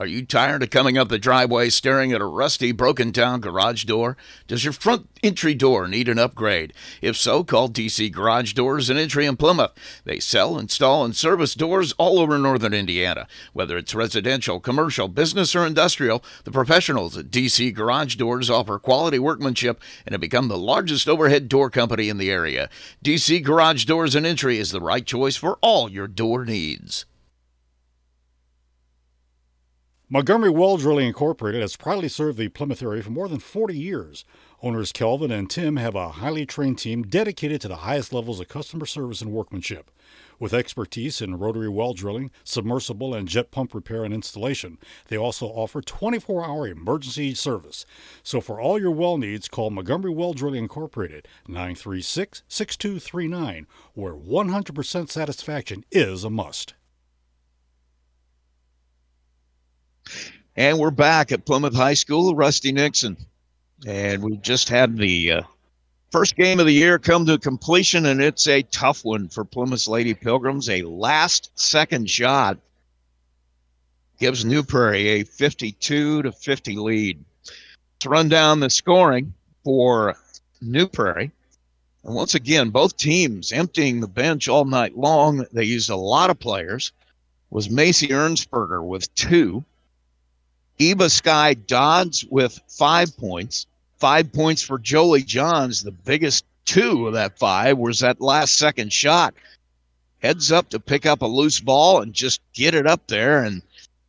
Are 0.00 0.06
you 0.06 0.26
tired 0.26 0.64
of 0.64 0.70
coming 0.70 0.98
up 0.98 1.08
the 1.08 1.20
driveway 1.20 1.70
staring 1.70 2.12
at 2.12 2.20
a 2.20 2.24
rusty, 2.24 2.72
broken 2.72 3.12
down 3.12 3.40
garage 3.40 3.84
door? 3.84 4.16
Does 4.48 4.64
your 4.64 4.72
front 4.72 5.08
entry 5.22 5.54
door 5.54 5.86
need 5.86 6.08
an 6.08 6.18
upgrade? 6.18 6.72
If 7.00 7.16
so, 7.16 7.44
call 7.44 7.68
DC 7.68 8.10
Garage 8.10 8.54
Doors 8.54 8.90
and 8.90 8.98
Entry 8.98 9.24
in 9.24 9.36
Plymouth. 9.36 9.70
They 10.04 10.18
sell, 10.18 10.58
install, 10.58 11.04
and 11.04 11.14
service 11.14 11.54
doors 11.54 11.92
all 11.92 12.18
over 12.18 12.36
northern 12.38 12.74
Indiana. 12.74 13.28
Whether 13.52 13.76
it's 13.76 13.94
residential, 13.94 14.58
commercial, 14.58 15.06
business, 15.06 15.54
or 15.54 15.64
industrial, 15.64 16.24
the 16.42 16.50
professionals 16.50 17.16
at 17.16 17.30
DC 17.30 17.72
Garage 17.72 18.16
Doors 18.16 18.50
offer 18.50 18.80
quality 18.80 19.20
workmanship 19.20 19.80
and 20.04 20.12
have 20.12 20.20
become 20.20 20.48
the 20.48 20.58
largest 20.58 21.08
overhead 21.08 21.48
door 21.48 21.70
company 21.70 22.08
in 22.08 22.18
the 22.18 22.32
area. 22.32 22.68
DC 23.04 23.44
Garage 23.44 23.84
Doors 23.84 24.16
and 24.16 24.26
Entry 24.26 24.58
is 24.58 24.72
the 24.72 24.80
right 24.80 25.06
choice 25.06 25.36
for 25.36 25.56
all 25.62 25.88
your 25.88 26.08
door 26.08 26.44
needs. 26.44 27.06
Montgomery 30.14 30.50
Well 30.50 30.76
Drilling 30.76 31.08
Incorporated 31.08 31.60
has 31.60 31.74
proudly 31.74 32.06
served 32.06 32.38
the 32.38 32.48
Plymouth 32.48 32.84
area 32.84 33.02
for 33.02 33.10
more 33.10 33.26
than 33.26 33.40
40 33.40 33.76
years. 33.76 34.24
Owners 34.62 34.92
Kelvin 34.92 35.32
and 35.32 35.50
Tim 35.50 35.74
have 35.74 35.96
a 35.96 36.10
highly 36.10 36.46
trained 36.46 36.78
team 36.78 37.02
dedicated 37.02 37.60
to 37.62 37.66
the 37.66 37.78
highest 37.78 38.12
levels 38.12 38.38
of 38.38 38.46
customer 38.46 38.86
service 38.86 39.20
and 39.20 39.32
workmanship. 39.32 39.90
With 40.38 40.54
expertise 40.54 41.20
in 41.20 41.40
rotary 41.40 41.68
well 41.68 41.94
drilling, 41.94 42.30
submersible, 42.44 43.12
and 43.12 43.26
jet 43.26 43.50
pump 43.50 43.74
repair 43.74 44.04
and 44.04 44.14
installation, 44.14 44.78
they 45.08 45.16
also 45.16 45.46
offer 45.46 45.82
24 45.82 46.44
hour 46.44 46.68
emergency 46.68 47.34
service. 47.34 47.84
So 48.22 48.40
for 48.40 48.60
all 48.60 48.80
your 48.80 48.92
well 48.92 49.18
needs, 49.18 49.48
call 49.48 49.70
Montgomery 49.70 50.12
Well 50.12 50.32
Drilling 50.32 50.62
Incorporated 50.62 51.26
936 51.48 52.44
6239, 52.46 53.66
where 53.94 54.14
100% 54.14 55.10
satisfaction 55.10 55.84
is 55.90 56.22
a 56.22 56.30
must. 56.30 56.74
And 60.56 60.78
we're 60.78 60.90
back 60.90 61.32
at 61.32 61.44
Plymouth 61.44 61.74
High 61.74 61.94
School, 61.94 62.34
Rusty 62.34 62.72
Nixon. 62.72 63.16
And 63.86 64.22
we 64.22 64.36
just 64.36 64.68
had 64.68 64.96
the 64.96 65.32
uh, 65.32 65.42
first 66.10 66.36
game 66.36 66.60
of 66.60 66.66
the 66.66 66.72
year 66.72 66.98
come 66.98 67.26
to 67.26 67.38
completion, 67.38 68.06
and 68.06 68.22
it's 68.22 68.46
a 68.46 68.62
tough 68.62 69.04
one 69.04 69.28
for 69.28 69.44
Plymouth 69.44 69.88
Lady 69.88 70.14
Pilgrims. 70.14 70.70
A 70.70 70.82
last 70.82 71.50
second 71.58 72.08
shot 72.08 72.58
gives 74.20 74.44
New 74.44 74.62
Prairie 74.62 75.08
a 75.08 75.24
52 75.24 76.22
to 76.22 76.32
50 76.32 76.76
lead. 76.76 77.24
To 78.00 78.08
run 78.08 78.28
down 78.28 78.60
the 78.60 78.70
scoring 78.70 79.34
for 79.64 80.14
New 80.60 80.86
Prairie. 80.86 81.32
And 82.04 82.14
once 82.14 82.34
again, 82.34 82.70
both 82.70 82.96
teams 82.96 83.50
emptying 83.50 84.00
the 84.00 84.06
bench 84.06 84.46
all 84.46 84.66
night 84.66 84.96
long. 84.96 85.46
They 85.52 85.64
used 85.64 85.90
a 85.90 85.96
lot 85.96 86.30
of 86.30 86.38
players. 86.38 86.92
Was 87.50 87.70
Macy 87.70 88.08
Ernsberger 88.08 88.86
with 88.86 89.12
two. 89.14 89.64
Eva 90.78 91.08
Sky 91.08 91.54
Dodds 91.54 92.24
with 92.30 92.60
five 92.68 93.16
points. 93.16 93.66
Five 93.98 94.32
points 94.32 94.60
for 94.60 94.78
Jolie 94.78 95.22
Johns. 95.22 95.82
The 95.82 95.92
biggest 95.92 96.44
two 96.64 97.06
of 97.06 97.14
that 97.14 97.38
five 97.38 97.78
was 97.78 98.00
that 98.00 98.20
last 98.20 98.56
second 98.56 98.92
shot. 98.92 99.34
Heads 100.20 100.50
up 100.50 100.70
to 100.70 100.80
pick 100.80 101.06
up 101.06 101.22
a 101.22 101.26
loose 101.26 101.60
ball 101.60 102.00
and 102.02 102.12
just 102.12 102.40
get 102.54 102.74
it 102.74 102.86
up 102.86 103.06
there. 103.06 103.44
And 103.44 103.62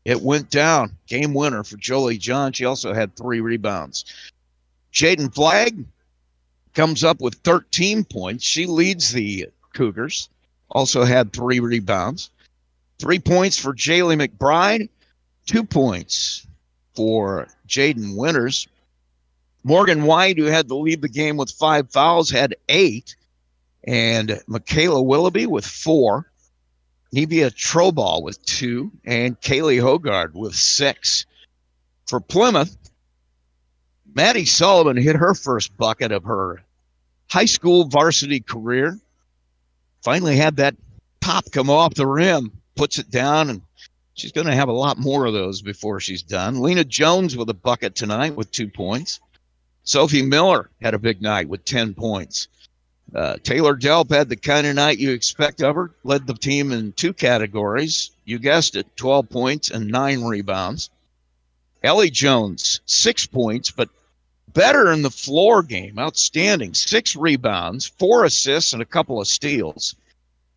it 0.05 0.21
went 0.21 0.49
down. 0.49 0.97
Game 1.07 1.33
winner 1.33 1.63
for 1.63 1.77
Jolie 1.77 2.17
Johns. 2.17 2.57
She 2.57 2.65
also 2.65 2.93
had 2.93 3.15
three 3.15 3.41
rebounds. 3.41 4.05
Jaden 4.91 5.33
Flagg 5.33 5.85
comes 6.73 7.03
up 7.03 7.21
with 7.21 7.35
13 7.43 8.05
points. 8.05 8.43
She 8.43 8.65
leads 8.65 9.11
the 9.11 9.49
Cougars. 9.73 10.29
Also 10.71 11.03
had 11.03 11.31
three 11.31 11.59
rebounds. 11.59 12.31
Three 12.97 13.19
points 13.19 13.59
for 13.59 13.73
Jaylee 13.73 14.27
McBride. 14.27 14.89
Two 15.45 15.63
points 15.63 16.47
for 16.95 17.47
Jaden 17.67 18.15
Winters. 18.15 18.67
Morgan 19.63 20.03
White, 20.03 20.38
who 20.38 20.45
had 20.45 20.67
to 20.67 20.76
leave 20.76 21.01
the 21.01 21.09
game 21.09 21.38
with 21.38 21.51
five 21.51 21.91
fouls, 21.91 22.30
had 22.30 22.55
eight. 22.69 23.15
And 23.88 24.41
Michaela 24.47 25.01
Willoughby 25.01 25.45
with 25.45 25.65
four. 25.65 26.31
Nevia 27.13 27.51
Troball 27.51 28.23
with 28.23 28.43
two. 28.45 28.91
And 29.05 29.39
Kaylee 29.41 29.81
Hogarth 29.81 30.34
with 30.34 30.55
six. 30.55 31.26
For 32.07 32.19
Plymouth, 32.19 32.77
Maddie 34.13 34.45
Sullivan 34.45 34.97
hit 34.97 35.15
her 35.15 35.34
first 35.34 35.76
bucket 35.77 36.11
of 36.11 36.23
her 36.23 36.63
high 37.30 37.45
school 37.45 37.85
varsity 37.85 38.39
career. 38.39 38.99
Finally 40.03 40.38
had 40.38 40.57
that 40.57 40.76
pop 41.19 41.51
come 41.51 41.69
off 41.69 41.95
the 41.95 42.05
rim, 42.05 42.51
puts 42.76 42.99
it 42.99 43.09
down, 43.09 43.49
and 43.49 43.61
she's 44.15 44.31
going 44.31 44.47
to 44.47 44.55
have 44.55 44.69
a 44.69 44.73
lot 44.73 44.97
more 44.97 45.25
of 45.25 45.33
those 45.33 45.61
before 45.61 45.99
she's 45.99 46.23
done. 46.23 46.61
Lena 46.61 46.83
Jones 46.83 47.37
with 47.37 47.49
a 47.49 47.53
bucket 47.53 47.95
tonight 47.95 48.35
with 48.35 48.51
two 48.51 48.67
points. 48.67 49.19
Sophie 49.83 50.23
Miller 50.23 50.71
had 50.81 50.95
a 50.95 50.99
big 50.99 51.21
night 51.21 51.47
with 51.47 51.63
10 51.65 51.93
points. 51.93 52.47
Uh, 53.13 53.37
Taylor 53.43 53.77
Delp 53.77 54.09
had 54.09 54.29
the 54.29 54.35
kind 54.35 54.65
of 54.65 54.75
night 54.75 54.97
you 54.97 55.11
expect 55.11 55.61
of 55.61 55.75
her, 55.75 55.91
led 56.03 56.25
the 56.25 56.33
team 56.33 56.71
in 56.71 56.91
two 56.93 57.13
categories. 57.13 58.11
You 58.25 58.39
guessed 58.39 58.75
it 58.75 58.97
12 58.97 59.29
points 59.29 59.69
and 59.69 59.87
nine 59.87 60.23
rebounds. 60.23 60.89
Ellie 61.83 62.09
Jones, 62.09 62.81
six 62.85 63.27
points, 63.27 63.69
but 63.69 63.89
better 64.47 64.91
in 64.91 65.03
the 65.03 65.11
floor 65.11 65.61
game. 65.61 65.99
Outstanding. 65.99 66.73
Six 66.73 67.15
rebounds, 67.15 67.85
four 67.85 68.25
assists, 68.25 68.73
and 68.73 68.81
a 68.81 68.85
couple 68.85 69.21
of 69.21 69.27
steals. 69.27 69.95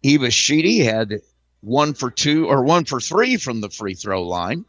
Eva 0.03 0.31
Sheedy 0.31 0.79
had 0.79 1.21
one 1.61 1.95
for 1.95 2.11
two 2.11 2.47
or 2.47 2.63
one 2.63 2.85
for 2.85 3.01
three 3.01 3.37
from 3.37 3.61
the 3.61 3.71
free 3.71 3.95
throw 3.95 4.23
line 4.23 4.65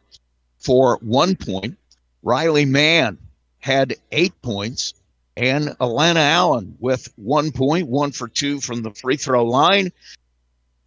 for 0.60 0.98
one 1.02 1.36
point. 1.36 1.78
Riley 2.24 2.66
Mann 2.66 3.18
had 3.60 3.96
eight 4.12 4.40
points, 4.42 4.94
and 5.38 5.70
Alana 5.80 6.18
Allen 6.18 6.78
with 6.80 7.12
one 7.16 7.52
point, 7.52 7.88
one 7.88 8.12
for 8.12 8.28
two 8.28 8.60
from 8.60 8.82
the 8.82 8.92
free 8.92 9.18
throw 9.18 9.46
line. 9.46 9.92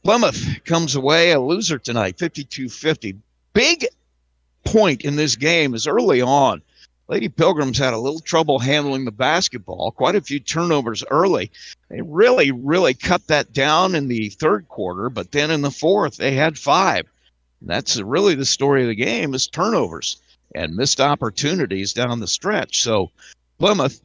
Plymouth 0.04 0.64
comes 0.64 0.94
away 0.94 1.30
a 1.30 1.40
loser 1.40 1.78
tonight, 1.78 2.18
52 2.18 2.68
50. 2.68 3.16
Big 3.54 3.86
point 4.64 5.02
in 5.02 5.16
this 5.16 5.36
game 5.36 5.74
is 5.74 5.86
early 5.86 6.20
on. 6.20 6.62
Lady 7.12 7.28
Pilgrims 7.28 7.76
had 7.76 7.92
a 7.92 7.98
little 7.98 8.20
trouble 8.20 8.58
handling 8.58 9.04
the 9.04 9.10
basketball, 9.10 9.90
quite 9.90 10.14
a 10.14 10.22
few 10.22 10.40
turnovers 10.40 11.04
early. 11.10 11.50
They 11.90 12.00
really, 12.00 12.50
really 12.52 12.94
cut 12.94 13.26
that 13.26 13.52
down 13.52 13.94
in 13.94 14.08
the 14.08 14.30
third 14.30 14.66
quarter, 14.68 15.10
but 15.10 15.30
then 15.30 15.50
in 15.50 15.60
the 15.60 15.70
fourth, 15.70 16.16
they 16.16 16.32
had 16.32 16.56
five. 16.56 17.04
And 17.60 17.68
that's 17.68 18.00
really 18.00 18.34
the 18.34 18.46
story 18.46 18.80
of 18.80 18.88
the 18.88 18.94
game 18.94 19.34
is 19.34 19.46
turnovers 19.46 20.22
and 20.54 20.74
missed 20.74 21.02
opportunities 21.02 21.92
down 21.92 22.20
the 22.20 22.26
stretch. 22.26 22.80
So 22.80 23.10
Plymouth 23.58 24.00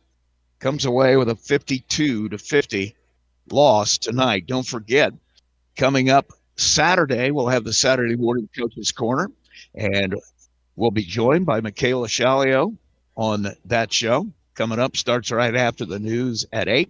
comes 0.60 0.84
away 0.84 1.16
with 1.16 1.30
a 1.30 1.36
52 1.36 2.28
to 2.28 2.38
50 2.38 2.94
loss 3.52 3.98
tonight. 3.98 4.48
Don't 4.48 4.68
forget, 4.68 5.14
coming 5.78 6.10
up 6.10 6.34
Saturday, 6.58 7.32
we'll 7.32 7.48
have 7.48 7.64
the 7.64 7.72
Saturday 7.72 8.18
morning 8.18 8.50
coaches 8.54 8.92
corner, 8.92 9.32
and 9.76 10.14
we'll 10.76 10.92
be 10.92 11.06
joined 11.06 11.46
by 11.46 11.62
Michaela 11.62 12.10
Shalio 12.10 12.76
on 13.18 13.48
that 13.66 13.92
show. 13.92 14.28
Coming 14.56 14.80
up 14.80 14.96
starts 14.96 15.32
right 15.32 15.56
after 15.56 15.86
the 15.86 16.00
news 16.00 16.46
at 16.54 16.70
eight. 16.70 16.90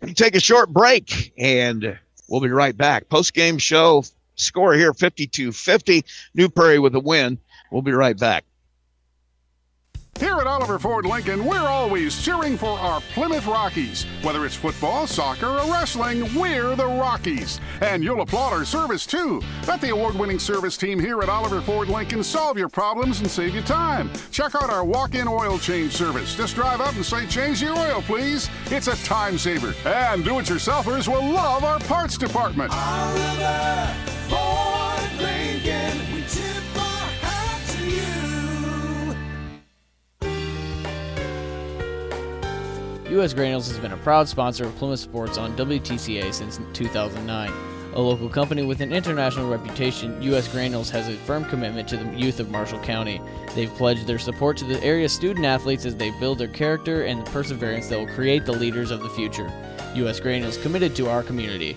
We 0.00 0.14
take 0.14 0.34
a 0.34 0.40
short 0.40 0.72
break, 0.72 1.32
and 1.36 1.98
we'll 2.28 2.40
be 2.40 2.48
right 2.48 2.76
back. 2.76 3.08
Post 3.08 3.34
game 3.34 3.58
show 3.58 4.04
score 4.36 4.74
here 4.74 4.94
52 4.94 5.52
50. 5.52 6.04
New 6.34 6.48
Prairie 6.48 6.78
with 6.78 6.94
a 6.94 7.00
win. 7.00 7.38
We'll 7.70 7.82
be 7.82 7.92
right 7.92 8.18
back. 8.18 8.44
Here 10.20 10.38
at 10.38 10.46
Oliver 10.46 10.78
Ford 10.78 11.06
Lincoln, 11.06 11.44
we're 11.44 11.66
always 11.66 12.22
cheering 12.22 12.56
for 12.56 12.78
our 12.78 13.00
Plymouth 13.00 13.46
Rockies. 13.46 14.06
Whether 14.22 14.46
it's 14.46 14.54
football, 14.54 15.08
soccer, 15.08 15.48
or 15.48 15.72
wrestling, 15.72 16.32
we're 16.36 16.76
the 16.76 16.86
Rockies. 16.86 17.60
And 17.80 18.04
you'll 18.04 18.20
applaud 18.20 18.52
our 18.52 18.64
service 18.64 19.06
too. 19.06 19.42
Let 19.66 19.80
the 19.80 19.90
award 19.90 20.14
winning 20.14 20.38
service 20.38 20.76
team 20.76 21.00
here 21.00 21.20
at 21.20 21.28
Oliver 21.28 21.60
Ford 21.60 21.88
Lincoln 21.88 22.22
solve 22.22 22.56
your 22.56 22.68
problems 22.68 23.20
and 23.20 23.30
save 23.30 23.56
you 23.56 23.62
time. 23.62 24.08
Check 24.30 24.54
out 24.54 24.70
our 24.70 24.84
walk 24.84 25.16
in 25.16 25.26
oil 25.26 25.58
change 25.58 25.92
service. 25.92 26.36
Just 26.36 26.54
drive 26.54 26.80
up 26.80 26.94
and 26.94 27.04
say, 27.04 27.26
Change 27.26 27.60
your 27.60 27.76
oil, 27.76 28.00
please. 28.02 28.48
It's 28.66 28.86
a 28.86 28.96
time 29.04 29.36
saver. 29.36 29.74
And 29.84 30.24
do 30.24 30.38
it 30.38 30.46
yourselfers 30.46 31.08
will 31.08 31.28
love 31.28 31.64
our 31.64 31.80
parts 31.80 32.16
department. 32.16 32.70
Oliver 32.72 33.94
Ford 34.28 35.03
U.S. 43.14 43.32
Granules 43.32 43.68
has 43.68 43.78
been 43.78 43.92
a 43.92 43.96
proud 43.98 44.28
sponsor 44.28 44.64
of 44.64 44.74
Plymouth 44.74 44.98
Sports 44.98 45.38
on 45.38 45.56
WTCA 45.56 46.34
since 46.34 46.58
2009. 46.72 47.52
A 47.92 48.00
local 48.00 48.28
company 48.28 48.64
with 48.64 48.80
an 48.80 48.92
international 48.92 49.48
reputation, 49.48 50.20
U.S. 50.20 50.48
Granules 50.48 50.90
has 50.90 51.06
a 51.06 51.16
firm 51.18 51.44
commitment 51.44 51.88
to 51.90 51.96
the 51.96 52.12
youth 52.18 52.40
of 52.40 52.50
Marshall 52.50 52.80
County. 52.80 53.20
They've 53.54 53.72
pledged 53.74 54.08
their 54.08 54.18
support 54.18 54.56
to 54.56 54.64
the 54.64 54.82
area 54.82 55.08
student 55.08 55.46
athletes 55.46 55.86
as 55.86 55.94
they 55.94 56.10
build 56.18 56.38
their 56.38 56.48
character 56.48 57.04
and 57.04 57.24
the 57.24 57.30
perseverance 57.30 57.86
that 57.86 58.00
will 58.00 58.12
create 58.16 58.46
the 58.46 58.52
leaders 58.52 58.90
of 58.90 59.00
the 59.00 59.10
future. 59.10 59.48
U.S. 59.94 60.18
Granules 60.18 60.58
committed 60.58 60.96
to 60.96 61.08
our 61.08 61.22
community. 61.22 61.76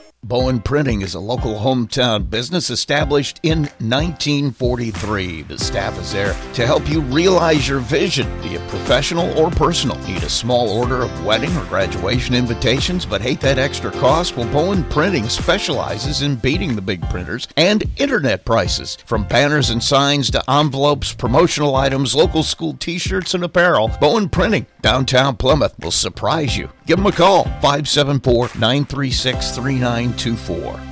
Bowen 0.31 0.61
Printing 0.61 1.01
is 1.01 1.13
a 1.13 1.19
local 1.19 1.55
hometown 1.55 2.29
business 2.29 2.69
established 2.69 3.41
in 3.43 3.63
1943. 3.79 5.41
The 5.41 5.57
staff 5.57 5.99
is 5.99 6.13
there 6.13 6.31
to 6.53 6.65
help 6.65 6.87
you 6.87 7.01
realize 7.01 7.67
your 7.67 7.79
vision, 7.79 8.25
be 8.41 8.55
it 8.55 8.65
professional 8.69 9.37
or 9.37 9.51
personal. 9.51 9.97
Need 10.07 10.23
a 10.23 10.29
small 10.29 10.69
order 10.69 11.01
of 11.01 11.25
wedding 11.25 11.53
or 11.57 11.65
graduation 11.65 12.33
invitations, 12.33 13.05
but 13.05 13.21
hate 13.21 13.41
that 13.41 13.59
extra 13.59 13.91
cost? 13.91 14.37
Well, 14.37 14.49
Bowen 14.53 14.85
Printing 14.85 15.27
specializes 15.27 16.21
in 16.21 16.37
beating 16.37 16.77
the 16.77 16.81
big 16.81 17.01
printers 17.09 17.49
and 17.57 17.83
internet 17.97 18.45
prices. 18.45 18.97
From 19.05 19.27
banners 19.27 19.69
and 19.69 19.83
signs 19.83 20.31
to 20.31 20.49
envelopes, 20.49 21.11
promotional 21.11 21.75
items, 21.75 22.15
local 22.15 22.43
school 22.43 22.75
t 22.75 22.97
shirts, 22.97 23.33
and 23.33 23.43
apparel, 23.43 23.91
Bowen 23.99 24.29
Printing, 24.29 24.65
downtown 24.81 25.35
Plymouth, 25.35 25.77
will 25.79 25.91
surprise 25.91 26.55
you. 26.55 26.69
Give 26.85 26.97
them 26.97 27.05
a 27.05 27.11
call, 27.11 27.43
574 27.43 28.51
936 28.59 29.51
3924. 29.55 30.90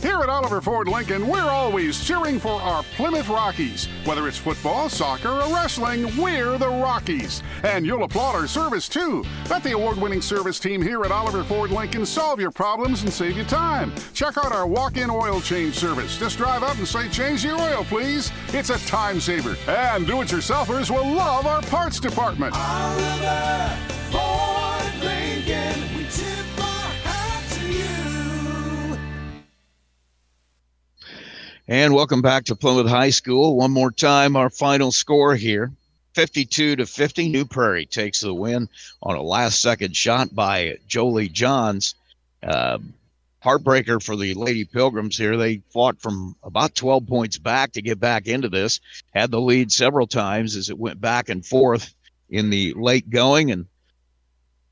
Here 0.00 0.20
at 0.20 0.28
Oliver 0.28 0.60
Ford 0.60 0.86
Lincoln, 0.86 1.26
we're 1.26 1.50
always 1.50 2.04
cheering 2.04 2.38
for 2.38 2.60
our 2.60 2.84
Plymouth 2.94 3.28
Rockies. 3.28 3.88
Whether 4.04 4.28
it's 4.28 4.38
football, 4.38 4.88
soccer, 4.88 5.28
or 5.28 5.52
wrestling, 5.52 6.16
we're 6.16 6.56
the 6.56 6.68
Rockies. 6.68 7.42
And 7.64 7.84
you'll 7.84 8.04
applaud 8.04 8.36
our 8.36 8.46
service 8.46 8.88
too. 8.88 9.24
Let 9.50 9.64
the 9.64 9.72
award 9.72 9.96
winning 9.98 10.22
service 10.22 10.60
team 10.60 10.80
here 10.80 11.02
at 11.04 11.10
Oliver 11.10 11.42
Ford 11.42 11.72
Lincoln 11.72 12.06
solve 12.06 12.38
your 12.38 12.52
problems 12.52 13.02
and 13.02 13.12
save 13.12 13.36
you 13.36 13.42
time. 13.42 13.92
Check 14.14 14.38
out 14.38 14.52
our 14.52 14.68
walk 14.68 14.96
in 14.96 15.10
oil 15.10 15.40
change 15.40 15.74
service. 15.74 16.16
Just 16.16 16.38
drive 16.38 16.62
up 16.62 16.78
and 16.78 16.86
say, 16.86 17.08
Change 17.08 17.44
your 17.44 17.58
oil, 17.60 17.82
please. 17.82 18.30
It's 18.48 18.70
a 18.70 18.78
time 18.86 19.18
saver. 19.18 19.56
And 19.66 20.06
do 20.06 20.22
it 20.22 20.28
yourselfers 20.28 20.90
will 20.90 21.12
love 21.12 21.44
our 21.44 21.62
parts 21.62 21.98
department. 21.98 22.54
Oliver 22.56 23.76
Ford 24.12 25.04
Lincoln, 25.04 25.77
And 31.70 31.92
welcome 31.92 32.22
back 32.22 32.46
to 32.46 32.56
Plymouth 32.56 32.90
High 32.90 33.10
School. 33.10 33.54
One 33.54 33.72
more 33.72 33.90
time, 33.90 34.36
our 34.36 34.48
final 34.48 34.90
score 34.90 35.36
here 35.36 35.70
52 36.14 36.76
to 36.76 36.86
50. 36.86 37.28
New 37.28 37.44
Prairie 37.44 37.84
takes 37.84 38.20
the 38.20 38.32
win 38.32 38.70
on 39.02 39.16
a 39.16 39.22
last 39.22 39.60
second 39.60 39.94
shot 39.94 40.34
by 40.34 40.78
Jolie 40.86 41.28
Johns. 41.28 41.94
Uh, 42.42 42.78
heartbreaker 43.44 44.02
for 44.02 44.16
the 44.16 44.32
Lady 44.32 44.64
Pilgrims 44.64 45.18
here. 45.18 45.36
They 45.36 45.60
fought 45.68 46.00
from 46.00 46.34
about 46.42 46.74
12 46.74 47.06
points 47.06 47.36
back 47.36 47.72
to 47.72 47.82
get 47.82 48.00
back 48.00 48.28
into 48.28 48.48
this, 48.48 48.80
had 49.12 49.30
the 49.30 49.38
lead 49.38 49.70
several 49.70 50.06
times 50.06 50.56
as 50.56 50.70
it 50.70 50.78
went 50.78 51.02
back 51.02 51.28
and 51.28 51.44
forth 51.44 51.94
in 52.30 52.48
the 52.48 52.72
late 52.78 53.10
going. 53.10 53.50
And 53.50 53.66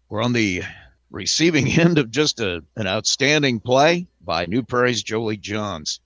we're 0.09 0.23
on 0.23 0.33
the 0.33 0.63
receiving 1.11 1.69
end 1.79 1.99
of 1.99 2.11
just 2.11 2.41
a, 2.41 2.65
an 2.75 2.87
outstanding 2.87 3.61
play 3.61 4.07
by 4.23 4.47
New 4.47 4.63
Prairie's 4.63 5.03
Jolie 5.03 5.37
Johns. 5.37 6.01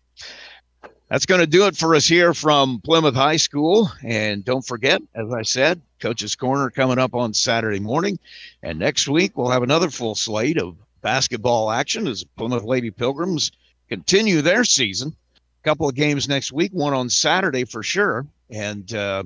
That's 1.10 1.26
going 1.26 1.40
to 1.40 1.46
do 1.46 1.66
it 1.66 1.76
for 1.76 1.96
us 1.96 2.06
here 2.06 2.32
from 2.34 2.80
Plymouth 2.84 3.16
High 3.16 3.36
School. 3.36 3.90
And 4.04 4.44
don't 4.44 4.64
forget, 4.64 5.02
as 5.16 5.32
I 5.32 5.42
said, 5.42 5.82
Coach's 5.98 6.36
Corner 6.36 6.70
coming 6.70 7.00
up 7.00 7.16
on 7.16 7.34
Saturday 7.34 7.80
morning. 7.80 8.16
And 8.62 8.78
next 8.78 9.08
week, 9.08 9.36
we'll 9.36 9.50
have 9.50 9.64
another 9.64 9.90
full 9.90 10.14
slate 10.14 10.56
of 10.56 10.76
basketball 11.02 11.72
action 11.72 12.06
as 12.06 12.22
Plymouth 12.22 12.62
Lady 12.62 12.92
Pilgrims 12.92 13.50
continue 13.88 14.40
their 14.40 14.62
season. 14.62 15.16
A 15.36 15.64
couple 15.64 15.88
of 15.88 15.96
games 15.96 16.28
next 16.28 16.52
week, 16.52 16.70
one 16.72 16.94
on 16.94 17.10
Saturday 17.10 17.64
for 17.64 17.82
sure. 17.82 18.24
And 18.48 18.94
uh, 18.94 19.24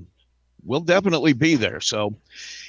we'll 0.64 0.80
definitely 0.80 1.34
be 1.34 1.54
there. 1.54 1.82
So, 1.82 2.14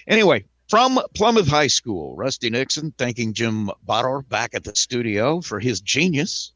anyway, 0.07 0.43
from 0.67 0.99
Plymouth 1.13 1.47
High 1.47 1.67
School, 1.67 2.17
Rusty 2.17 2.49
Nixon 2.49 2.93
thanking 2.97 3.33
Jim 3.33 3.71
Bauer 3.85 4.23
back 4.23 4.53
at 4.53 4.65
the 4.65 4.75
studio 4.75 5.39
for 5.39 5.61
his 5.61 5.79
genius 5.79 6.51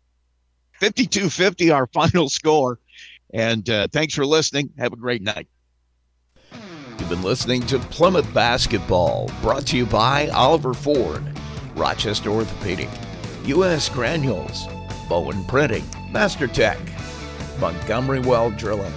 52 0.80 1.30
50, 1.30 1.72
our 1.72 1.88
final 1.94 2.30
score. 2.30 2.80
And 3.34 3.70
uh, 3.70 3.88
thanks 3.92 4.16
for 4.16 4.26
listening. 4.26 4.72
Have 4.78 4.94
a 4.94 4.98
great 4.98 5.22
night. 5.22 5.48
You've 6.98 7.10
been 7.10 7.22
listening 7.22 7.66
to 7.68 7.80
Plymouth 7.80 8.32
Basketball, 8.34 9.32
brought 9.42 9.66
to 9.68 9.78
you 9.78 9.86
by 9.86 10.28
Oliver 10.30 10.74
Ford, 10.74 11.24
Rochester 11.76 12.30
Orthopedic, 12.30 12.90
U.S. 13.46 13.88
Granules, 13.88 14.68
Bowen 15.08 15.46
Printing, 15.46 15.86
Master 16.12 16.48
Tech, 16.48 16.78
Montgomery 17.60 18.20
Well 18.20 18.52
Drilling, 18.52 18.94